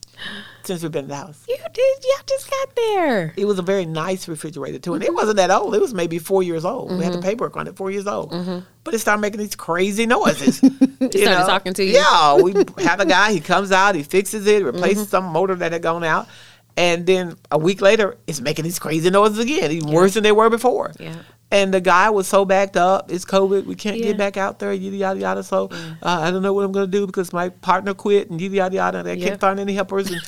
since 0.64 0.82
we've 0.82 0.92
been 0.92 1.04
in 1.04 1.10
the 1.10 1.16
house. 1.16 1.44
You 1.48 1.56
did. 1.56 2.04
Y'all 2.04 2.24
just 2.26 2.50
got 2.50 2.76
there. 2.76 3.34
It 3.36 3.44
was 3.44 3.58
a 3.58 3.62
very 3.62 3.84
nice 3.84 4.28
refrigerator 4.28 4.78
too, 4.78 4.94
and 4.94 5.02
it 5.02 5.08
mm-hmm. 5.08 5.16
wasn't 5.16 5.36
that 5.36 5.50
old. 5.50 5.74
It 5.74 5.80
was 5.80 5.94
maybe 5.94 6.18
four 6.18 6.42
years 6.42 6.64
old. 6.64 6.90
We 6.90 7.04
had 7.04 7.12
the 7.12 7.18
mm-hmm. 7.18 7.28
paperwork 7.28 7.56
on 7.56 7.66
it, 7.66 7.76
four 7.76 7.90
years 7.90 8.06
old. 8.06 8.32
Mm-hmm. 8.32 8.60
But 8.84 8.94
it 8.94 8.98
started 9.00 9.20
making 9.20 9.40
these 9.40 9.56
crazy 9.56 10.06
noises. 10.06 10.60
it 10.62 11.12
started 11.12 11.46
talking 11.46 11.74
to 11.74 11.84
you? 11.84 11.94
Yeah, 11.94 12.36
we 12.36 12.52
have 12.84 13.00
a 13.00 13.06
guy. 13.06 13.32
He 13.32 13.40
comes 13.40 13.72
out, 13.72 13.94
he 13.94 14.02
fixes 14.02 14.46
it, 14.46 14.64
replaces 14.64 15.08
some 15.08 15.24
motor 15.24 15.54
that 15.56 15.72
had 15.72 15.82
gone 15.82 16.04
out, 16.04 16.28
and 16.76 17.06
then 17.06 17.36
a 17.50 17.58
week 17.58 17.80
later, 17.80 18.16
it's 18.26 18.40
making 18.40 18.64
these 18.64 18.78
crazy 18.78 19.10
noises 19.10 19.38
again, 19.38 19.70
even 19.70 19.90
worse 19.90 20.14
than 20.14 20.22
they 20.22 20.32
were 20.32 20.48
before. 20.48 20.92
Yeah. 20.98 21.16
And 21.52 21.72
the 21.72 21.80
guy 21.80 22.10
was 22.10 22.26
so 22.26 22.44
backed 22.44 22.76
up. 22.76 23.12
It's 23.12 23.24
COVID. 23.24 23.66
We 23.66 23.74
can't 23.74 23.98
Yeah. 23.98 24.06
get 24.06 24.16
back 24.18 24.36
out 24.36 24.58
there. 24.58 24.72
Yada 24.72 24.96
yada 24.96 25.20
yada. 25.20 25.42
So 25.42 25.68
uh, 26.02 26.20
I 26.22 26.30
don't 26.30 26.42
know 26.42 26.52
what 26.54 26.64
I'm 26.64 26.72
gonna 26.72 26.86
do 26.86 27.06
because 27.06 27.32
my 27.32 27.50
partner 27.50 27.94
quit 27.94 28.30
and 28.30 28.40
yada 28.40 28.56
yada 28.56 28.74
yada. 28.74 28.98
And 29.00 29.08
I 29.08 29.12
Yep. 29.12 29.28
can't 29.28 29.40
find 29.40 29.60
any 29.60 29.74
helpers. 29.74 30.10
And, 30.10 30.20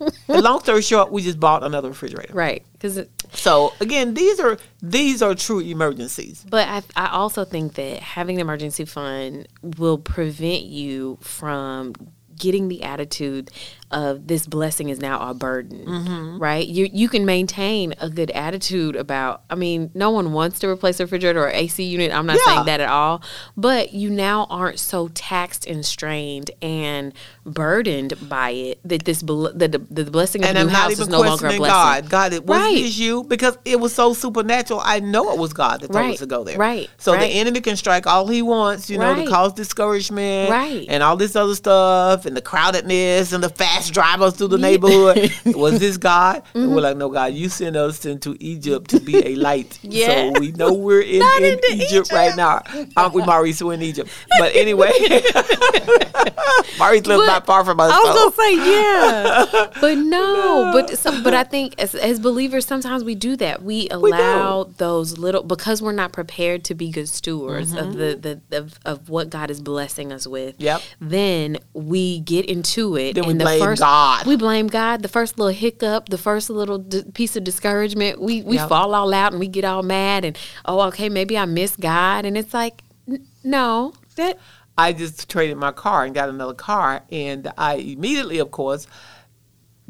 and 0.28 0.42
long 0.42 0.60
story 0.60 0.82
short, 0.82 1.10
we 1.12 1.22
just 1.22 1.38
bought 1.40 1.62
another 1.62 1.88
refrigerator. 1.88 2.34
Right. 2.34 2.64
Because 2.72 3.00
So 3.32 3.72
again, 3.80 4.14
these 4.14 4.40
are 4.40 4.58
these 4.82 5.22
are 5.22 5.34
true 5.34 5.60
emergencies. 5.60 6.44
But 6.50 6.68
I, 6.68 6.82
I 6.96 7.10
also 7.12 7.44
think 7.44 7.74
that 7.74 8.00
having 8.00 8.36
the 8.36 8.42
emergency 8.42 8.84
fund 8.84 9.46
will 9.62 9.98
prevent 9.98 10.64
you 10.64 11.18
from 11.22 11.92
getting 12.38 12.68
the 12.68 12.82
attitude 12.82 13.50
of 13.90 14.26
this 14.26 14.46
blessing 14.46 14.88
is 14.88 14.98
now 15.00 15.30
a 15.30 15.32
burden, 15.34 15.84
Mm-hmm. 15.86 16.38
right? 16.38 16.66
You 16.66 16.88
you 16.92 17.08
can 17.08 17.24
maintain 17.24 17.94
a 18.00 18.10
good 18.10 18.30
attitude 18.32 18.96
about. 18.96 19.42
I 19.48 19.54
mean, 19.54 19.90
no 19.94 20.10
one 20.10 20.32
wants 20.32 20.58
to 20.60 20.68
replace 20.68 20.98
a 21.00 21.04
refrigerator 21.04 21.44
or 21.44 21.50
AC 21.50 21.82
unit. 21.84 22.12
I'm 22.12 22.26
not 22.26 22.36
Yeah. 22.46 22.54
saying 22.54 22.66
that 22.66 22.80
at 22.80 22.88
all. 22.88 23.22
But 23.56 23.92
you 23.92 24.10
now 24.10 24.46
aren't 24.50 24.78
so 24.80 25.08
taxed 25.08 25.66
and 25.66 25.84
strained 25.86 26.50
and 26.60 27.12
burdened 27.44 28.14
by 28.28 28.50
it 28.50 28.80
that 28.84 29.04
this 29.04 29.20
that 29.20 29.70
the, 29.72 29.78
the 29.90 30.10
blessing 30.10 30.42
of 30.42 30.48
And 30.48 30.56
the 30.56 30.60
I'm 30.62 30.66
new 30.66 30.72
not 30.72 30.82
house 30.82 30.92
even 30.92 31.02
is 31.02 31.08
no 31.08 31.18
longer 31.20 31.32
a 31.32 31.38
questioning 31.38 31.58
blessing. 31.58 32.02
God. 32.02 32.10
God, 32.10 32.32
it 32.32 32.44
wasn't 32.44 32.72
Right. 32.74 32.84
you 32.92 33.22
because 33.24 33.56
it 33.64 33.78
was 33.78 33.94
so 33.94 34.12
supernatural. 34.14 34.80
I 34.84 35.00
know 35.00 35.32
it 35.32 35.38
was 35.38 35.52
God 35.52 35.80
that 35.82 35.92
told 35.92 35.96
Right. 36.04 36.14
us 36.14 36.18
to 36.20 36.26
go 36.26 36.42
there. 36.44 36.58
Right. 36.58 36.90
So 36.98 37.12
Right. 37.12 37.20
the 37.20 37.26
enemy 37.28 37.60
can 37.60 37.76
strike 37.76 38.06
all 38.06 38.26
he 38.26 38.42
wants, 38.42 38.90
you 38.90 38.98
know, 38.98 39.14
to 39.14 39.26
cause 39.26 39.52
discouragement, 39.52 40.50
Right. 40.50 40.86
and 40.88 41.02
all 41.02 41.16
this 41.16 41.36
other 41.36 41.54
stuff, 41.54 42.26
and 42.26 42.36
the 42.36 42.42
crowdedness, 42.42 43.32
and 43.32 43.42
the 43.44 43.48
fast 43.76 43.92
drivers 43.92 44.34
through 44.34 44.48
the 44.48 44.58
neighborhood. 44.58 45.32
was 45.56 45.78
this 45.78 45.96
God? 45.96 46.42
And 46.54 46.68
we're 46.68 46.76
mm-hmm. 46.76 46.78
like, 46.78 46.96
no, 46.96 47.08
God, 47.08 47.32
you 47.34 47.48
sent 47.48 47.76
us 47.76 48.04
into 48.04 48.36
Egypt 48.40 48.90
to 48.90 49.00
be 49.00 49.16
a 49.26 49.34
light. 49.36 49.78
Yeah. 49.82 50.32
So 50.32 50.40
we 50.40 50.52
know 50.52 50.72
we're 50.72 51.02
in, 51.02 51.22
in 51.22 51.44
into 51.44 51.68
Egypt, 51.72 52.12
right 52.12 52.36
now. 52.36 52.62
Aren't 52.96 53.14
we, 53.14 53.22
Maurice? 53.24 53.62
We're 53.62 53.74
in 53.74 53.82
Egypt. 53.82 54.10
But 54.38 54.54
anyway, 54.54 54.90
Maurice 56.78 57.06
lives 57.06 57.26
not 57.26 57.46
far 57.46 57.64
from 57.64 57.80
us. 57.80 57.92
I 57.92 57.98
was 57.98 58.08
so- 58.08 58.30
gonna 58.30 58.36
say 58.36 58.54
yeah, 58.56 59.70
but 59.80 59.98
no, 59.98 60.70
but 60.72 60.98
some, 60.98 61.22
but 61.22 61.34
I 61.34 61.44
think 61.44 61.74
as, 61.78 61.94
as 61.94 62.20
believers 62.20 62.66
sometimes 62.66 63.04
we 63.04 63.14
do 63.14 63.36
that. 63.36 63.62
We 63.62 63.88
allow 63.88 64.64
those 64.64 65.18
little 65.18 65.42
because 65.42 65.82
we're 65.82 65.92
not 65.92 66.12
prepared 66.12 66.64
to 66.64 66.74
be 66.74 66.90
good 66.90 67.08
stewards 67.08 67.72
of 67.72 67.88
mm-hmm. 67.88 68.20
the, 68.20 68.40
the 68.48 68.58
of, 68.58 68.78
of 68.84 69.08
what 69.08 69.30
God 69.30 69.50
is 69.50 69.60
blessing 69.60 70.12
us 70.12 70.26
with. 70.26 70.56
Yep. 70.58 70.82
Then 71.00 71.58
we 71.72 72.20
get 72.20 72.46
into 72.46 72.96
it. 72.96 73.14
Then 73.14 73.24
we 73.24 73.32
and 73.32 73.40
the 73.40 73.58
first, 73.70 73.80
God. 73.82 74.26
We 74.26 74.36
blame 74.36 74.66
God. 74.66 75.02
The 75.02 75.08
first 75.08 75.38
little 75.38 75.54
hiccup, 75.54 76.08
the 76.08 76.18
first 76.18 76.50
little 76.50 76.78
d- 76.78 77.04
piece 77.14 77.36
of 77.36 77.44
discouragement, 77.44 78.20
we 78.20 78.42
we 78.42 78.56
Yep. 78.56 78.68
fall 78.68 78.94
all 78.94 79.12
out 79.14 79.32
and 79.32 79.40
we 79.40 79.48
get 79.48 79.64
all 79.64 79.82
mad 79.82 80.24
and 80.24 80.38
oh 80.64 80.80
okay 80.88 81.08
maybe 81.08 81.36
I 81.36 81.44
missed 81.44 81.80
God 81.80 82.24
and 82.24 82.36
it's 82.36 82.54
like 82.54 82.82
n- 83.08 83.26
no 83.44 83.92
that 84.16 84.38
I 84.78 84.92
just 84.92 85.28
traded 85.28 85.56
my 85.56 85.72
car 85.72 86.04
and 86.04 86.14
got 86.14 86.28
another 86.28 86.54
car, 86.54 87.02
and 87.10 87.50
I 87.56 87.76
immediately, 87.76 88.38
of 88.38 88.50
course, 88.50 88.86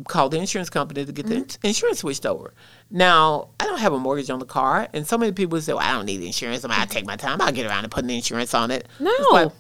called 0.07 0.33
the 0.33 0.39
insurance 0.39 0.71
company 0.71 1.05
to 1.05 1.13
get 1.13 1.27
the 1.27 1.37
ins- 1.37 1.59
insurance 1.65 2.01
switched 2.01 2.27
over. 2.27 2.53
Now, 2.91 3.49
I 3.59 3.65
don't 3.65 3.81
have 3.81 3.93
a 3.93 3.99
mortgage 3.99 4.31
on 4.31 4.39
the 4.39 4.47
car, 4.47 4.89
and 4.93 5.07
so 5.07 5.19
many 5.19 5.33
people 5.33 5.61
say, 5.61 5.73
"Well, 5.73 5.83
I 5.83 5.93
don't 5.93 6.07
need 6.07 6.23
insurance. 6.23 6.65
I 6.65 6.69
mean, 6.69 6.79
I 6.79 6.83
mm-hmm. 6.83 6.91
take 6.91 7.07
my 7.07 7.17
time. 7.17 7.41
I'll 7.41 7.53
get 7.53 7.67
around 7.67 7.85
and 7.85 7.91
putting 7.91 8.09
the 8.09 8.15
insurance 8.17 8.55
on 8.55 8.71
it." 8.71 8.87
No. 9.01 9.53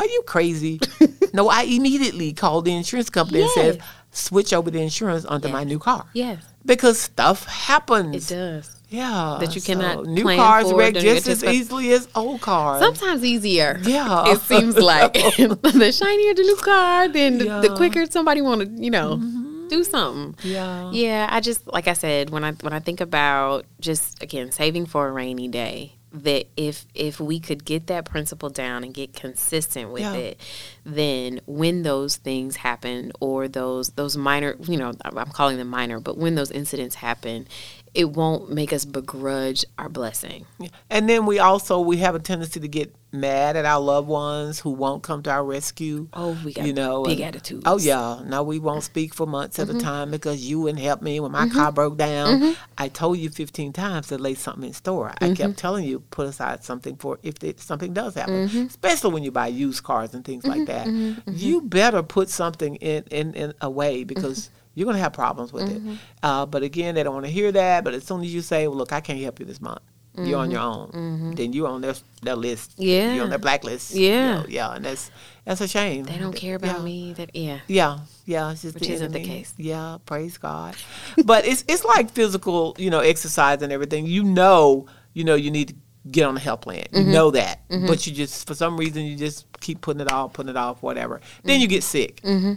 Are 0.00 0.06
you 0.06 0.22
crazy? 0.26 0.80
no, 1.34 1.48
I 1.48 1.62
immediately 1.62 2.32
called 2.32 2.64
the 2.64 2.74
insurance 2.74 3.10
company 3.10 3.42
and 3.42 3.50
said, 3.50 3.82
"Switch 4.10 4.52
over 4.52 4.70
the 4.70 4.80
insurance 4.80 5.24
onto 5.26 5.48
my 5.48 5.64
new 5.64 5.78
car." 5.78 6.06
yes 6.14 6.42
Because 6.64 6.98
stuff 6.98 7.44
happens. 7.46 8.30
it 8.30 8.34
does. 8.34 8.76
Yeah. 8.88 9.36
That 9.40 9.54
you 9.54 9.60
cannot 9.62 10.06
new 10.06 10.22
plan 10.22 10.38
cars 10.38 10.72
wreck 10.72 10.94
just 10.94 11.28
as 11.28 11.44
easily 11.44 11.92
as 11.92 12.08
old 12.14 12.40
cars. 12.40 12.80
Sometimes 12.82 13.22
easier. 13.24 13.78
Yeah. 13.84 14.32
It 14.32 14.40
seems 14.40 14.76
like 14.92 15.12
the 15.14 15.92
shinier 15.98 16.34
the 16.34 16.42
new 16.50 16.56
car, 16.56 17.08
then 17.08 17.38
the, 17.38 17.44
the 17.44 17.50
Yeah. 17.50 17.60
Mm-hmm. 17.62 17.76
quicker 17.76 18.06
somebody 18.10 18.40
want 18.42 18.62
to, 18.62 18.66
you 18.82 18.90
know, 18.90 19.20
do 19.68 19.84
something. 19.84 20.34
Yeah. 20.42 20.90
Yeah, 20.92 21.28
I 21.30 21.38
just 21.40 21.60
like 21.68 21.86
I 21.86 21.92
said 21.94 22.30
when 22.30 22.42
I 22.42 22.52
when 22.64 22.72
I 22.72 22.80
think 22.80 23.00
about 23.00 23.64
just 23.80 24.22
again 24.22 24.50
saving 24.50 24.86
for 24.86 25.06
a 25.06 25.12
rainy 25.12 25.46
day 25.46 25.94
that 26.12 26.46
if 26.56 26.86
if 26.94 27.20
we 27.20 27.38
could 27.38 27.64
get 27.64 27.86
that 27.86 28.04
principle 28.04 28.50
down 28.50 28.82
and 28.82 28.92
get 28.92 29.12
consistent 29.14 29.90
with 29.90 30.02
Yeah. 30.02 30.14
it 30.14 30.40
then 30.84 31.40
when 31.46 31.82
those 31.82 32.16
things 32.16 32.56
happen 32.56 33.12
or 33.20 33.46
those 33.46 33.90
those 33.90 34.16
minor 34.16 34.56
you 34.60 34.76
know 34.76 34.92
I'm 35.04 35.16
I'm 35.18 35.30
calling 35.30 35.56
them 35.56 35.68
minor 35.68 36.00
but 36.00 36.18
when 36.18 36.34
those 36.34 36.50
incidents 36.50 36.96
happen 36.96 37.46
it 37.94 38.10
won't 38.10 38.50
make 38.50 38.72
us 38.72 38.84
begrudge 38.84 39.64
our 39.78 39.88
blessing 39.88 40.46
And 40.90 41.08
then 41.08 41.26
we 41.26 41.38
also 41.38 41.80
we 41.80 41.98
have 41.98 42.14
a 42.14 42.18
tendency 42.20 42.60
to 42.60 42.68
get 42.68 42.94
mad 43.12 43.56
at 43.56 43.64
our 43.64 43.80
loved 43.80 44.06
ones 44.06 44.60
who 44.60 44.70
won't 44.70 45.02
come 45.02 45.20
to 45.20 45.28
our 45.30 45.44
rescue. 45.44 46.06
Oh, 46.12 46.38
we 46.44 46.52
got 46.52 46.64
you 46.64 46.72
know 46.72 47.02
big 47.02 47.20
attitudes. 47.20 47.64
Oh 47.66 47.76
yeah, 47.78 48.20
no, 48.24 48.44
we 48.44 48.60
won't 48.60 48.84
speak 48.84 49.14
for 49.14 49.26
months 49.26 49.58
at 49.58 49.66
Mm-hmm. 49.66 49.78
a 49.78 49.80
time 49.80 50.10
because 50.12 50.48
you 50.48 50.60
wouldn't 50.60 50.80
help 50.82 51.02
me 51.02 51.18
when 51.18 51.32
my 51.32 51.48
car 51.48 51.72
broke 51.72 51.96
down. 51.96 52.54
I 52.78 52.86
told 52.86 53.18
you 53.18 53.28
fifteen 53.28 53.72
times 53.72 54.06
to 54.08 54.18
lay 54.18 54.34
something 54.34 54.68
in 54.68 54.72
store. 54.74 55.10
I 55.20 55.24
Mm-hmm. 55.24 55.34
kept 55.34 55.56
telling 55.56 55.84
you 55.84 56.00
put 56.10 56.28
aside 56.28 56.62
something 56.62 56.94
for 56.96 57.18
if 57.24 57.42
it, 57.42 57.58
something 57.58 57.92
does 57.92 58.14
happen, 58.14 58.46
Mm-hmm. 58.48 58.66
especially 58.66 59.12
when 59.12 59.24
you 59.24 59.32
buy 59.32 59.48
used 59.48 59.82
cars 59.82 60.14
and 60.14 60.24
things 60.24 60.46
like 60.46 60.66
that. 60.66 60.86
You 61.26 61.62
better 61.62 62.04
put 62.04 62.28
something 62.28 62.76
in 62.76 63.02
in, 63.10 63.34
in 63.34 63.54
a 63.60 63.68
way 63.70 64.04
because. 64.04 64.50
You're 64.74 64.86
gonna 64.86 64.98
have 64.98 65.12
problems 65.12 65.52
with 65.52 65.68
Mm-hmm. 65.68 65.90
it, 65.92 65.98
uh, 66.22 66.46
but 66.46 66.62
again, 66.62 66.94
they 66.94 67.02
don't 67.02 67.14
want 67.14 67.26
to 67.26 67.32
hear 67.32 67.50
that. 67.52 67.84
But 67.84 67.94
as 67.94 68.04
soon 68.04 68.22
as 68.22 68.32
you 68.32 68.40
say, 68.40 68.66
"Well, 68.68 68.76
look, 68.78 68.92
I 68.92 69.00
can't 69.00 69.20
help 69.20 69.40
you 69.40 69.46
this 69.46 69.60
month," 69.60 69.80
you're 70.16 70.38
on 70.38 70.50
your 70.50 70.60
own. 70.60 71.34
Then 71.36 71.52
you're 71.52 71.68
on 71.68 71.80
their 71.80 71.94
their 72.22 72.36
list. 72.36 72.72
Mm-hmm. 72.72 72.82
Yeah. 72.82 73.14
you're 73.14 73.24
on 73.24 73.30
their 73.30 73.38
blacklist. 73.38 73.94
you 73.94 74.08
Yeah. 74.08 74.34
know, 74.40 74.46
yeah, 74.48 74.70
and 74.74 74.84
that's 74.84 75.10
that's 75.44 75.60
a 75.60 75.68
shame. 75.68 76.04
they 76.04 76.18
don't 76.18 76.34
care 76.36 76.54
about 76.56 76.78
Yeah. 76.78 76.84
me 76.84 77.12
that 77.14 77.34
yeah 77.34 77.60
Yeah, 77.66 77.98
yeah, 78.26 78.52
it's 78.52 78.62
just 78.62 78.74
Which 78.74 78.86
the 78.88 78.92
isn't 78.94 79.12
the 79.12 79.24
case. 79.24 79.52
Yeah, 79.56 79.98
praise 80.06 80.38
God. 80.38 80.76
but 81.24 81.44
it's 81.46 81.64
it's 81.68 81.84
like 81.84 82.10
physical, 82.12 82.74
you 82.78 82.90
know, 82.90 83.00
exercise 83.00 83.62
and 83.62 83.72
everything. 83.72 84.06
You 84.06 84.22
know, 84.22 84.86
you 85.14 85.24
know, 85.24 85.34
you 85.34 85.50
need 85.50 85.68
to 85.68 85.74
get 86.10 86.24
on 86.24 86.34
the 86.34 86.40
health 86.40 86.60
plan. 86.62 86.86
You 86.92 87.00
Mm-hmm. 87.00 87.12
know 87.12 87.30
that, 87.32 87.60
but 87.68 88.06
you 88.06 88.12
just 88.14 88.46
for 88.46 88.54
some 88.54 88.76
reason 88.76 89.04
you 89.04 89.16
just 89.16 89.46
keep 89.60 89.80
putting 89.80 90.00
it 90.00 90.10
off, 90.12 90.32
putting 90.32 90.50
it 90.50 90.56
off, 90.56 90.82
whatever. 90.82 91.20
Then 91.44 91.60
you 91.60 91.66
get 91.66 91.82
sick. 91.82 92.20
Mm-hmm. 92.22 92.54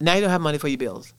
Now 0.00 0.14
you 0.14 0.20
don't 0.20 0.30
have 0.30 0.42
money 0.42 0.58
for 0.58 0.68
your 0.68 0.78
bills. 0.78 1.12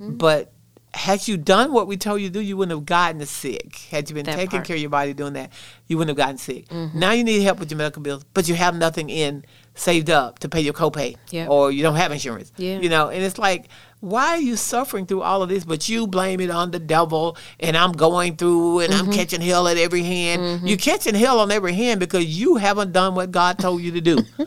But 0.00 0.52
had 0.94 1.28
you 1.28 1.36
done 1.36 1.72
what 1.72 1.86
we 1.86 1.96
told 1.96 2.20
you 2.20 2.28
to 2.28 2.32
do, 2.32 2.40
you 2.40 2.56
wouldn't 2.56 2.76
have 2.76 2.86
gotten 2.86 3.24
sick. 3.26 3.76
Had 3.90 4.08
you 4.08 4.14
been 4.14 4.24
That 4.26 4.36
taking 4.36 4.50
part. 4.58 4.64
care 4.66 4.76
of 4.76 4.80
your 4.80 4.90
body 4.90 5.12
doing 5.14 5.34
that, 5.34 5.52
you 5.86 5.98
wouldn't 5.98 6.16
have 6.16 6.24
gotten 6.26 6.38
sick. 6.38 6.66
Mm-hmm. 6.68 6.98
Now 6.98 7.12
you 7.12 7.24
need 7.24 7.42
help 7.42 7.58
with 7.60 7.70
your 7.70 7.78
medical 7.78 8.02
bills, 8.02 8.24
but 8.34 8.48
you 8.48 8.54
have 8.54 8.74
nothing 8.74 9.10
in 9.10 9.44
saved 9.74 10.10
up 10.10 10.40
to 10.40 10.48
pay 10.48 10.60
your 10.60 10.72
copay, 10.72 11.14
Yep. 11.30 11.50
or 11.50 11.70
you 11.70 11.82
don't 11.84 11.94
have 11.94 12.10
insurance. 12.10 12.50
Yeah. 12.56 12.80
You 12.80 12.88
know, 12.88 13.10
and 13.10 13.22
it's 13.22 13.38
like, 13.38 13.68
why 14.00 14.28
are 14.30 14.40
you 14.40 14.56
suffering 14.56 15.06
through 15.06 15.22
all 15.22 15.42
of 15.42 15.48
this? 15.50 15.62
But 15.64 15.88
you 15.88 16.06
blame 16.08 16.40
it 16.40 16.50
on 16.50 16.70
the 16.72 16.80
devil, 16.80 17.36
and 17.60 17.76
I'm 17.76 17.92
going 17.92 18.36
through, 18.36 18.80
and 18.80 18.92
Mm-hmm. 18.92 19.08
I'm 19.10 19.12
catching 19.12 19.40
hell 19.40 19.68
at 19.68 19.76
every 19.76 20.02
hand. 20.02 20.66
You're 20.66 20.78
catching 20.78 21.14
hell 21.14 21.38
on 21.38 21.52
every 21.52 21.74
hand 21.74 22.00
because 22.00 22.24
you 22.26 22.56
haven't 22.56 22.92
done 22.92 23.14
what 23.14 23.30
God 23.30 23.58
told 23.60 23.82
you 23.82 23.92
to 23.92 24.00
do. 24.00 24.18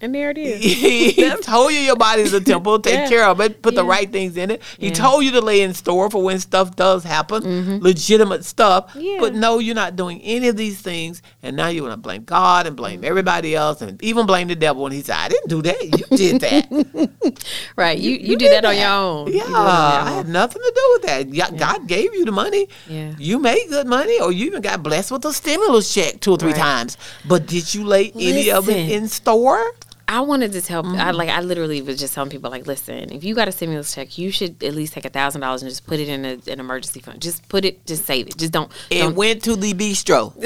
and 0.00 0.14
there 0.14 0.30
it 0.30 0.38
is 0.38 0.62
he 0.64 1.30
told 1.42 1.72
you 1.72 1.78
your 1.80 1.96
body's 1.96 2.32
a 2.32 2.40
temple. 2.40 2.78
Take 2.80 2.94
Yeah. 2.94 3.08
care 3.08 3.24
of 3.26 3.40
it. 3.40 3.62
Put 3.62 3.74
the 3.74 3.84
right 3.84 4.10
things 4.10 4.36
in 4.36 4.50
it. 4.50 4.62
He 4.78 4.88
Yeah. 4.88 4.94
told 4.94 5.24
you 5.24 5.30
to 5.32 5.40
lay 5.40 5.60
in 5.62 5.74
store 5.74 6.10
for 6.10 6.22
when 6.22 6.38
stuff 6.40 6.74
does 6.76 7.04
happen, 7.04 7.42
mm-hmm. 7.42 7.76
legitimate 7.84 8.44
stuff. 8.44 8.92
Yeah. 8.96 9.18
But 9.20 9.34
no, 9.34 9.58
you're 9.58 9.74
not 9.74 9.96
doing 9.96 10.20
any 10.22 10.48
of 10.48 10.56
these 10.56 10.78
things. 10.80 11.22
And 11.42 11.56
now 11.56 11.68
you 11.68 11.82
want 11.82 11.92
to 11.92 11.96
blame 11.98 12.24
God 12.24 12.66
and 12.66 12.76
blame 12.76 13.04
everybody 13.04 13.54
else 13.54 13.82
and 13.82 14.02
even 14.02 14.26
blame 14.26 14.48
the 14.48 14.56
devil. 14.56 14.86
And 14.86 14.94
he 14.94 15.02
said, 15.02 15.16
I 15.16 15.28
didn't 15.28 15.48
do 15.48 15.62
that. 15.62 15.82
You 15.82 16.16
did 16.16 16.40
that. 16.42 17.10
right 17.76 17.98
you 17.98 18.12
you, 18.12 18.36
did 18.36 18.52
that 18.52 18.64
on 18.64 18.76
your 18.76 18.88
own 18.88 19.26
Yeah, 19.32 19.44
did 19.44 19.54
on 19.54 19.66
I 19.66 20.10
had 20.16 20.28
nothing 20.28 20.62
to 20.62 20.72
do 20.74 20.88
with 20.94 21.02
that. 21.02 21.34
Yeah, 21.34 21.50
God 21.50 21.86
gave 21.86 22.14
you 22.14 22.24
the 22.24 22.32
money. 22.32 22.68
Yeah. 22.88 23.14
You 23.18 23.38
made 23.38 23.66
good 23.68 23.86
money, 23.86 24.20
or 24.20 24.32
you 24.32 24.46
even 24.46 24.62
got 24.62 24.82
blessed 24.82 25.10
with 25.10 25.24
a 25.24 25.32
stimulus 25.32 25.92
check 25.92 26.20
two 26.20 26.32
or 26.32 26.36
three 26.38 26.52
Right. 26.52 26.60
times. 26.60 26.96
But 27.28 27.46
did 27.46 27.74
you 27.74 27.84
lay 27.84 28.12
any 28.14 28.50
of 28.50 28.68
it 28.68 28.90
in 28.90 29.08
store? 29.08 29.62
I 30.10 30.20
wanted 30.20 30.52
to 30.52 30.60
tell, 30.60 30.82
Mm-hmm. 30.82 31.00
I 31.00 31.10
like, 31.12 31.28
I 31.28 31.40
literally 31.40 31.80
was 31.82 31.98
just 31.98 32.14
telling 32.14 32.30
people, 32.30 32.50
like, 32.50 32.66
listen, 32.66 33.12
if 33.12 33.22
you 33.22 33.34
got 33.34 33.48
a 33.48 33.52
stimulus 33.52 33.94
check, 33.94 34.18
you 34.18 34.30
should 34.30 34.62
at 34.64 34.74
least 34.74 34.92
take 34.92 35.04
a 35.04 35.08
thousand 35.10 35.40
dollars 35.42 35.62
and 35.62 35.70
just 35.70 35.86
put 35.86 36.00
it 36.00 36.08
in 36.08 36.24
a, 36.24 36.38
an 36.50 36.58
emergency 36.58 37.00
fund. 37.00 37.22
Just 37.22 37.48
put 37.48 37.64
it, 37.64 37.86
just 37.86 38.04
save 38.06 38.26
it. 38.28 38.36
Just 38.36 38.52
don't. 38.52 38.70
It 38.90 38.98
don't 38.98 39.14
went 39.14 39.42
to 39.44 39.54
the 39.56 39.72
bistro. 39.72 40.32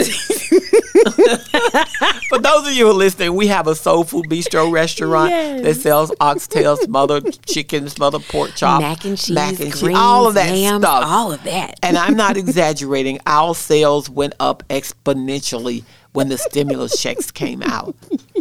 For 2.29 2.39
those 2.39 2.67
of 2.67 2.73
you 2.73 2.85
who 2.87 2.91
are 2.91 2.95
listening, 2.95 3.35
we 3.35 3.47
have 3.49 3.67
a 3.67 3.75
soul 3.75 4.05
food 4.05 4.27
bistro 4.29 4.71
restaurant 4.73 5.31
Yes. 5.31 5.63
that 5.63 5.75
sells 5.77 6.13
oxtail, 6.21 6.77
smothered 6.77 7.39
chicken, 7.47 7.89
smothered 7.89 8.23
pork 8.29 8.55
chop, 8.55 8.81
mac 8.81 9.05
and 9.05 9.17
cheese, 9.19 9.31
mac 9.35 9.51
and 9.61 9.73
cheese, 9.73 9.83
greens, 9.83 9.99
all 9.99 10.27
of 10.27 10.35
that 10.35 10.57
yams, 10.57 10.83
stuff. 10.83 11.05
all 11.07 11.33
of 11.33 11.43
that. 11.45 11.79
and 11.83 11.97
I'm 11.97 12.17
not 12.17 12.37
exaggerating. 12.37 13.19
Our 13.27 13.55
sales 13.55 14.09
went 14.11 14.35
up 14.41 14.63
exponentially 14.69 15.85
when 16.13 16.29
the 16.29 16.39
stimulus 16.39 17.01
checks 17.01 17.31
came 17.31 17.63
out. 17.63 17.95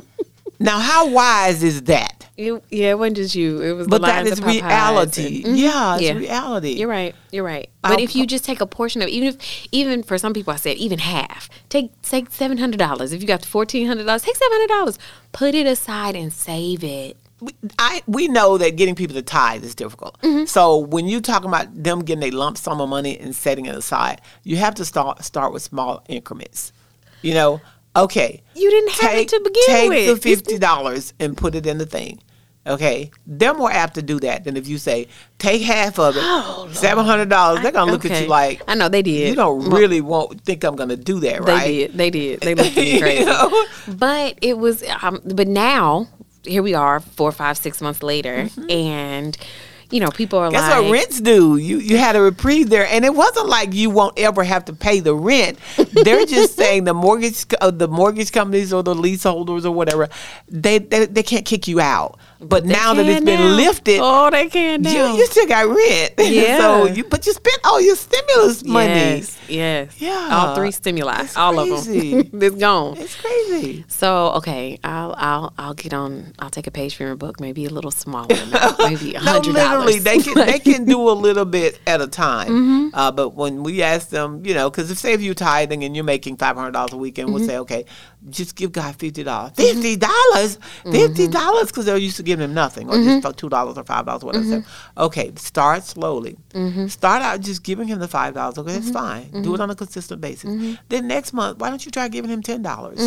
Now, 0.63 0.79
how 0.79 1.09
wise 1.09 1.61
is 1.63 1.83
that? 1.83 2.27
It, 2.35 2.51
yeah, 2.71 2.91
it 2.91 2.97
wasn't 2.97 3.17
just 3.17 3.35
you. 3.35 3.61
It 3.61 3.73
was 3.73 3.85
But 3.87 4.01
that 4.01 4.25
is 4.25 4.41
reality. 4.41 5.43
and- 5.43 5.55
Mhm. 5.55 5.59
Yeah, 5.59 5.93
it's 5.95 6.03
Yeah. 6.03 6.13
reality. 6.13 6.71
You're 6.71 6.87
right. 6.87 7.13
You're 7.31 7.43
right. 7.43 7.69
But 7.83 7.91
I'll- 7.91 7.99
if 7.99 8.15
you 8.15 8.25
just 8.25 8.43
take 8.43 8.59
a 8.59 8.65
portion 8.65 9.01
of 9.03 9.09
even 9.09 9.27
if 9.29 9.37
even 9.71 10.01
for 10.01 10.17
some 10.17 10.33
people 10.33 10.51
I 10.51 10.55
said 10.55 10.77
even 10.77 10.97
half. 10.99 11.47
Take 11.69 11.91
take 12.01 12.31
seven 12.31 12.57
hundred 12.57 12.77
dollars. 12.79 13.13
If 13.13 13.21
you 13.21 13.27
got 13.27 13.45
fourteen 13.45 13.85
hundred 13.87 14.05
dollars, 14.05 14.23
take 14.23 14.35
seven 14.35 14.51
hundred 14.53 14.69
dollars. 14.69 14.97
Put 15.31 15.53
it 15.53 15.67
aside 15.67 16.15
and 16.15 16.33
save 16.33 16.83
it. 16.83 17.17
we, 17.39 17.51
I 17.77 18.01
we 18.07 18.27
know 18.29 18.57
that 18.57 18.77
getting 18.77 18.95
people 18.95 19.15
to 19.15 19.21
tithe 19.21 19.63
is 19.65 19.75
difficult. 19.75 20.17
Mm-hmm. 20.23 20.45
So 20.45 20.77
when 20.77 21.07
you 21.07 21.19
talk 21.21 21.43
about 21.43 21.67
them 21.83 21.99
getting 22.03 22.23
a 22.23 22.31
lump 22.31 22.57
sum 22.57 22.79
of 22.81 22.87
money 22.89 23.19
and 23.19 23.35
setting 23.35 23.65
it 23.65 23.75
aside, 23.75 24.21
you 24.43 24.55
have 24.57 24.73
to 24.75 24.85
start 24.85 25.23
start 25.25 25.51
with 25.53 25.61
small 25.61 26.03
increments. 26.07 26.71
You 27.21 27.33
know, 27.35 27.61
okay. 27.95 28.41
You 28.55 28.69
didn't 28.69 28.91
have 29.01 29.15
it 29.15 29.27
to 29.29 29.39
begin 29.43 29.63
take 29.67 29.89
with. 29.89 30.05
Take 30.07 30.15
the 30.15 30.21
fifty 30.21 30.57
dollars 30.59 31.13
and 31.19 31.35
put 31.35 31.55
it 31.55 31.65
in 31.65 31.77
the 31.77 31.85
thing. 31.85 32.19
Okay, 32.65 33.11
they're 33.27 33.53
more 33.53 33.69
apt 33.69 33.95
to 33.95 34.01
do 34.01 34.21
that 34.21 34.45
than 34.45 34.55
if 34.55 34.69
you 34.69 34.77
say 34.77 35.09
take 35.37 35.61
half 35.61 35.99
of 35.99 36.15
it, 36.17 36.73
seven 36.75 37.03
hundred 37.03 37.27
dollars. 37.27 37.61
They're 37.61 37.73
gonna 37.73 37.91
look 37.91 38.05
at 38.05 38.11
Oh, 38.11 38.19
you 38.21 38.27
like 38.27 38.61
I 38.69 38.75
know 38.75 38.87
they 38.87 39.01
did. 39.01 39.27
you 39.29 39.35
don't 39.35 39.69
really 39.69 39.99
won't 39.99 40.39
think 40.45 40.63
I'm 40.63 40.77
gonna 40.77 40.95
do 40.95 41.19
that, 41.19 41.41
right? 41.43 41.65
They 41.65 41.77
did. 41.87 41.93
They 41.97 42.09
did. 42.09 42.39
They 42.39 42.55
looked 42.63 42.69
at 42.69 42.75
me 42.77 42.93
You 42.93 42.99
crazy. 43.01 43.25
know? 43.25 43.65
But 43.89 44.37
it 44.41 44.57
was. 44.57 44.81
Um, 45.01 45.19
but 45.25 45.49
now 45.49 46.07
here 46.45 46.63
we 46.63 46.73
are, 46.73 47.01
four, 47.01 47.33
five, 47.33 47.57
six 47.57 47.81
months 47.81 48.01
later, 48.01 48.47
and 48.69 49.37
you 49.93 49.99
know 49.99 50.09
people 50.09 50.39
are. 50.39 50.51
That's 50.51 50.73
like, 50.73 50.83
what 50.83 50.91
rents 50.91 51.21
do. 51.21 51.57
You 51.57 51.77
you 51.77 51.97
had 51.97 52.15
a 52.15 52.21
reprieve 52.21 52.69
there, 52.69 52.87
and 52.87 53.05
it 53.05 53.13
wasn't 53.13 53.47
like 53.47 53.73
you 53.73 53.91
won't 53.91 54.17
ever 54.17 54.43
have 54.43 54.65
to 54.65 54.73
pay 54.73 54.99
the 54.99 55.15
rent. 55.15 55.59
They're 55.91 56.25
just 56.25 56.55
saying 56.57 56.85
the 56.85 56.95
mortgage 56.95 57.45
uh, 57.61 57.69
the 57.69 57.87
mortgage 57.87 58.31
companies 58.31 58.73
or 58.73 58.81
the 58.81 58.95
leaseholders 58.95 59.65
or 59.65 59.73
whatever, 59.73 60.09
they 60.47 60.79
they, 60.79 61.05
they 61.05 61.23
can't 61.23 61.45
kick 61.45 61.67
you 61.67 61.79
out. 61.79 62.19
But 62.47 62.65
They 62.65 62.73
now 62.73 62.93
that 62.93 63.05
it's 63.05 63.23
been 63.23 63.39
now. 63.39 63.55
lifted, 63.55 63.99
Oh, 64.01 64.29
they 64.29 64.47
can 64.49 64.83
you, 64.83 64.93
now. 64.93 65.15
you 65.15 65.25
still 65.27 65.47
got 65.47 65.67
rent. 65.67 66.13
Yeah. 66.33 66.57
so 66.57 66.85
you 66.87 67.03
but 67.03 67.25
you 67.25 67.33
spent 67.33 67.59
all 67.63 67.79
your 67.81 67.95
stimulus 67.95 68.63
money. 68.65 68.87
Yes, 68.89 69.37
yes. 69.47 69.95
Yeah. 70.01 70.29
All 70.31 70.55
three 70.55 70.71
stimuli, 70.71 71.21
It's 71.21 71.37
all 71.37 71.53
crazy. 71.53 72.19
of 72.19 72.31
them. 72.31 72.41
it's 72.43 72.55
gone. 72.55 72.97
It's 72.97 73.15
crazy. 73.15 73.85
So 73.87 74.31
okay, 74.37 74.79
I'll 74.83 75.13
I'll 75.17 75.53
I'll 75.57 75.73
get 75.73 75.93
on. 75.93 76.33
I'll 76.39 76.49
take 76.49 76.67
a 76.67 76.71
page 76.71 76.95
from 76.95 77.07
your 77.07 77.15
book, 77.15 77.39
maybe 77.39 77.65
a 77.65 77.69
little 77.69 77.91
smaller, 77.91 78.35
now, 78.51 78.75
maybe 78.79 79.13
a 79.15 79.21
No, 79.21 79.31
hundred 79.33 79.53
literally, 79.53 79.99
dollars. 79.99 80.03
they 80.03 80.19
can 80.19 80.33
they 80.45 80.59
can 80.59 80.85
do 80.85 81.09
a 81.09 81.11
little 81.11 81.45
bit 81.45 81.79
at 81.87 82.01
a 82.01 82.07
time. 82.07 82.47
Mm-hmm. 82.49 82.89
Uh, 82.95 83.11
but 83.11 83.29
when 83.35 83.63
we 83.63 83.81
ask 83.83 84.09
them, 84.09 84.45
you 84.45 84.53
know, 84.53 84.69
because 84.69 84.89
if 84.91 84.97
say 84.97 85.13
if 85.13 85.21
you're 85.21 85.33
tithing 85.33 85.83
and 85.83 85.95
you're 85.95 86.03
making 86.05 86.37
five 86.37 86.55
hundred 86.55 86.71
dollars 86.71 86.93
a 86.93 86.97
week, 86.97 87.17
and 87.17 87.27
Mm-hmm. 87.27 87.33
we'll 87.37 87.47
say, 87.47 87.57
okay, 87.59 87.85
just 88.29 88.55
give 88.55 88.71
God 88.71 88.95
fifty 88.95 89.23
dollars, 89.23 89.51
fifty 89.55 89.95
dollars, 89.95 90.57
fifty 90.83 91.23
Mm-hmm. 91.27 91.31
dollars, 91.31 91.67
because 91.67 91.85
they're 91.85 91.97
used 91.97 92.17
to 92.17 92.23
giving 92.23 92.43
him 92.43 92.53
nothing, 92.53 92.89
or 92.89 92.95
just 92.95 93.37
two 93.37 93.49
dollars 93.49 93.77
or 93.77 93.83
five 93.83 94.05
dollars, 94.05 94.23
whatever. 94.23 94.45
Mm-hmm. 94.45 94.99
Okay, 95.01 95.31
start 95.35 95.83
slowly. 95.83 96.37
Start 96.87 97.21
out 97.21 97.41
just 97.41 97.63
giving 97.63 97.87
him 97.87 97.99
the 97.99 98.07
five 98.07 98.33
dollars. 98.33 98.57
Okay, 98.57 98.73
that's 98.73 98.85
Mm-hmm. 98.91 98.93
fine. 99.33 99.41
Do 99.43 99.53
it 99.55 99.59
on 99.61 99.69
a 99.69 99.75
consistent 99.75 100.21
basis. 100.21 100.77
Then 100.89 101.07
next 101.07 101.33
month, 101.33 101.59
why 101.59 101.69
don't 101.69 101.83
you 101.85 101.91
try 101.91 102.07
giving 102.07 102.29
him 102.31 102.41
ten 102.41 102.61
dollars? 102.61 102.99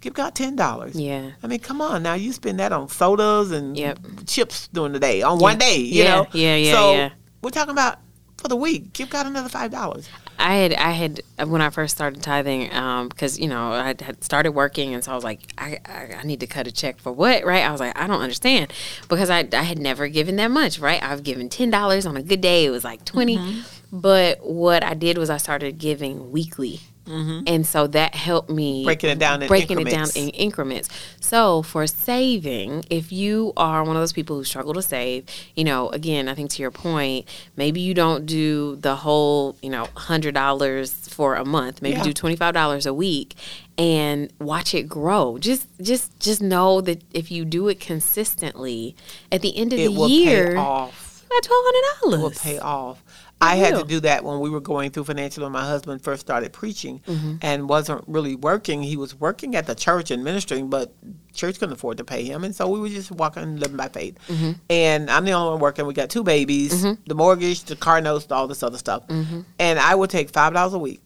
Give 0.00 0.12
God 0.14 0.34
ten 0.34 0.56
dollars. 0.56 0.92
Mm-hmm. 0.92 1.00
Yeah. 1.00 1.30
I 1.42 1.46
mean, 1.46 1.60
come 1.60 1.80
on 1.80 2.02
now. 2.02 2.14
You 2.14 2.32
spend 2.32 2.58
that 2.60 2.72
on 2.72 2.88
sodas 2.88 3.50
and 3.52 3.76
Yep. 3.76 3.98
chips 4.26 4.68
during 4.68 4.92
the 4.92 4.98
day 5.00 5.22
on 5.22 5.38
one 5.38 5.58
day. 5.58 5.76
You 5.78 6.02
Yeah, 6.04 6.14
know. 6.16 6.26
yeah, 6.32 6.56
yeah, 6.56 6.72
So 6.72 6.92
yeah. 6.92 7.10
we're 7.42 7.50
talking 7.50 7.72
about 7.72 7.98
for 8.36 8.48
the 8.48 8.56
week. 8.56 8.92
Give 8.92 9.08
God 9.10 9.26
another 9.26 9.48
five 9.48 9.70
dollars. 9.70 10.08
I 10.38 10.54
had 10.56 10.72
I 10.74 10.92
had 10.92 11.20
when 11.46 11.60
I 11.60 11.70
first 11.70 11.96
started 11.96 12.22
tithing 12.22 12.68
because 13.08 13.38
you 13.38 13.48
know 13.48 13.72
I 13.72 13.88
had 14.00 14.22
started 14.22 14.52
working 14.52 14.94
and 14.94 15.02
so 15.02 15.12
I 15.12 15.14
was 15.16 15.24
like 15.24 15.40
I, 15.58 15.78
I 15.84 16.14
I 16.20 16.22
need 16.24 16.40
to 16.40 16.46
cut 16.46 16.66
a 16.66 16.72
check 16.72 17.00
for 17.00 17.12
what 17.12 17.44
right? 17.44 17.64
I 17.64 17.72
was 17.72 17.80
like 17.80 17.98
I 17.98 18.06
don't 18.06 18.20
understand. 18.20 18.72
Because 19.08 19.30
I 19.30 19.48
I 19.52 19.62
had 19.62 19.78
never 19.78 20.06
given 20.08 20.36
that 20.36 20.50
much 20.50 20.78
right? 20.78 21.02
I've 21.02 21.24
given 21.24 21.48
ten 21.48 21.70
dollars 21.70 22.06
on 22.06 22.16
a 22.16 22.22
good 22.22 22.40
day. 22.40 22.64
It 22.66 22.70
was 22.70 22.84
like 22.84 23.04
20 23.04 23.36
Mm-hmm. 23.38 23.60
but 24.00 24.38
what 24.44 24.82
I 24.84 24.94
did 24.94 25.18
was 25.18 25.28
I 25.30 25.38
started 25.38 25.78
giving 25.78 26.30
weekly 26.30 26.80
and 27.08 27.66
so 27.66 27.86
that 27.86 28.14
helped 28.14 28.50
me 28.50 28.80
Mm-hmm. 28.80 28.84
Breaking 28.86 29.10
it 29.10 29.18
down 29.18 29.42
in 29.42 29.48
breaking 29.48 29.78
increments. 29.80 30.10
it 30.16 30.18
down 30.18 30.24
in 30.28 30.30
increments. 30.34 30.88
So 31.20 31.62
for 31.62 31.86
saving, 31.86 32.84
if 32.90 33.10
you 33.12 33.52
are 33.56 33.82
one 33.84 33.96
of 33.96 34.02
those 34.02 34.12
people 34.12 34.36
who 34.36 34.44
struggle 34.44 34.74
to 34.74 34.82
save, 34.82 35.24
you 35.56 35.64
know, 35.64 35.88
again, 35.90 36.28
I 36.28 36.34
think 36.34 36.50
to 36.52 36.62
your 36.62 36.70
point, 36.70 37.26
maybe 37.56 37.80
you 37.80 37.94
don't 37.94 38.26
do 38.26 38.76
the 38.76 38.96
whole, 38.96 39.56
you 39.62 39.70
know, 39.70 39.88
hundred 39.94 40.34
dollars 40.34 40.92
for 41.08 41.34
a 41.34 41.44
month. 41.44 41.80
Maybe 41.82 41.96
Yeah. 41.96 42.02
do 42.04 42.12
twenty 42.12 42.36
five 42.36 42.52
dollars 42.54 42.84
a 42.86 42.92
week 42.94 43.34
and 43.78 44.30
watch 44.38 44.74
it 44.74 44.88
grow. 44.88 45.38
Just 45.38 45.66
just 45.80 46.18
just 46.20 46.42
know 46.42 46.80
that 46.82 47.02
if 47.14 47.30
you 47.30 47.44
do 47.44 47.68
it 47.68 47.80
consistently, 47.80 48.94
at 49.32 49.40
the 49.42 49.56
end 49.56 49.72
of 49.72 49.78
It 49.78 49.88
the 49.88 49.92
will 49.98 50.08
year, 50.08 50.48
pay 50.52 50.56
off. 50.56 51.24
you 51.24 51.28
got 51.36 51.42
twelve 51.42 51.64
hundred 51.66 52.00
dollars. 52.02 52.20
Will 52.22 52.30
pay 52.52 52.58
off. 52.58 53.02
I 53.40 53.54
had 53.56 53.76
to 53.76 53.84
do 53.84 54.00
that 54.00 54.24
when 54.24 54.40
we 54.40 54.50
were 54.50 54.60
going 54.60 54.90
through 54.90 55.04
financial 55.04 55.44
when 55.44 55.52
my 55.52 55.64
husband 55.64 56.02
first 56.02 56.20
started 56.22 56.52
preaching 56.52 57.00
Mm-hmm. 57.06 57.36
and 57.42 57.68
wasn't 57.68 58.02
really 58.08 58.34
working. 58.34 58.82
He 58.82 58.96
was 58.96 59.14
working 59.14 59.54
at 59.54 59.66
the 59.66 59.74
church 59.74 60.10
and 60.10 60.24
ministering, 60.24 60.68
but 60.70 60.92
church 61.32 61.58
couldn't 61.60 61.74
afford 61.74 61.98
to 61.98 62.04
pay 62.04 62.24
him. 62.24 62.42
And 62.42 62.54
so 62.54 62.68
we 62.68 62.80
were 62.80 62.88
just 62.88 63.10
walking, 63.12 63.56
living 63.58 63.76
by 63.76 63.88
faith. 63.88 64.18
Mm-hmm. 64.28 64.52
And 64.70 65.08
I'm 65.10 65.24
the 65.24 65.32
only 65.32 65.52
one 65.52 65.60
working. 65.60 65.86
We 65.86 65.94
got 65.94 66.10
two 66.10 66.24
babies, 66.24 66.82
the 67.06 67.14
mortgage, 67.14 67.62
the 67.64 67.76
car 67.76 68.00
notes, 68.00 68.26
all 68.30 68.48
this 68.48 68.62
other 68.62 68.78
stuff. 68.78 69.06
Mm-hmm. 69.06 69.40
And 69.60 69.78
I 69.78 69.94
would 69.94 70.10
take 70.10 70.32
$5 70.32 70.72
a 70.74 70.78
week 70.78 71.00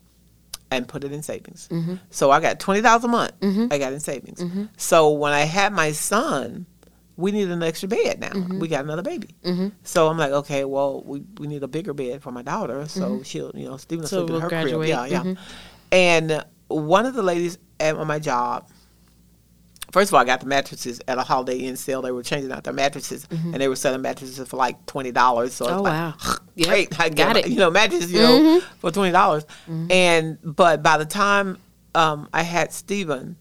and 0.71 0.89
put 0.89 1.05
it 1.05 1.13
in 1.13 1.23
savings. 1.23 1.69
Mm-hmm. 1.71 1.97
So 2.11 2.31
I 2.31 2.41
got 2.41 2.59
twenty 2.59 2.81
dollars 2.81 3.05
a 3.05 3.09
month. 3.09 3.33
I 3.71 3.77
got 3.77 3.93
in 3.93 4.01
savings. 4.01 4.43
So 4.79 5.11
when 5.11 5.35
I 5.35 5.41
had 5.41 5.71
my 5.75 5.93
son, 5.93 6.65
we 7.17 7.31
need 7.33 7.49
an 7.51 7.63
extra 7.63 7.89
bed 7.89 8.21
now. 8.21 8.31
Mm-hmm. 8.31 8.59
We 8.59 8.69
got 8.69 8.85
another 8.85 9.03
baby. 9.03 9.29
Mm-hmm. 9.45 9.69
So 9.83 10.09
I'm 10.09 10.17
like, 10.19 10.33
okay, 10.33 10.65
well, 10.65 11.03
we, 11.05 11.23
we 11.39 11.47
need 11.47 11.63
a 11.63 11.69
bigger 11.69 11.93
bed 11.93 12.23
for 12.23 12.33
my 12.33 12.43
daughter. 12.43 12.87
So 12.89 13.03
mm-hmm. 13.03 13.23
she'll, 13.23 13.51
you 13.55 13.69
know, 13.69 13.77
Stephen 13.77 14.03
will 14.03 14.09
So 14.09 14.19
sleep 14.21 14.29
in 14.29 14.33
we'll 14.35 14.41
her 14.43 14.49
graduate. 14.49 14.77
crib. 14.79 14.89
Yeah, 14.89 15.05
yeah. 15.07 15.21
Mm-hmm. 15.21 15.43
And 15.93 16.45
one 16.69 17.05
of 17.07 17.15
the 17.15 17.23
ladies 17.23 17.59
at 17.81 17.97
my 18.07 18.19
job. 18.19 18.69
First 19.91 20.09
of 20.11 20.15
all, 20.15 20.21
I 20.21 20.25
got 20.25 20.41
the 20.41 20.47
mattresses 20.47 21.03
at 21.07 21.19
a 21.19 21.23
Holiday 21.23 21.59
Inn 21.59 21.77
sale. 21.77 22.01
They 22.01 22.13
were 22.13 22.23
changing 22.23 22.51
out 22.51 22.65
their 22.65 22.73
mattresses, 22.73 23.27
and 23.31 23.55
they 23.55 23.69
were 23.69 23.77
selling 23.77 24.01
mattresses 24.01 24.49
for 24.49 24.57
like 24.57 24.87
twenty 24.87 25.13
dollars. 25.13 25.53
So 25.53 25.67
Oh, 25.69 25.83
like, 25.83 25.93
wow. 25.93 26.15
Yep. 26.55 26.69
great, 26.69 27.01
I 27.01 27.09
Got 27.11 27.37
it. 27.37 27.49
You 27.49 27.57
know, 27.59 27.71
mattresses, 27.71 28.11
you 28.11 28.21
know, 28.21 28.61
for 28.79 28.91
twenty 28.91 29.13
dollars. 29.13 29.45
And 29.69 30.39
but 30.43 30.83
by 30.83 30.97
the 30.97 31.05
time 31.05 31.59
um, 31.95 32.29
I 32.33 32.43
had 32.43 32.73
Steven, 32.73 33.37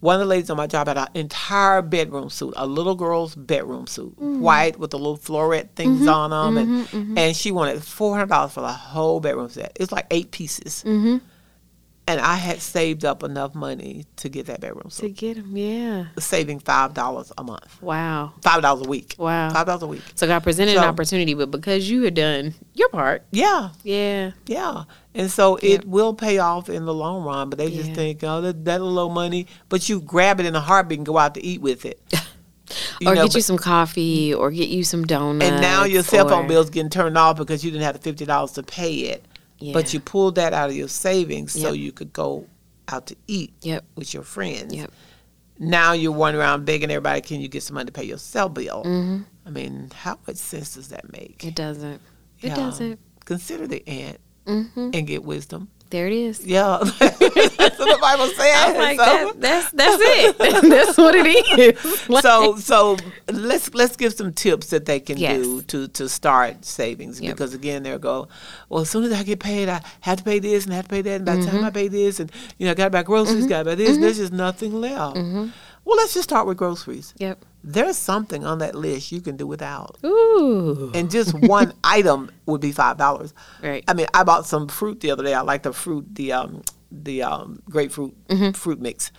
one 0.00 0.14
of 0.14 0.20
the 0.20 0.26
ladies 0.26 0.50
on 0.50 0.56
my 0.56 0.66
job 0.66 0.88
had 0.88 0.98
an 0.98 1.08
entire 1.14 1.82
bedroom 1.82 2.30
suit, 2.30 2.54
a 2.56 2.66
little 2.66 2.94
girl's 2.94 3.34
bedroom 3.34 3.86
suit, 3.86 4.18
mm. 4.18 4.40
white 4.40 4.78
with 4.78 4.90
the 4.90 4.98
little 4.98 5.18
floret 5.18 5.70
things 5.76 6.00
mm-hmm. 6.00 6.08
on 6.08 6.30
them, 6.30 6.56
and 6.56 6.86
mm-hmm. 6.86 6.96
Mm-hmm. 6.96 7.18
and 7.18 7.36
she 7.36 7.52
wanted 7.52 7.82
four 7.84 8.14
hundred 8.14 8.30
dollars 8.30 8.52
for 8.52 8.62
the 8.62 8.72
whole 8.72 9.20
bedroom 9.20 9.48
set. 9.50 9.72
It 9.74 9.80
was 9.80 9.92
like 9.92 10.06
eight 10.10 10.30
pieces, 10.30 10.82
and 12.10 12.20
I 12.20 12.34
had 12.36 12.60
saved 12.60 13.04
up 13.04 13.22
enough 13.22 13.54
money 13.54 14.04
to 14.16 14.28
get 14.28 14.46
that 14.46 14.60
bedroom 14.60 14.88
To 14.90 15.08
get 15.08 15.36
them, 15.36 15.56
yeah. 15.56 16.06
saving 16.18 16.60
five 16.60 16.94
dollars 16.94 17.32
a 17.38 17.42
month, 17.44 17.80
Wow. 17.82 18.32
five 18.42 18.62
dollars 18.62 18.86
a 18.86 18.88
week. 18.88 19.14
Wow. 19.18 19.50
five 19.50 19.66
dollars 19.66 19.82
a 19.82 19.86
week. 19.86 20.02
So 20.14 20.26
God 20.26 20.42
presented 20.42 20.76
an 20.76 20.84
opportunity, 20.84 21.34
but 21.34 21.50
because 21.50 21.90
you 21.90 22.02
had 22.02 22.14
done 22.14 22.54
your 22.74 22.88
part, 22.90 23.24
Yeah, 23.30 23.70
yeah. 23.82 24.32
Yeah. 24.46 24.84
And 25.14 25.30
so 25.30 25.58
it 25.62 25.84
will 25.86 26.14
pay 26.14 26.38
off 26.38 26.68
in 26.68 26.84
the 26.84 26.94
long 26.94 27.24
run, 27.24 27.50
but 27.50 27.58
they 27.58 27.70
just 27.70 27.88
Yeah. 27.90 27.94
think, 27.96 28.22
oh, 28.24 28.40
that, 28.42 28.64
that 28.64 28.80
little 28.80 29.10
money, 29.10 29.46
but 29.68 29.88
you 29.88 30.00
grab 30.00 30.38
it 30.40 30.46
in 30.46 30.54
a 30.54 30.60
heartbeat 30.60 30.98
and 31.00 31.06
go 31.06 31.18
out 31.18 31.34
to 31.34 31.44
eat 31.44 31.60
with 31.60 31.84
it. 31.84 32.00
You 33.00 33.08
or 33.08 33.14
know, 33.16 33.24
get 33.24 33.34
you 33.34 33.40
some 33.40 33.58
coffee, 33.58 34.32
or 34.32 34.52
get 34.52 34.68
you 34.68 34.84
some 34.84 35.04
donuts. 35.04 35.50
and 35.50 35.60
now 35.60 35.82
your 35.84 36.04
cell 36.04 36.28
phone 36.28 36.44
or- 36.44 36.48
bill's 36.48 36.70
getting 36.70 36.88
turned 36.90 37.18
off 37.18 37.36
because 37.36 37.64
you 37.64 37.72
didn't 37.72 37.82
have 37.82 37.94
the 37.96 38.00
fifty 38.00 38.24
dollars 38.24 38.52
to 38.52 38.62
pay 38.62 38.94
it. 38.94 39.24
But 39.60 39.92
you 39.94 40.00
pulled 40.00 40.34
that 40.36 40.52
out 40.54 40.70
of 40.70 40.76
your 40.76 40.88
savings 40.88 41.52
so 41.52 41.72
you 41.72 41.92
could 41.92 42.12
go 42.12 42.46
out 42.88 43.06
to 43.06 43.16
eat 43.26 43.52
Yep. 43.62 43.84
with 43.94 44.14
your 44.14 44.22
friends. 44.22 44.74
Yep. 44.74 44.90
Now 45.58 45.92
you're 45.92 46.12
running 46.14 46.40
around 46.40 46.64
begging 46.64 46.90
everybody, 46.90 47.20
can 47.20 47.40
you 47.40 47.48
get 47.48 47.62
some 47.62 47.74
money 47.74 47.86
to 47.86 47.92
pay 47.92 48.04
your 48.04 48.16
cell 48.18 48.48
bill? 48.48 48.82
Mhm. 48.84 49.26
I 49.44 49.50
mean, 49.50 49.90
how 49.94 50.18
much 50.26 50.36
sense 50.36 50.74
does 50.74 50.88
that 50.88 51.12
make? 51.12 51.44
It 51.44 51.54
doesn't. 51.54 52.00
It 52.40 52.54
doesn't. 52.54 52.98
Consider 53.26 53.66
the 53.66 53.86
ant 53.88 54.18
hmm 54.46 54.90
and 54.94 55.06
get 55.06 55.22
wisdom. 55.22 55.68
There 55.90 56.06
it 56.06 56.12
is. 56.12 56.46
Yeah, 56.46 56.78
that's 57.00 57.20
what 57.20 57.78
the 57.78 57.98
Bible 58.00 58.26
says. 58.36 58.76
Like, 58.76 58.98
So- 58.98 59.04
that, 59.04 59.40
that's 59.40 59.70
that's 59.72 59.98
it. 60.00 60.38
that's 60.70 60.96
what 60.96 61.14
it 61.16 61.26
is. 61.76 62.08
Like- 62.08 62.22
so 62.22 62.56
so 62.56 62.96
let's 63.32 63.74
let's 63.74 63.96
give 63.96 64.12
some 64.14 64.32
tips 64.32 64.68
that 64.70 64.84
they 64.86 65.00
can 65.00 65.18
Yes. 65.18 65.42
do 65.42 65.62
to 65.62 65.88
to 65.88 66.08
start 66.08 66.64
savings 66.64 67.20
Yep. 67.20 67.34
because 67.34 67.54
again 67.54 67.82
they'll 67.82 67.98
go 67.98 68.28
well 68.68 68.82
as 68.82 68.90
soon 68.90 69.04
as 69.04 69.12
I 69.12 69.24
get 69.24 69.40
paid 69.40 69.68
I 69.68 69.82
have 70.00 70.18
to 70.18 70.24
pay 70.24 70.38
this 70.38 70.64
and 70.64 70.72
I 70.72 70.76
have 70.76 70.86
to 70.86 70.90
pay 70.90 71.02
that 71.02 71.16
and 71.16 71.24
by 71.26 71.34
the 71.34 71.40
Mm-hmm. 71.42 71.50
time 71.50 71.64
I 71.64 71.68
mm-hmm. 71.68 71.74
pay 71.74 71.88
this 71.88 72.20
and 72.20 72.30
you 72.58 72.66
know 72.66 72.72
I 72.72 72.74
got 72.74 72.84
to 72.84 72.90
buy 72.90 73.02
groceries 73.02 73.40
mm-hmm. 73.40 73.48
got 73.48 73.58
to 73.60 73.64
buy 73.70 73.74
this 73.74 73.96
there's 73.98 74.14
mm-hmm. 74.14 74.22
just 74.22 74.32
nothing 74.32 74.72
left. 74.74 75.16
Well, 75.84 75.96
let's 75.96 76.14
just 76.14 76.28
start 76.28 76.46
with 76.46 76.58
groceries. 76.58 77.14
Yep. 77.18 77.44
There's 77.62 77.96
something 77.96 78.44
on 78.44 78.58
that 78.58 78.74
list 78.74 79.12
you 79.12 79.20
can 79.20 79.36
do 79.36 79.46
without, 79.46 79.98
Ooh. 80.04 80.90
and 80.94 81.10
just 81.10 81.34
one 81.34 81.74
item 81.84 82.30
would 82.46 82.60
be 82.60 82.72
five 82.72 82.96
dollars. 82.96 83.34
Right. 83.62 83.84
I 83.86 83.94
mean, 83.94 84.06
I 84.14 84.24
bought 84.24 84.46
some 84.46 84.66
fruit 84.68 85.00
the 85.00 85.10
other 85.10 85.22
day. 85.24 85.34
I 85.34 85.42
like 85.42 85.62
the 85.64 85.72
fruit, 85.72 86.06
the 86.14 86.32
um, 86.32 86.62
the 86.90 87.22
um, 87.22 87.60
grapefruit 87.68 88.14
Mm-hmm. 88.28 88.52
fruit 88.52 88.80
mix, 88.80 89.12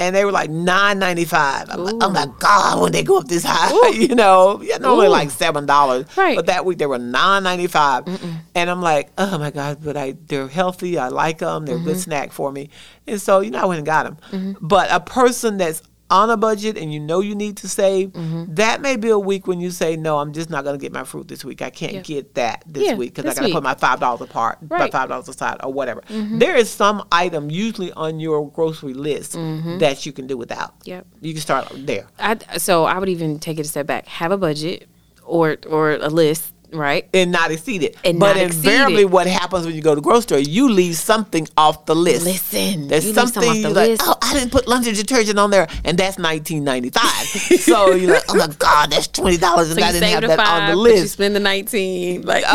and 0.00 0.14
they 0.14 0.24
were 0.26 0.32
like 0.32 0.50
nine 0.50 0.98
ninety 0.98 1.24
five. 1.24 1.70
I'm 1.70 1.82
like, 1.82 1.94
oh 2.00 2.10
my 2.10 2.26
god, 2.38 2.82
when 2.82 2.92
they 2.92 3.02
go 3.02 3.18
up 3.18 3.26
this 3.28 3.44
high, 3.46 3.88
you 3.94 4.14
know, 4.14 4.60
yeah, 4.62 4.76
normally 4.76 5.06
Ooh. 5.06 5.10
like 5.10 5.30
seven 5.30 5.64
dollars, 5.64 6.06
Right. 6.16 6.36
But 6.36 6.46
that 6.46 6.66
week 6.66 6.76
they 6.78 6.86
were 6.86 6.98
nine 6.98 7.42
ninety 7.42 7.68
five, 7.68 8.06
and 8.54 8.68
I'm 8.70 8.82
like, 8.82 9.08
oh 9.16 9.38
my 9.38 9.50
god, 9.50 9.78
but 9.82 9.96
I 9.96 10.14
they're 10.26 10.46
healthy, 10.48 10.98
I 10.98 11.08
like 11.08 11.38
them, 11.38 11.64
they're 11.64 11.76
a 11.76 11.78
Mm-hmm. 11.78 11.86
good 11.88 11.98
snack 11.98 12.32
for 12.32 12.52
me, 12.52 12.68
and 13.06 13.18
so 13.20 13.40
you 13.40 13.50
know 13.50 13.60
I 13.60 13.64
went 13.64 13.78
and 13.78 13.86
got 13.86 14.04
them. 14.30 14.56
But 14.60 14.88
a 14.92 15.00
person 15.00 15.56
that's 15.56 15.82
on 16.10 16.30
a 16.30 16.36
budget 16.36 16.78
and 16.78 16.92
you 16.92 16.98
know 17.00 17.20
you 17.20 17.34
need 17.34 17.56
to 17.58 17.68
save, 17.68 18.10
Mm-hmm. 18.12 18.54
that 18.54 18.80
may 18.80 18.96
be 18.96 19.08
a 19.10 19.18
week 19.18 19.46
when 19.46 19.60
you 19.60 19.70
say, 19.70 19.96
no, 19.96 20.18
I'm 20.18 20.32
just 20.32 20.48
not 20.50 20.64
going 20.64 20.78
to 20.78 20.80
get 20.80 20.92
my 20.92 21.04
fruit 21.04 21.28
this 21.28 21.44
week. 21.44 21.60
I 21.60 21.70
can't 21.70 21.92
Yeah. 21.92 22.00
get 22.02 22.34
that 22.34 22.64
this 22.66 22.86
Yeah, 22.86 22.94
week 22.94 23.14
because 23.14 23.36
I 23.36 23.40
got 23.40 23.46
to 23.48 23.52
put 23.52 23.62
my 23.62 23.74
five 23.74 24.00
dollars 24.00 24.20
apart, 24.22 24.62
my 24.62 24.68
Right. 24.68 24.82
Mm-hmm. 24.84 24.92
five 24.92 25.08
dollars 25.10 25.28
aside, 25.28 25.58
or 25.62 25.72
whatever. 25.72 26.02
There 26.08 26.56
is 26.56 26.70
some 26.70 27.06
item 27.12 27.50
usually 27.50 27.92
on 27.92 28.20
your 28.20 28.50
grocery 28.50 28.94
list 28.94 29.32
that 29.32 30.06
you 30.06 30.12
can 30.12 30.26
do 30.26 30.36
without. 30.36 30.74
Yep. 30.84 31.06
You 31.20 31.32
can 31.34 31.42
start 31.42 31.70
there. 31.74 32.06
I, 32.18 32.36
so 32.58 32.84
I 32.84 32.98
would 32.98 33.08
even 33.10 33.38
take 33.38 33.58
it 33.58 33.66
a 33.66 33.68
step 33.68 33.86
back. 33.86 34.06
Have 34.06 34.32
a 34.32 34.38
budget 34.38 34.88
or 35.24 35.56
or 35.68 35.92
a 35.92 36.08
list, 36.08 36.54
right? 36.72 37.08
And 37.14 37.32
not 37.32 37.50
exceed 37.50 37.82
it. 37.82 37.96
And 38.04 38.18
but 38.20 38.36
invariably, 38.36 39.04
what 39.04 39.26
happens 39.26 39.66
when 39.66 39.74
you 39.74 39.82
go 39.82 39.90
to 39.92 39.96
the 39.96 40.00
grocery 40.02 40.22
store, 40.22 40.38
you 40.38 40.68
leave 40.68 40.96
something 40.96 41.46
off 41.56 41.86
the 41.86 41.94
list. 41.94 42.24
Listen, 42.24 42.88
There's 42.88 43.04
you 43.04 43.10
leave 43.10 43.14
some 43.16 43.28
something 43.28 43.50
off 43.50 43.56
you 43.56 43.62
the 43.62 43.70
like, 43.70 43.88
list. 43.90 44.02
oh, 44.04 44.16
I 44.22 44.34
didn't 44.34 44.52
put 44.52 44.66
laundry 44.68 44.92
detergent 44.92 45.38
on 45.38 45.50
there, 45.50 45.66
and 45.84 45.96
that's 45.98 46.16
19.95. 46.16 47.58
so 47.58 47.90
you're 47.94 48.12
like, 48.12 48.24
oh 48.28 48.34
my 48.36 48.46
god, 48.58 48.90
that's 48.90 49.08
twenty 49.08 49.36
dollars, 49.36 49.70
and 49.70 49.78
So 49.80 49.86
I 49.86 49.92
didn't 49.92 50.08
have 50.08 50.22
that 50.22 50.36
five, 50.38 50.70
on 50.76 50.78
the 50.84 50.90
but 50.90 50.98
you 50.98 51.06
spend 51.06 51.34
the 51.36 51.40
nineteen. 51.40 52.22
Like, 52.22 52.44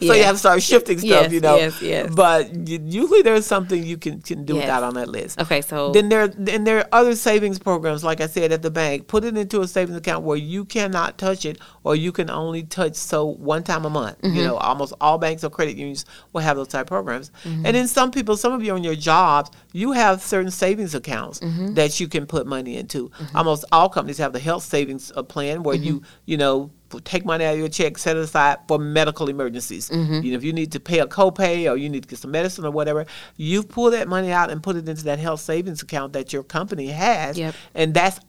So 0.00 0.14
you 0.14 0.24
have 0.24 0.34
to 0.34 0.38
start 0.38 0.62
shifting 0.62 0.98
stuff, 0.98 1.08
Yes, 1.08 1.32
you 1.32 1.40
know. 1.40 1.56
yes, 1.56 1.80
yes. 1.80 2.12
But 2.14 2.54
usually 2.68 3.22
there's 3.22 3.46
something 3.46 3.82
you 3.84 3.96
can, 3.96 4.20
can 4.20 4.44
do 4.44 4.54
Yes. 4.54 4.64
without 4.64 4.82
on 4.82 4.94
that 4.94 5.08
list. 5.08 5.40
okay, 5.40 5.60
so 5.62 5.92
Then 5.92 6.08
there 6.08 6.26
then 6.28 6.64
there 6.64 6.78
are 6.78 6.88
other 6.92 7.14
savings 7.14 7.58
programs, 7.58 8.02
like 8.02 8.20
I 8.20 8.26
said 8.26 8.50
at 8.52 8.62
the 8.62 8.70
bank. 8.70 9.06
Put 9.06 9.24
it 9.24 9.36
into 9.36 9.60
a 9.60 9.68
savings 9.68 9.96
account 9.96 10.24
where 10.24 10.36
you 10.36 10.64
cannot 10.64 11.18
touch 11.18 11.44
it, 11.44 11.58
or 11.84 11.94
you 11.94 12.10
can 12.10 12.30
only 12.30 12.64
touch 12.64 12.81
so 12.94 13.24
one 13.26 13.62
time 13.62 13.84
a 13.84 13.90
month. 13.90 14.20
Mm-hmm. 14.22 14.36
You 14.36 14.44
know, 14.44 14.56
almost 14.56 14.92
all 15.00 15.18
banks 15.18 15.44
or 15.44 15.50
credit 15.50 15.76
unions 15.76 16.04
will 16.32 16.40
have 16.42 16.56
those 16.56 16.68
type 16.68 16.82
of 16.82 16.88
programs. 16.88 17.30
Mm-hmm. 17.44 17.66
And 17.66 17.76
then 17.76 17.88
some 17.88 18.10
people, 18.10 18.36
some 18.36 18.52
of 18.52 18.62
you 18.62 18.72
on 18.74 18.82
your 18.84 18.94
jobs, 18.94 19.50
you 19.72 19.92
have 19.92 20.22
certain 20.22 20.50
savings 20.50 20.94
accounts 20.94 21.40
Mm-hmm. 21.40 21.74
that 21.74 21.98
you 22.00 22.08
can 22.08 22.26
put 22.26 22.46
money 22.46 22.76
into. 22.76 23.10
Almost 23.34 23.64
all 23.72 23.88
companies 23.88 24.18
have 24.18 24.32
the 24.32 24.38
health 24.40 24.62
savings 24.64 25.12
uh, 25.16 25.22
plan 25.22 25.62
where 25.62 25.76
you 25.76 25.94
Mm-hmm. 26.00 26.04
you 26.26 26.36
know 26.36 26.70
take 27.04 27.24
money 27.24 27.42
out 27.46 27.54
of 27.54 27.58
your 27.58 27.70
check, 27.70 27.96
set 27.96 28.18
it 28.18 28.20
aside 28.20 28.58
for 28.68 28.78
medical 28.78 29.28
emergencies. 29.30 29.88
Mm-hmm. 29.88 30.20
You 30.24 30.30
know, 30.32 30.36
if 30.36 30.44
you 30.44 30.52
need 30.52 30.72
to 30.72 30.80
pay 30.80 30.98
a 30.98 31.06
copay 31.06 31.70
or 31.70 31.76
you 31.78 31.88
need 31.88 32.02
to 32.02 32.08
get 32.08 32.18
some 32.18 32.30
medicine 32.30 32.66
or 32.66 32.70
whatever, 32.70 33.06
you 33.38 33.62
pull 33.62 33.90
that 33.92 34.08
money 34.08 34.30
out 34.30 34.50
and 34.50 34.62
put 34.62 34.76
it 34.76 34.86
into 34.86 35.04
that 35.04 35.18
health 35.18 35.40
savings 35.40 35.82
account 35.82 36.12
that 36.12 36.34
your 36.34 36.42
company 36.42 36.88
has, 36.88 37.38
Yep. 37.38 37.54
and 37.74 37.94
that's 37.94 38.20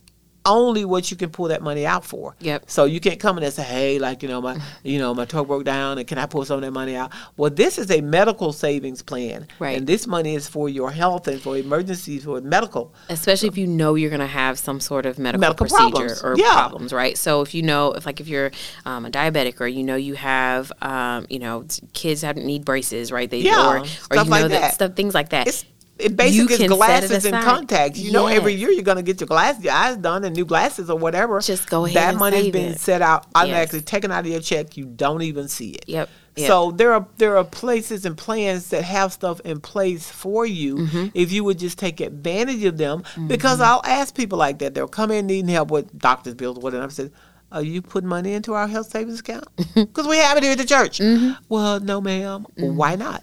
only 0.46 0.84
what 0.86 1.10
you 1.12 1.18
can 1.18 1.30
pull 1.30 1.48
that 1.48 1.62
money 1.62 1.86
out 1.86 2.04
for. 2.04 2.36
Yep. 2.42 2.64
So 2.68 2.86
you 2.86 3.00
can't 3.00 3.20
come 3.20 3.38
in 3.38 3.44
and 3.44 3.54
say, 3.54 3.64
"Hey, 3.64 4.00
like 4.00 4.22
you 4.24 4.30
know 4.30 4.42
my, 4.42 4.58
you 4.84 5.00
know 5.00 5.14
my 5.14 5.26
truck 5.26 5.48
broke 5.48 5.64
down, 5.64 5.98
and 5.98 6.08
can 6.08 6.18
I 6.18 6.26
pull 6.26 6.44
some 6.46 6.56
of 6.58 6.62
that 6.64 6.72
money 6.72 6.96
out?" 6.96 7.12
Well, 7.38 7.50
this 7.52 7.78
is 7.78 7.90
a 7.92 8.02
medical 8.02 8.52
savings 8.54 9.02
plan, 9.02 9.48
Right. 9.60 9.78
And 9.78 9.88
this 9.88 10.06
money 10.08 10.36
is 10.36 10.48
for 10.48 10.68
your 10.70 10.92
health 10.92 11.28
and 11.28 11.42
for 11.42 11.58
emergencies, 11.58 12.26
for 12.26 12.42
medical. 12.42 12.94
especially 13.10 13.48
if 13.50 13.58
you 13.58 13.68
know 13.68 13.96
you're 13.96 14.10
going 14.10 14.20
to 14.20 14.28
have 14.28 14.60
some 14.60 14.80
sort 14.80 15.06
of 15.06 15.18
medical, 15.20 15.40
Medical 15.42 15.66
procedure 15.68 16.16
problems. 16.16 16.24
or 16.24 16.36
Yeah. 16.38 16.54
problems, 16.54 16.94
right? 16.94 17.18
So 17.18 17.42
if 17.42 17.54
you 17.54 17.62
know, 17.62 17.94
if 17.94 18.06
like 18.06 18.20
if 18.20 18.28
you're 18.28 18.52
um, 18.86 19.06
a 19.06 19.10
diabetic 19.12 19.62
or 19.62 19.68
you 19.68 19.84
know 19.84 19.96
you 19.96 20.16
have, 20.16 20.72
um, 20.82 21.26
you 21.30 21.40
know, 21.40 21.66
kids 21.94 22.22
have 22.22 22.36
need 22.38 22.66
braces, 22.66 23.12
right? 23.12 23.30
They 23.30 23.40
Yeah, 23.40 23.66
or, 23.68 23.78
or 23.78 23.84
you 24.18 24.24
like 24.24 24.42
know 24.42 24.48
that. 24.50 24.74
stuff, 24.74 24.94
things 24.96 25.14
like 25.14 25.30
that. 25.30 25.48
It's 25.48 25.66
it 26.04 26.16
basically 26.18 26.56
is 26.66 26.72
glasses 26.72 27.26
and 27.26 27.44
contacts. 27.44 28.00
You 28.00 28.12
know, 28.12 28.28
every 28.28 28.54
year 28.54 28.70
you're 28.72 28.84
gonna 28.84 29.02
get 29.04 29.20
your 29.22 29.28
glasses, 29.28 29.64
your 29.64 29.74
eyes 29.74 29.98
done, 29.98 30.24
and 30.24 30.36
new 30.36 30.46
glasses 30.46 30.90
or 30.90 30.98
whatever. 30.98 31.40
Just 31.40 31.70
go 31.70 31.86
ahead 31.86 31.96
That 31.98 32.16
money's 32.18 32.52
been 32.52 32.74
it. 32.74 32.80
set 32.80 33.02
out 33.02 33.26
automatically, 33.36 33.82
taken 33.82 34.12
out 34.12 34.26
of 34.26 34.32
your 34.32 34.40
check. 34.42 34.78
You 34.78 34.86
don't 34.86 35.22
even 35.22 35.48
see 35.48 35.72
it. 35.72 35.86
Yep, 35.88 36.10
yep. 36.36 36.48
So 36.48 36.72
there 36.72 36.94
are 36.94 37.08
there 37.18 37.38
are 37.38 37.44
places 37.44 38.06
and 38.06 38.18
plans 38.18 38.70
that 38.70 38.84
have 38.84 39.14
stuff 39.14 39.40
in 39.42 39.60
place 39.62 40.10
for 40.10 40.46
you 40.46 40.76
Mm-hmm. 40.78 41.06
if 41.14 41.32
you 41.32 41.44
would 41.44 41.60
just 41.60 41.78
take 41.80 42.00
advantage 42.02 42.64
of 42.66 42.78
them. 42.78 43.04
Because 43.28 43.62
I'll 43.62 43.82
ask 43.86 44.16
people 44.16 44.38
like 44.38 44.60
that. 44.60 44.74
They'll 44.74 44.88
come 44.88 45.12
in 45.12 45.28
needing 45.28 45.48
help 45.50 45.72
with 45.72 45.98
doctor's 45.98 46.36
bills 46.36 46.58
or 46.58 46.62
whatever. 46.62 46.84
I 46.86 46.88
said. 46.90 47.12
Are 47.52 47.62
you 47.62 47.84
putting 47.84 48.10
money 48.10 48.34
into 48.34 48.56
our 48.56 48.68
health 48.68 48.90
savings 48.90 49.20
account? 49.20 49.46
Because 49.76 50.08
we 50.08 50.18
have 50.18 50.38
it 50.38 50.44
here 50.44 50.54
at 50.54 50.58
the 50.58 50.66
church. 50.66 50.98
Mm-hmm. 50.98 51.34
Well, 51.50 51.80
no, 51.80 52.02
madam 52.02 52.48
Why 52.58 52.96
not? 52.96 53.22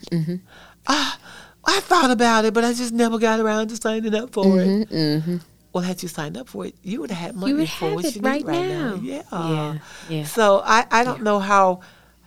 Ah, 0.86 1.18
I 1.64 1.80
thought 1.80 2.10
about 2.10 2.44
it, 2.44 2.54
but 2.54 2.64
I 2.64 2.72
just 2.72 2.92
never 2.92 3.18
got 3.18 3.40
around 3.40 3.68
to 3.68 3.76
signing 3.76 4.14
up 4.14 4.32
for 4.32 4.60
it. 4.60 4.66
Mm-hmm, 4.66 4.94
mm-hmm. 4.94 5.36
Well, 5.72 5.84
had 5.84 6.02
you 6.02 6.08
signed 6.08 6.36
up 6.36 6.48
for 6.48 6.66
it, 6.66 6.74
you 6.82 7.00
would 7.00 7.10
have 7.10 7.18
had 7.18 7.36
money 7.36 7.52
would 7.52 7.68
for 7.68 7.86
have 7.86 7.94
what 7.94 8.04
it 8.04 8.16
you 8.16 8.22
right 8.22 8.44
need 8.44 8.46
right 8.46 8.68
now. 8.68 8.94
now. 8.96 9.00
Yeah. 9.02 9.22
Yeah, 9.32 9.78
yeah. 10.08 10.24
So 10.24 10.62
I, 10.64 10.86
I 10.90 11.04
don't 11.04 11.22
know 11.22 11.38
how 11.38 11.80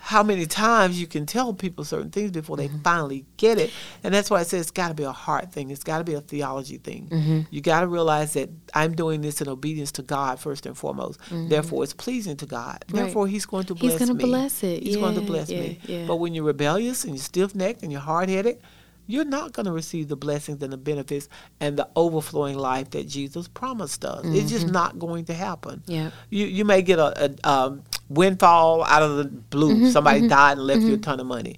how 0.04 0.22
many 0.22 0.46
times 0.46 1.00
you 1.00 1.08
can 1.08 1.26
tell 1.26 1.54
people 1.54 1.86
certain 1.86 2.10
things 2.10 2.30
before 2.30 2.58
they 2.58 2.68
mm-hmm. 2.68 2.82
finally 2.82 3.26
get 3.38 3.58
it. 3.58 3.72
And 4.04 4.14
that's 4.14 4.30
why 4.30 4.42
I 4.42 4.44
say 4.44 4.58
it's 4.58 4.70
got 4.70 4.90
to 4.90 4.94
be 4.94 5.04
a 5.04 5.14
heart 5.14 5.54
thing. 5.54 5.70
It's 5.72 5.86
got 5.86 6.00
to 6.00 6.04
be 6.04 6.14
a 6.14 6.20
theology 6.20 6.78
thing. 6.78 7.48
You 7.50 7.62
got 7.62 7.82
to 7.82 7.88
realize 7.88 8.34
that 8.34 8.50
I'm 8.74 8.96
doing 8.96 9.22
this 9.22 9.40
in 9.40 9.48
obedience 9.48 9.94
to 9.94 10.02
God 10.02 10.42
first 10.42 10.66
and 10.66 10.78
foremost. 10.78 11.22
Therefore, 11.32 11.86
it's 11.86 11.94
pleasing 11.94 12.36
to 12.38 12.46
God. 12.46 12.84
Right. 12.90 13.04
Therefore, 13.04 13.28
He's 13.28 13.46
going 13.46 13.64
to 13.68 13.76
bless 13.76 13.94
me. 13.94 14.00
He's 14.00 14.08
gonna 14.10 14.20
bless 14.20 14.64
it. 14.64 14.84
He's 14.84 14.98
going 14.98 15.16
to 15.16 15.22
bless 15.22 15.50
yeah, 15.50 15.62
me. 15.62 15.80
yeah. 15.86 16.06
But 16.06 16.18
when 16.18 16.34
you're 16.34 16.44
rebellious 16.44 17.06
and 17.06 17.14
you're 17.16 17.24
stiff 17.24 17.56
necked 17.56 17.82
and 17.82 17.90
you're 17.90 18.02
hard 18.02 18.28
headed, 18.28 18.60
you're 19.06 19.26
not 19.26 19.52
going 19.54 19.66
to 19.66 19.72
receive 19.72 20.08
the 20.08 20.16
blessings 20.16 20.64
and 20.64 20.72
the 20.72 20.78
benefits 20.78 21.28
and 21.60 21.78
the 21.78 21.88
overflowing 21.96 22.58
life 22.58 22.90
that 22.92 23.08
Jesus 23.08 23.48
promised 23.48 24.06
us. 24.06 24.22
It's 24.26 24.50
just 24.50 24.68
not 24.68 24.98
going 25.00 25.26
to 25.26 25.34
happen. 25.34 25.80
Mm-hmm. 25.82 25.92
Yeah. 25.92 26.12
You 26.30 26.46
you 26.46 26.66
may 26.66 26.82
get 26.82 27.00
a, 27.00 27.26
a 27.26 27.50
um, 27.50 27.84
windfall 28.10 28.84
out 28.86 29.04
of 29.04 29.18
the 29.18 29.26
blue. 29.26 29.76
Mm-hmm, 29.76 29.90
Somebody 29.90 30.28
died 30.28 30.58
and 30.58 30.66
left 30.68 30.82
you 30.82 30.94
a 30.94 30.98
ton 30.98 31.20
of 31.20 31.26
money. 31.26 31.58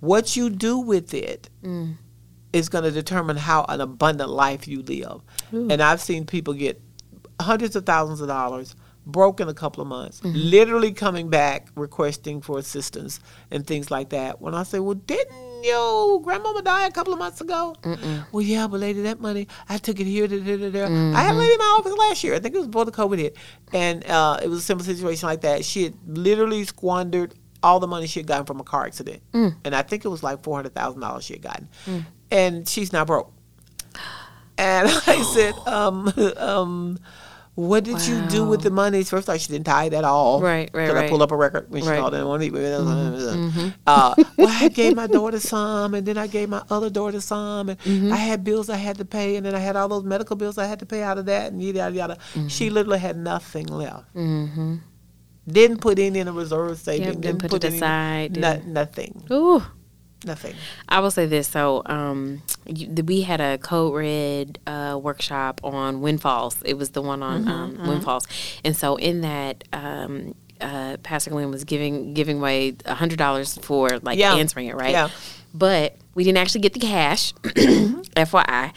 What 0.00 0.36
you 0.36 0.48
do 0.50 0.78
with 0.78 1.12
it 1.14 1.48
Mm. 1.62 1.96
is 2.52 2.68
going 2.68 2.84
to 2.84 2.90
determine 2.90 3.36
how 3.36 3.64
an 3.68 3.80
abundant 3.80 4.30
life 4.30 4.66
you 4.66 4.82
live. 4.82 5.20
And 5.52 5.82
I've 5.82 6.00
seen 6.00 6.24
people 6.24 6.54
get 6.54 6.80
hundreds 7.40 7.76
of 7.76 7.84
thousands 7.86 8.20
of 8.20 8.28
dollars 8.28 8.74
broke 9.06 9.40
in 9.40 9.48
a 9.48 9.54
couple 9.54 9.82
of 9.82 9.88
months, 9.88 10.20
Mm-hmm. 10.20 10.36
literally 10.38 10.92
coming 10.92 11.28
back 11.28 11.68
requesting 11.74 12.40
for 12.40 12.58
assistance 12.58 13.20
and 13.50 13.66
things 13.66 13.90
like 13.90 14.10
that. 14.10 14.40
When 14.40 14.54
I 14.54 14.62
say, 14.62 14.78
well, 14.78 14.94
didn't 14.94 15.34
your 15.64 16.20
grandmama 16.22 16.62
die 16.62 16.86
a 16.86 16.90
couple 16.90 17.12
of 17.12 17.18
months 17.18 17.40
ago? 17.40 17.74
Well, 18.32 18.42
yeah, 18.42 18.66
but 18.66 18.80
lady, 18.80 19.02
that 19.02 19.20
money, 19.20 19.48
I 19.68 19.78
took 19.78 20.00
it 20.00 20.04
here, 20.04 20.26
da, 20.26 20.38
da, 20.38 20.56
da, 20.56 20.70
da. 20.70 20.84
I 21.16 21.22
had 21.22 21.34
a 21.34 21.38
lady 21.38 21.52
in 21.52 21.58
my 21.58 21.76
office 21.78 21.92
last 21.96 22.24
year. 22.24 22.34
I 22.34 22.38
think 22.38 22.54
it 22.54 22.58
was 22.58 22.66
before 22.68 22.84
the 22.84 22.92
COVID 22.92 23.18
hit. 23.18 23.36
And 23.72 24.04
uh, 24.06 24.38
it 24.42 24.48
was 24.48 24.58
a 24.58 24.62
simple 24.62 24.84
situation 24.84 25.28
like 25.28 25.40
that. 25.42 25.64
She 25.64 25.84
had 25.84 25.94
literally 26.06 26.64
squandered 26.64 27.34
all 27.62 27.78
the 27.80 27.86
money 27.86 28.06
she 28.06 28.20
had 28.20 28.26
gotten 28.26 28.46
from 28.46 28.58
a 28.60 28.64
car 28.64 28.86
accident. 28.86 29.22
And 29.64 29.74
I 29.74 29.82
think 29.82 30.04
it 30.04 30.08
was 30.08 30.22
like 30.22 30.42
$400,000 30.42 31.22
she 31.22 31.34
had 31.34 31.42
gotten. 31.42 31.68
And 32.30 32.68
she's 32.68 32.92
now 32.92 33.04
broke. 33.04 33.32
And 34.56 34.88
I 35.06 35.22
said, 35.34 35.54
um, 35.66 36.12
um, 36.36 36.98
what 37.68 37.84
did 37.84 38.00
you 38.06 38.20
do 38.28 38.44
with 38.44 38.62
the 38.62 38.70
money? 38.70 39.04
First, 39.04 39.28
I 39.28 39.36
she 39.36 39.48
didn't 39.52 39.66
tie 39.66 39.84
it 39.84 39.92
at 39.92 40.04
all. 40.04 40.40
Right, 40.40 40.70
right, 40.72 40.86
Because 40.86 41.02
I 41.02 41.08
pulled 41.08 41.22
up 41.22 41.30
a 41.30 41.36
record 41.36 41.70
when 41.70 41.82
she 41.82 41.88
Right. 41.88 42.00
called 42.00 42.14
in 42.14 42.26
one 42.26 42.40
week. 42.40 42.52
Uh, 42.54 44.14
well, 44.38 44.48
I 44.48 44.68
gave 44.68 44.96
my 44.96 45.06
daughter 45.06 45.40
some, 45.40 45.94
and 45.94 46.06
then 46.06 46.16
I 46.18 46.26
gave 46.26 46.48
my 46.48 46.62
other 46.70 46.90
daughter 46.90 47.20
some, 47.20 47.68
and 47.68 47.78
Mm-hmm. 47.80 48.12
I 48.12 48.16
had 48.16 48.44
bills 48.44 48.68
I 48.70 48.76
had 48.76 48.96
to 48.98 49.04
pay, 49.04 49.36
and 49.36 49.44
then 49.46 49.54
I 49.54 49.58
had 49.58 49.76
all 49.76 49.88
those 49.88 50.04
medical 50.04 50.36
bills 50.36 50.58
I 50.58 50.66
had 50.66 50.78
to 50.80 50.86
pay 50.86 51.02
out 51.02 51.18
of 51.18 51.26
that, 51.26 51.52
and 51.52 51.62
yada 51.62 51.78
yada 51.78 51.94
yada. 51.96 52.16
Mm-hmm. 52.34 52.48
She 52.48 52.70
literally 52.70 52.98
had 52.98 53.16
nothing 53.16 53.66
left. 53.66 54.06
Didn't 55.48 55.80
put 55.80 55.98
any 55.98 56.18
in 56.20 56.28
a 56.28 56.32
reserve 56.32 56.78
saving. 56.78 57.20
didn't 57.20 57.40
put 57.40 57.54
it 57.54 57.64
any- 57.64 57.76
aside, 57.76 58.36
no- 58.36 58.62
nothing. 58.66 59.24
Ooh. 59.32 59.62
Nothing. 60.24 60.54
I 60.88 61.00
will 61.00 61.10
say 61.10 61.26
this. 61.26 61.48
So, 61.48 61.82
um, 61.86 62.42
you, 62.66 62.86
the, 62.88 63.02
we 63.02 63.22
had 63.22 63.40
a 63.40 63.56
Code 63.58 63.94
Red 63.94 64.58
uh, 64.66 64.98
workshop 65.02 65.60
on 65.64 66.00
windfalls. 66.02 66.60
It 66.64 66.74
was 66.74 66.90
the 66.90 67.00
one 67.02 67.22
on 67.22 67.48
um, 67.48 67.88
windfalls, 67.88 68.26
and 68.64 68.76
so 68.76 68.96
in 68.96 69.22
that, 69.22 69.64
um, 69.72 70.34
uh, 70.60 70.98
Pastor 71.02 71.30
Glenn 71.30 71.50
was 71.50 71.64
giving 71.64 72.12
giving 72.12 72.38
away 72.38 72.76
a 72.84 72.94
hundred 72.94 73.18
dollars 73.18 73.56
for 73.58 73.98
like 74.00 74.18
Yeah. 74.18 74.34
answering 74.34 74.66
it, 74.66 74.76
right? 74.76 74.90
Yeah. 74.90 75.08
But 75.54 75.96
we 76.14 76.22
didn't 76.22 76.38
actually 76.38 76.60
get 76.60 76.74
the 76.74 76.80
cash. 76.80 77.32
FYI. 77.42 78.74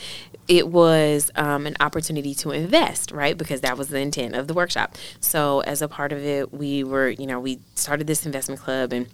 It 0.47 0.67
was 0.67 1.31
um, 1.35 1.65
an 1.65 1.75
opportunity 1.79 2.33
to 2.35 2.51
invest, 2.51 3.11
right? 3.11 3.37
Because 3.37 3.61
that 3.61 3.77
was 3.77 3.87
the 3.89 3.99
intent 3.99 4.35
of 4.35 4.47
the 4.47 4.53
workshop. 4.53 4.95
So, 5.21 5.61
as 5.61 5.81
a 5.81 5.87
part 5.87 6.11
of 6.11 6.19
it, 6.19 6.53
we 6.53 6.83
were, 6.83 7.09
you 7.09 7.25
know, 7.27 7.39
we 7.39 7.59
started 7.75 8.07
this 8.07 8.25
investment 8.25 8.59
club 8.61 8.91
and 8.91 9.07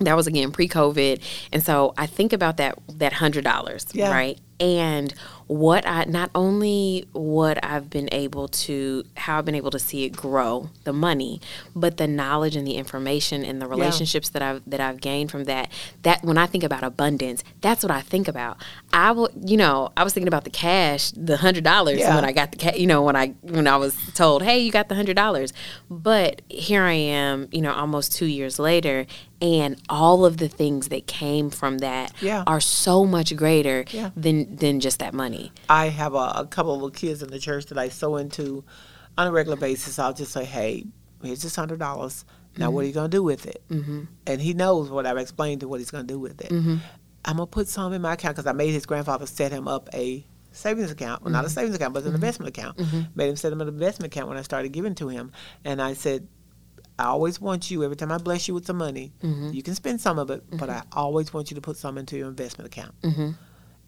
that 0.00 0.16
was 0.16 0.26
again 0.26 0.50
pre-COVID, 0.52 1.22
and 1.52 1.62
so 1.62 1.94
I 1.96 2.06
think 2.06 2.32
about 2.32 2.56
that 2.58 2.78
that 2.88 3.12
hundred 3.12 3.44
dollars, 3.44 3.86
Yeah. 3.92 4.10
right? 4.10 4.38
And 4.58 5.14
what 5.50 5.84
I 5.84 6.04
not 6.04 6.30
only 6.32 7.08
what 7.12 7.58
I've 7.64 7.90
been 7.90 8.08
able 8.12 8.46
to 8.46 9.02
how 9.16 9.38
I've 9.38 9.44
been 9.44 9.56
able 9.56 9.72
to 9.72 9.80
see 9.80 10.04
it 10.04 10.10
grow, 10.10 10.70
the 10.84 10.92
money, 10.92 11.40
but 11.74 11.96
the 11.96 12.06
knowledge 12.06 12.54
and 12.54 12.64
the 12.64 12.74
information 12.76 13.44
and 13.44 13.60
the 13.60 13.66
relationships 13.66 14.28
that 14.28 14.42
I've 14.42 14.62
that 14.70 14.78
I've 14.80 15.00
gained 15.00 15.32
from 15.32 15.44
that. 15.44 15.68
That 16.02 16.22
when 16.22 16.38
I 16.38 16.46
think 16.46 16.62
about 16.62 16.84
abundance, 16.84 17.42
that's 17.62 17.82
what 17.82 17.90
I 17.90 18.00
think 18.00 18.28
about. 18.28 18.58
I 18.92 19.10
will, 19.10 19.28
you 19.44 19.56
know, 19.56 19.90
I 19.96 20.04
was 20.04 20.14
thinking 20.14 20.28
about 20.28 20.44
the 20.44 20.50
cash, 20.50 21.10
the 21.16 21.36
hundred 21.38 21.64
dollars 21.64 21.98
Yeah. 21.98 22.14
when 22.14 22.24
I 22.24 22.30
got 22.30 22.52
the 22.52 22.56
cash. 22.58 22.76
You 22.76 22.86
know, 22.86 23.02
when 23.02 23.16
I 23.16 23.34
when 23.42 23.66
I 23.66 23.76
was 23.76 23.96
told, 24.14 24.44
hey, 24.44 24.60
you 24.60 24.70
got 24.70 24.88
the 24.88 24.94
hundred 24.94 25.16
dollars, 25.16 25.52
but 25.90 26.42
here 26.48 26.84
I 26.84 26.92
am, 26.92 27.48
you 27.50 27.60
know, 27.60 27.72
almost 27.72 28.12
two 28.14 28.26
years 28.26 28.60
later. 28.60 29.04
And 29.42 29.80
all 29.88 30.26
of 30.26 30.36
the 30.36 30.48
things 30.48 30.88
that 30.88 31.06
came 31.06 31.48
from 31.48 31.78
that 31.78 32.12
Yeah. 32.20 32.44
are 32.46 32.60
so 32.60 33.06
much 33.06 33.34
greater 33.34 33.86
Yeah. 33.90 34.10
than 34.14 34.54
than 34.56 34.80
just 34.80 34.98
that 34.98 35.14
money. 35.14 35.39
I 35.68 35.86
have 35.86 36.14
a, 36.14 36.32
a 36.36 36.46
couple 36.48 36.84
of 36.84 36.94
kids 36.94 37.22
in 37.22 37.30
the 37.30 37.38
church 37.38 37.66
that 37.66 37.78
I 37.78 37.88
sow 37.88 38.16
into 38.16 38.64
on 39.16 39.26
a 39.26 39.32
regular 39.32 39.56
basis. 39.56 39.98
I'll 39.98 40.14
just 40.14 40.32
say, 40.32 40.44
hey, 40.44 40.86
here's 41.22 41.42
this 41.42 41.56
hundred 41.56 41.78
dollars. 41.78 42.24
Now, 42.56 42.70
what 42.70 42.80
mm-hmm. 42.80 42.84
are 42.84 42.86
you 42.88 42.92
going 42.92 43.10
to 43.10 43.16
do 43.16 43.22
with 43.22 43.46
it? 43.46 43.62
Mm-hmm. 43.70 44.04
And 44.26 44.40
he 44.40 44.54
knows 44.54 44.90
what 44.90 45.06
I've 45.06 45.18
explained 45.18 45.60
to 45.60 45.68
what 45.68 45.78
he's 45.78 45.90
going 45.90 46.06
to 46.06 46.12
do 46.12 46.18
with 46.18 46.40
it. 46.40 46.50
I'm 47.24 47.36
going 47.36 47.46
to 47.46 47.50
put 47.50 47.68
some 47.68 47.92
in 47.92 48.02
my 48.02 48.14
account 48.14 48.36
because 48.36 48.46
I 48.48 48.52
made 48.52 48.70
his 48.70 48.86
grandfather 48.86 49.26
set 49.26 49.52
him 49.52 49.68
up 49.68 49.88
a 49.94 50.26
savings 50.52 50.90
account. 50.90 51.22
Well, 51.22 51.32
not 51.32 51.44
a 51.44 51.48
mm-hmm. 51.48 51.54
savings 51.54 51.76
account, 51.76 51.94
but 51.94 52.00
an 52.02 52.08
mm-hmm. 52.08 52.16
investment 52.16 52.48
account. 52.48 52.78
Made 53.14 53.28
him 53.28 53.36
set 53.36 53.52
him 53.52 53.60
an 53.60 53.68
investment 53.68 54.12
account 54.12 54.28
when 54.28 54.38
I 54.38 54.42
started 54.42 54.70
giving 54.70 54.94
to 54.96 55.08
him. 55.08 55.30
And 55.64 55.80
I 55.80 55.92
said, 55.94 56.26
I 56.98 57.04
always 57.04 57.40
want 57.40 57.70
you, 57.70 57.84
every 57.84 57.96
time 57.96 58.10
I 58.12 58.18
bless 58.18 58.48
you 58.48 58.54
with 58.54 58.66
some 58.66 58.76
money, 58.76 59.12
you 59.54 59.62
can 59.62 59.74
spend 59.74 60.00
some 60.00 60.18
of 60.18 60.30
it, 60.30 60.42
but 60.50 60.68
I 60.68 60.82
always 60.92 61.32
want 61.32 61.50
you 61.50 61.54
to 61.54 61.60
put 61.60 61.76
some 61.76 61.96
into 61.96 62.16
your 62.16 62.28
investment 62.28 62.66
account 62.66 62.94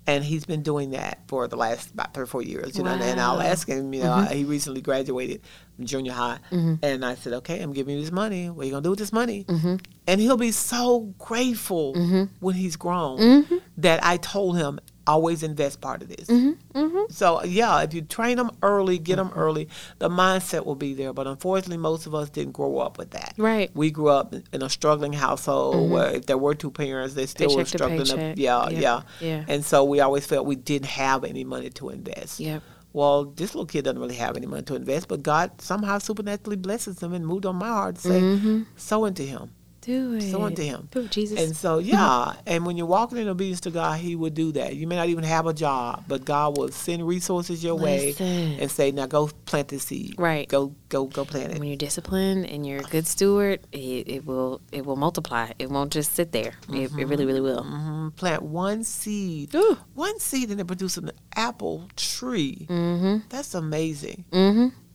and 0.06 0.24
he's 0.24 0.44
been 0.44 0.62
doing 0.62 0.90
that 0.90 1.20
for 1.28 1.46
the 1.48 1.56
last 1.56 1.92
about 1.92 2.14
three 2.14 2.24
or 2.24 2.26
four 2.26 2.42
years. 2.42 2.76
You 2.76 2.84
know, 2.84 2.90
and 2.90 3.20
I'll 3.20 3.40
ask 3.40 3.68
him. 3.68 3.92
You 3.94 4.02
know, 4.02 4.10
mm-hmm. 4.10 4.34
he 4.34 4.44
recently 4.44 4.80
graduated 4.80 5.42
from 5.76 5.86
junior 5.86 6.12
high, 6.12 6.38
mm-hmm. 6.50 6.74
and 6.82 7.04
I 7.04 7.14
said, 7.14 7.32
"Okay, 7.34 7.60
I'm 7.60 7.72
giving 7.72 7.94
you 7.94 8.00
this 8.00 8.12
money. 8.12 8.50
What 8.50 8.62
are 8.62 8.66
you 8.66 8.72
gonna 8.72 8.82
do 8.82 8.90
with 8.90 8.98
this 8.98 9.12
money?" 9.12 9.44
Mm-hmm. 9.44 9.76
And 10.06 10.20
he'll 10.20 10.36
be 10.36 10.52
so 10.52 11.14
grateful 11.18 11.94
when 12.40 12.54
he's 12.54 12.76
grown 12.76 13.46
that 13.76 14.04
I 14.04 14.16
told 14.16 14.58
him 14.58 14.80
always 15.06 15.42
invest 15.42 15.80
part 15.80 16.02
of 16.02 16.08
this. 16.08 16.28
Mm-hmm, 16.28 16.78
mm-hmm. 16.78 17.12
So 17.12 17.42
yeah, 17.44 17.82
if 17.82 17.94
you 17.94 18.02
train 18.02 18.36
them 18.36 18.50
early, 18.62 18.98
get 18.98 19.16
them 19.16 19.30
early, 19.34 19.68
the 19.98 20.08
mindset 20.08 20.64
will 20.64 20.74
be 20.74 20.94
there. 20.94 21.12
But 21.12 21.26
unfortunately, 21.26 21.78
most 21.78 22.06
of 22.06 22.14
us 22.14 22.30
didn't 22.30 22.52
grow 22.52 22.78
up 22.78 22.98
with 22.98 23.10
that. 23.10 23.34
Right. 23.36 23.70
We 23.74 23.90
grew 23.90 24.08
up 24.08 24.34
in 24.52 24.62
a 24.62 24.68
struggling 24.70 25.12
household 25.12 25.76
mm-hmm. 25.76 25.92
where 25.92 26.10
if 26.16 26.26
there 26.26 26.38
were 26.38 26.54
two 26.54 26.70
parents, 26.70 27.14
they 27.14 27.26
still 27.26 27.50
were 27.50 27.64
Paycheck 27.64 27.72
to 27.72 27.78
struggling. 27.78 27.98
paycheck. 28.06 28.38
Yeah, 28.38 28.68
Yep. 28.68 28.80
yeah, 28.80 29.02
Yeah. 29.20 29.44
And 29.48 29.64
so 29.64 29.84
we 29.84 30.00
always 30.00 30.26
felt 30.26 30.46
we 30.46 30.56
didn't 30.56 30.88
have 30.88 31.24
any 31.24 31.44
money 31.44 31.70
to 31.70 31.88
invest. 31.90 32.40
Yep. 32.40 32.62
Well, 32.94 33.24
this 33.24 33.54
little 33.54 33.66
kid 33.66 33.84
doesn't 33.84 34.00
really 34.00 34.16
have 34.16 34.36
any 34.36 34.46
money 34.46 34.62
to 34.64 34.74
invest, 34.74 35.08
but 35.08 35.22
God 35.22 35.60
somehow 35.62 35.98
supernaturally 35.98 36.56
blesses 36.56 37.02
him 37.02 37.14
and 37.14 37.26
moved 37.26 37.46
on 37.46 37.56
my 37.56 37.68
heart 37.68 37.96
to 37.96 38.00
say, 38.02 38.64
sow 38.76 39.06
into 39.06 39.22
him. 39.22 39.50
Do 39.82 40.14
it. 40.14 40.30
Sow 40.30 40.46
into 40.46 40.62
him. 40.62 40.88
Do 40.92 41.00
it, 41.00 41.10
Jesus. 41.10 41.38
And 41.40 41.56
so, 41.56 41.78
yeah, 41.78 42.34
and 42.46 42.64
when 42.64 42.76
you're 42.76 42.86
walking 42.86 43.18
in 43.18 43.28
obedience 43.28 43.60
to 43.62 43.70
God, 43.70 43.98
He 43.98 44.16
will 44.16 44.30
do 44.30 44.52
that. 44.52 44.76
You 44.76 44.86
may 44.86 44.96
not 44.96 45.08
even 45.08 45.24
have 45.24 45.46
a 45.46 45.52
job, 45.52 46.04
but 46.08 46.24
God 46.24 46.56
will 46.56 46.68
send 46.68 47.06
resources 47.06 47.62
your 47.64 47.74
way 47.74 48.14
and 48.18 48.70
say, 48.70 48.92
"Now 48.92 49.06
go 49.06 49.28
plant 49.44 49.68
this 49.68 49.82
seed. 49.82 50.14
Right. 50.18 50.48
Go, 50.48 50.74
go, 50.88 51.06
go 51.06 51.24
plant 51.24 51.52
it." 51.52 51.58
when 51.58 51.68
you're 51.68 51.76
disciplined 51.76 52.46
and 52.46 52.64
you're 52.66 52.78
a 52.80 52.84
good 52.84 53.06
steward, 53.06 53.60
it, 53.72 54.08
it 54.08 54.26
will 54.26 54.60
it 54.70 54.86
will 54.86 54.96
multiply. 54.96 55.50
It 55.58 55.68
won't 55.70 55.92
just 55.92 56.14
sit 56.14 56.32
there. 56.32 56.54
It, 56.72 56.92
it 56.96 57.06
really, 57.06 57.26
really 57.26 57.40
will. 57.40 57.64
Mhm. 57.64 58.14
Plant 58.16 58.42
one 58.42 58.84
seed, 58.84 59.54
Ooh. 59.54 59.76
one 59.94 60.18
seed, 60.20 60.50
and 60.50 60.60
it 60.60 60.66
produces 60.66 60.98
an 60.98 61.10
apple 61.34 61.88
tree. 61.96 62.66
Mm-hmm. 62.70 63.26
That's 63.28 63.54
amazing. 63.54 64.24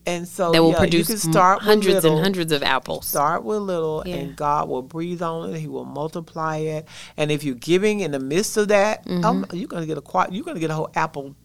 And 0.08 0.28
so, 0.28 0.52
That 0.54 0.64
will 0.64 0.72
yeah, 0.72 0.78
produce 0.80 1.10
you 1.10 1.16
can 1.20 1.32
start 1.32 1.60
with 1.60 1.66
hundreds 1.66 1.96
little. 1.96 2.14
and 2.16 2.24
hundreds 2.24 2.52
of 2.54 2.64
apples. 2.64 3.06
Start 3.06 3.44
with 3.44 3.60
little, 3.60 4.04
Yeah. 4.06 4.16
and 4.16 4.36
God 4.36 4.70
will 4.70 4.82
breathe 4.82 5.22
on 5.22 5.54
it. 5.54 5.60
He 5.60 5.68
will 5.68 5.86
multiply 5.86 6.58
it. 6.58 6.88
And 7.18 7.30
if 7.30 7.44
you're 7.44 7.56
giving 7.56 8.00
in 8.00 8.12
the 8.12 8.20
midst 8.20 8.56
of 8.58 8.70
that, 8.70 9.06
Mm-hmm. 9.06 9.26
um, 9.26 9.46
you're 9.52 9.68
gonna 9.68 9.86
get 9.86 9.98
a 9.98 10.28
you're 10.32 10.46
gonna 10.46 10.60
get 10.62 10.70
a 10.72 10.74
whole 10.74 10.90
apple 10.96 11.36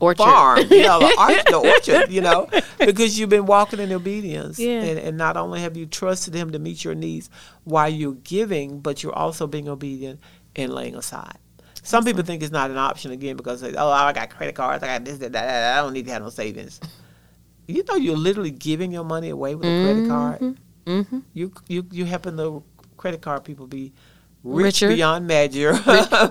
Orchard. 0.00 0.22
farm, 0.22 0.58
you 0.70 0.82
know, 0.84 1.00
the, 1.50 1.56
orchard, 1.56 2.12
you 2.12 2.20
know, 2.20 2.48
because 2.78 3.18
you've 3.18 3.30
been 3.30 3.46
walking 3.46 3.80
in 3.80 3.90
obedience. 3.90 4.56
Yeah. 4.56 4.80
And, 4.80 4.96
and 5.00 5.18
not 5.18 5.36
only 5.36 5.60
have 5.60 5.76
you 5.76 5.86
trusted 5.86 6.34
Him 6.34 6.52
to 6.52 6.60
meet 6.60 6.84
your 6.84 6.94
needs 6.94 7.28
while 7.64 7.88
you're 7.88 8.12
giving, 8.22 8.78
but 8.78 9.02
you're 9.02 9.12
also 9.14 9.48
being 9.48 9.68
obedient 9.68 10.20
and 10.54 10.72
laying 10.72 10.94
aside. 10.94 11.38
Some 11.82 12.04
people 12.04 12.22
think 12.22 12.44
it's 12.44 12.52
not 12.52 12.70
an 12.70 12.76
option 12.76 13.10
again 13.10 13.36
because 13.36 13.60
they, 13.60 13.74
oh, 13.74 13.88
I 13.90 14.12
got 14.12 14.30
credit 14.30 14.54
cards, 14.54 14.84
I 14.84 14.86
got 14.86 15.04
this, 15.04 15.18
that, 15.18 15.32
that. 15.32 15.76
I 15.78 15.82
don't 15.82 15.92
need 15.94 16.06
to 16.06 16.12
have 16.12 16.22
no 16.22 16.30
savings. 16.30 16.78
You 17.68 17.84
know, 17.86 17.94
you're 17.96 18.16
literally 18.16 18.50
giving 18.50 18.90
your 18.92 19.04
money 19.04 19.28
away 19.28 19.54
with 19.54 19.66
a 19.66 19.84
credit 19.84 20.08
card. 20.08 20.56
Mm-hmm. 20.86 21.18
You 21.34 21.52
you 21.68 21.86
you 21.92 22.04
helping 22.06 22.36
the 22.36 22.62
credit 22.96 23.20
card 23.20 23.44
people 23.44 23.66
be 23.66 23.92
rich 24.42 24.80
Richer. 24.80 24.88
beyond 24.88 25.26
measure, 25.26 25.72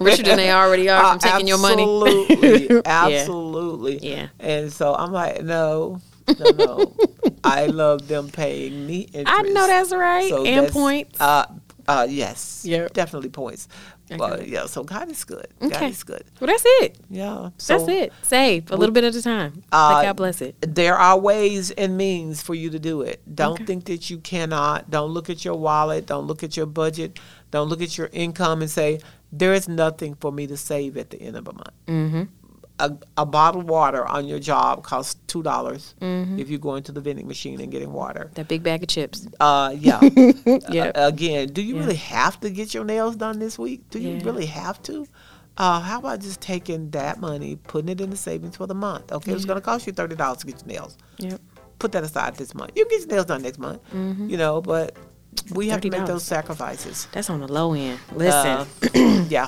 richer 0.02 0.24
than 0.24 0.38
they 0.38 0.52
already 0.52 0.90
are 0.90 1.00
from 1.00 1.16
Uh, 1.18 1.18
taking 1.32 1.48
your 1.48 1.60
money. 1.60 1.84
Absolutely, 1.84 2.82
absolutely. 2.86 4.00
Yeah. 4.02 4.28
And 4.40 4.74
so 4.74 4.96
I'm 4.96 5.12
like, 5.12 5.44
no, 5.44 6.02
no, 6.40 6.50
no. 6.58 6.96
I 7.44 7.68
love 7.68 8.08
them 8.08 8.30
paying 8.30 8.88
me 8.88 9.02
interest. 9.14 9.28
I 9.28 9.42
know 9.44 9.68
that's 9.68 9.94
right. 9.94 10.30
So 10.30 10.44
and 10.44 10.58
that's- 10.58 10.74
points. 10.74 11.22
Uh, 11.22 11.46
uh, 11.88 12.08
yes. 12.10 12.64
Yep. 12.66 12.94
Definitely 12.94 13.30
points. 13.30 13.68
But 14.10 14.40
Okay. 14.40 14.50
yeah, 14.50 14.66
so 14.68 14.84
God 14.84 15.10
is 15.12 15.24
good. 15.26 15.48
God 15.60 15.84
is 15.84 16.04
good. 16.04 16.24
well, 16.40 16.48
that's 16.48 16.64
it. 16.66 16.98
Yeah. 17.10 17.50
So 17.58 17.78
That's 17.78 17.90
it. 17.90 18.14
Save 18.22 18.72
a 18.72 18.76
little 18.78 18.94
bit 18.94 19.04
at 19.04 19.16
a 19.16 19.22
time. 19.22 19.64
Uh, 19.72 20.04
God 20.04 20.16
bless 20.16 20.42
it. 20.42 20.56
there 20.62 20.96
are 20.96 21.20
ways 21.20 21.72
and 21.72 21.98
means 21.98 22.42
for 22.42 22.56
you 22.56 22.70
to 22.70 22.80
do 22.80 23.02
it. 23.02 23.22
Don't 23.36 23.54
Okay. 23.54 23.66
think 23.66 23.86
that 23.86 24.10
you 24.10 24.20
cannot. 24.20 24.90
Don't 24.90 25.12
look 25.12 25.30
at 25.30 25.44
your 25.44 25.56
wallet. 25.56 26.06
Don't 26.06 26.26
look 26.28 26.42
at 26.44 26.56
your 26.56 26.66
budget. 26.68 27.20
Don't 27.52 27.68
look 27.70 27.82
at 27.82 27.98
your 27.98 28.10
income 28.14 28.62
and 28.62 28.72
say, 28.72 29.00
there 29.32 29.54
is 29.54 29.68
nothing 29.68 30.16
for 30.16 30.32
me 30.32 30.48
to 30.48 30.56
save 30.56 30.96
at 30.96 31.10
the 31.10 31.22
end 31.22 31.36
of 31.36 31.48
a 31.48 31.54
month. 31.54 31.74
Mm-hmm. 31.88 32.24
A, 32.80 32.96
a 33.18 33.26
bottle 33.26 33.62
of 33.62 33.68
water 33.68 34.06
on 34.06 34.28
your 34.28 34.38
job 34.40 34.84
costs 34.84 35.20
$2 35.28 35.44
Mm-hmm. 36.00 36.38
if 36.40 36.48
you 36.50 36.60
go 36.60 36.76
into 36.76 36.92
the 36.92 37.02
vending 37.02 37.28
machine 37.28 37.60
and 37.60 37.72
getting 37.72 37.92
water. 37.92 38.30
That 38.36 38.48
big 38.48 38.62
bag 38.62 38.84
of 38.84 38.90
chips. 38.90 39.28
Uh, 39.40 39.74
yeah. 39.78 40.00
Yep. 40.02 40.96
Uh, 40.98 41.08
again, 41.08 41.48
do 41.50 41.62
you 41.64 41.76
Yeah. 41.76 41.82
really 41.82 41.96
have 41.96 42.40
to 42.42 42.50
get 42.52 42.74
your 42.76 42.84
nails 42.86 43.16
done 43.16 43.40
this 43.40 43.58
week? 43.58 43.90
Do 43.90 43.98
you 44.00 44.12
Yeah. 44.18 44.24
really 44.26 44.46
have 44.46 44.82
to? 44.84 45.08
Uh, 45.58 45.80
how 45.80 45.98
about 45.98 46.20
just 46.20 46.40
taking 46.40 46.92
that 46.92 47.20
money, 47.20 47.56
putting 47.56 47.90
it 47.90 48.00
in 48.00 48.12
the 48.12 48.18
savings 48.18 48.56
for 48.58 48.68
the 48.68 48.76
month? 48.76 49.12
Okay, 49.12 49.32
it's 49.32 49.46
going 49.46 49.58
to 49.58 49.62
cost 49.66 49.88
you 49.88 49.94
thirty 49.94 50.16
dollars 50.16 50.38
to 50.40 50.46
get 50.46 50.60
your 50.62 50.68
nails. 50.68 50.98
Yep. 51.18 51.42
Put 51.80 51.94
that 51.94 52.04
aside 52.04 52.36
this 52.36 52.54
month. 52.54 52.74
You 52.76 52.86
can 52.86 53.00
get 53.00 53.08
your 53.08 53.16
nails 53.16 53.26
done 53.26 53.42
next 53.42 53.58
month. 53.58 53.82
You 53.92 54.38
know, 54.38 54.62
but 54.62 54.96
we 55.52 55.70
have 55.70 55.82
to 55.82 55.90
make 55.90 56.06
those 56.06 56.24
sacrifices. 56.24 57.08
That's 57.12 57.30
on 57.32 57.40
the 57.40 57.52
low 57.52 57.74
end. 57.74 58.00
Listen, 58.14 58.68
Uh, 58.96 59.26
yeah. 59.30 59.48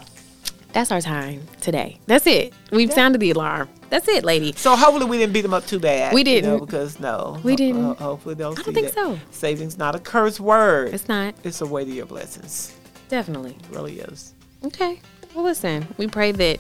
That's 0.74 0.92
our 0.92 1.02
time 1.02 1.42
today. 1.62 2.00
That's 2.06 2.28
it. 2.28 2.54
We've 2.72 2.92
sounded 2.92 3.20
the 3.20 3.32
alarm. 3.32 3.70
That's 3.90 4.08
it, 4.08 4.24
lady. 4.24 4.54
So 4.54 4.76
hopefully 4.76 5.06
we 5.06 5.18
didn't 5.18 5.34
beat 5.34 5.42
them 5.42 5.54
up 5.54 5.66
too 5.66 5.80
bad. 5.80 6.14
We 6.14 6.22
you 6.22 6.42
know, 6.42 6.52
didn't. 6.52 6.66
because 6.66 7.00
no, 7.00 7.40
We 7.44 7.54
ho- 7.54 7.58
didn't. 7.58 7.84
ho- 7.84 7.94
hopefully 7.96 8.36
they'll 8.36 8.52
I 8.52 8.56
don't 8.62 8.74
think 8.74 8.90
so. 8.94 9.20
savings 9.32 9.78
not 9.78 9.96
a 9.96 10.00
curse 10.00 10.40
word. 10.40 10.94
It's 10.94 11.08
not. 11.08 11.34
It's 11.44 11.62
a 11.62 11.66
way 11.66 11.86
to 11.86 11.92
your 11.92 12.06
blessings. 12.06 12.76
Definitely. 13.08 13.52
It 13.60 13.76
really 13.76 14.00
is. 14.00 14.36
Okay. 14.64 15.00
Well, 15.34 15.44
listen, 15.44 15.88
we 15.98 16.08
pray 16.08 16.32
that 16.34 16.60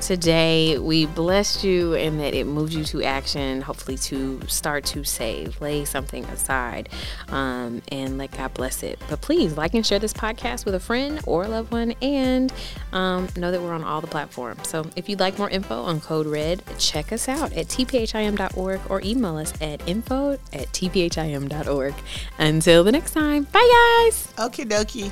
today 0.00 0.78
we 0.78 1.06
blessed 1.06 1.64
you 1.64 1.94
and 1.94 2.20
that 2.20 2.34
it 2.34 2.46
moved 2.46 2.72
you 2.72 2.84
to 2.84 3.02
action, 3.02 3.62
hopefully 3.62 3.96
to 3.98 4.40
start 4.46 4.84
to 4.84 5.04
save, 5.04 5.60
lay 5.60 5.84
something 5.84 6.24
aside, 6.26 6.88
um, 7.28 7.82
and 7.90 8.18
let 8.18 8.32
God 8.36 8.54
bless 8.54 8.82
it. 8.82 8.98
But 9.08 9.20
please 9.20 9.56
like 9.56 9.74
and 9.74 9.84
share 9.84 9.98
this 9.98 10.12
podcast 10.12 10.64
with 10.64 10.74
a 10.74 10.80
friend 10.80 11.20
or 11.26 11.44
a 11.44 11.48
loved 11.48 11.72
one 11.72 11.94
and 12.02 12.52
um, 12.92 13.28
know 13.36 13.50
that 13.50 13.60
we're 13.60 13.72
on 13.72 13.84
all 13.84 14.00
the 14.00 14.06
platforms. 14.06 14.68
So 14.68 14.86
if 14.96 15.08
you'd 15.08 15.20
like 15.20 15.38
more 15.38 15.50
info 15.50 15.82
on 15.82 16.00
Code 16.00 16.26
Red, 16.26 16.62
check 16.78 17.12
us 17.12 17.28
out 17.28 17.52
at 17.52 17.68
tphim.org 17.68 18.80
or 18.88 19.00
email 19.02 19.36
us 19.36 19.52
at 19.60 19.86
info 19.88 20.32
at 20.32 20.72
tphim.org. 20.72 21.94
Until 22.38 22.84
the 22.84 22.92
next 22.92 23.12
time, 23.12 23.44
bye 23.44 24.02
guys. 24.04 24.32
Okie 24.36 24.68
dokie. 24.68 25.10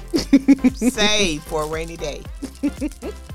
Save 0.93 1.43
for 1.45 1.65
a 1.65 1.67
rainy 1.67 1.97
day. 1.97 2.23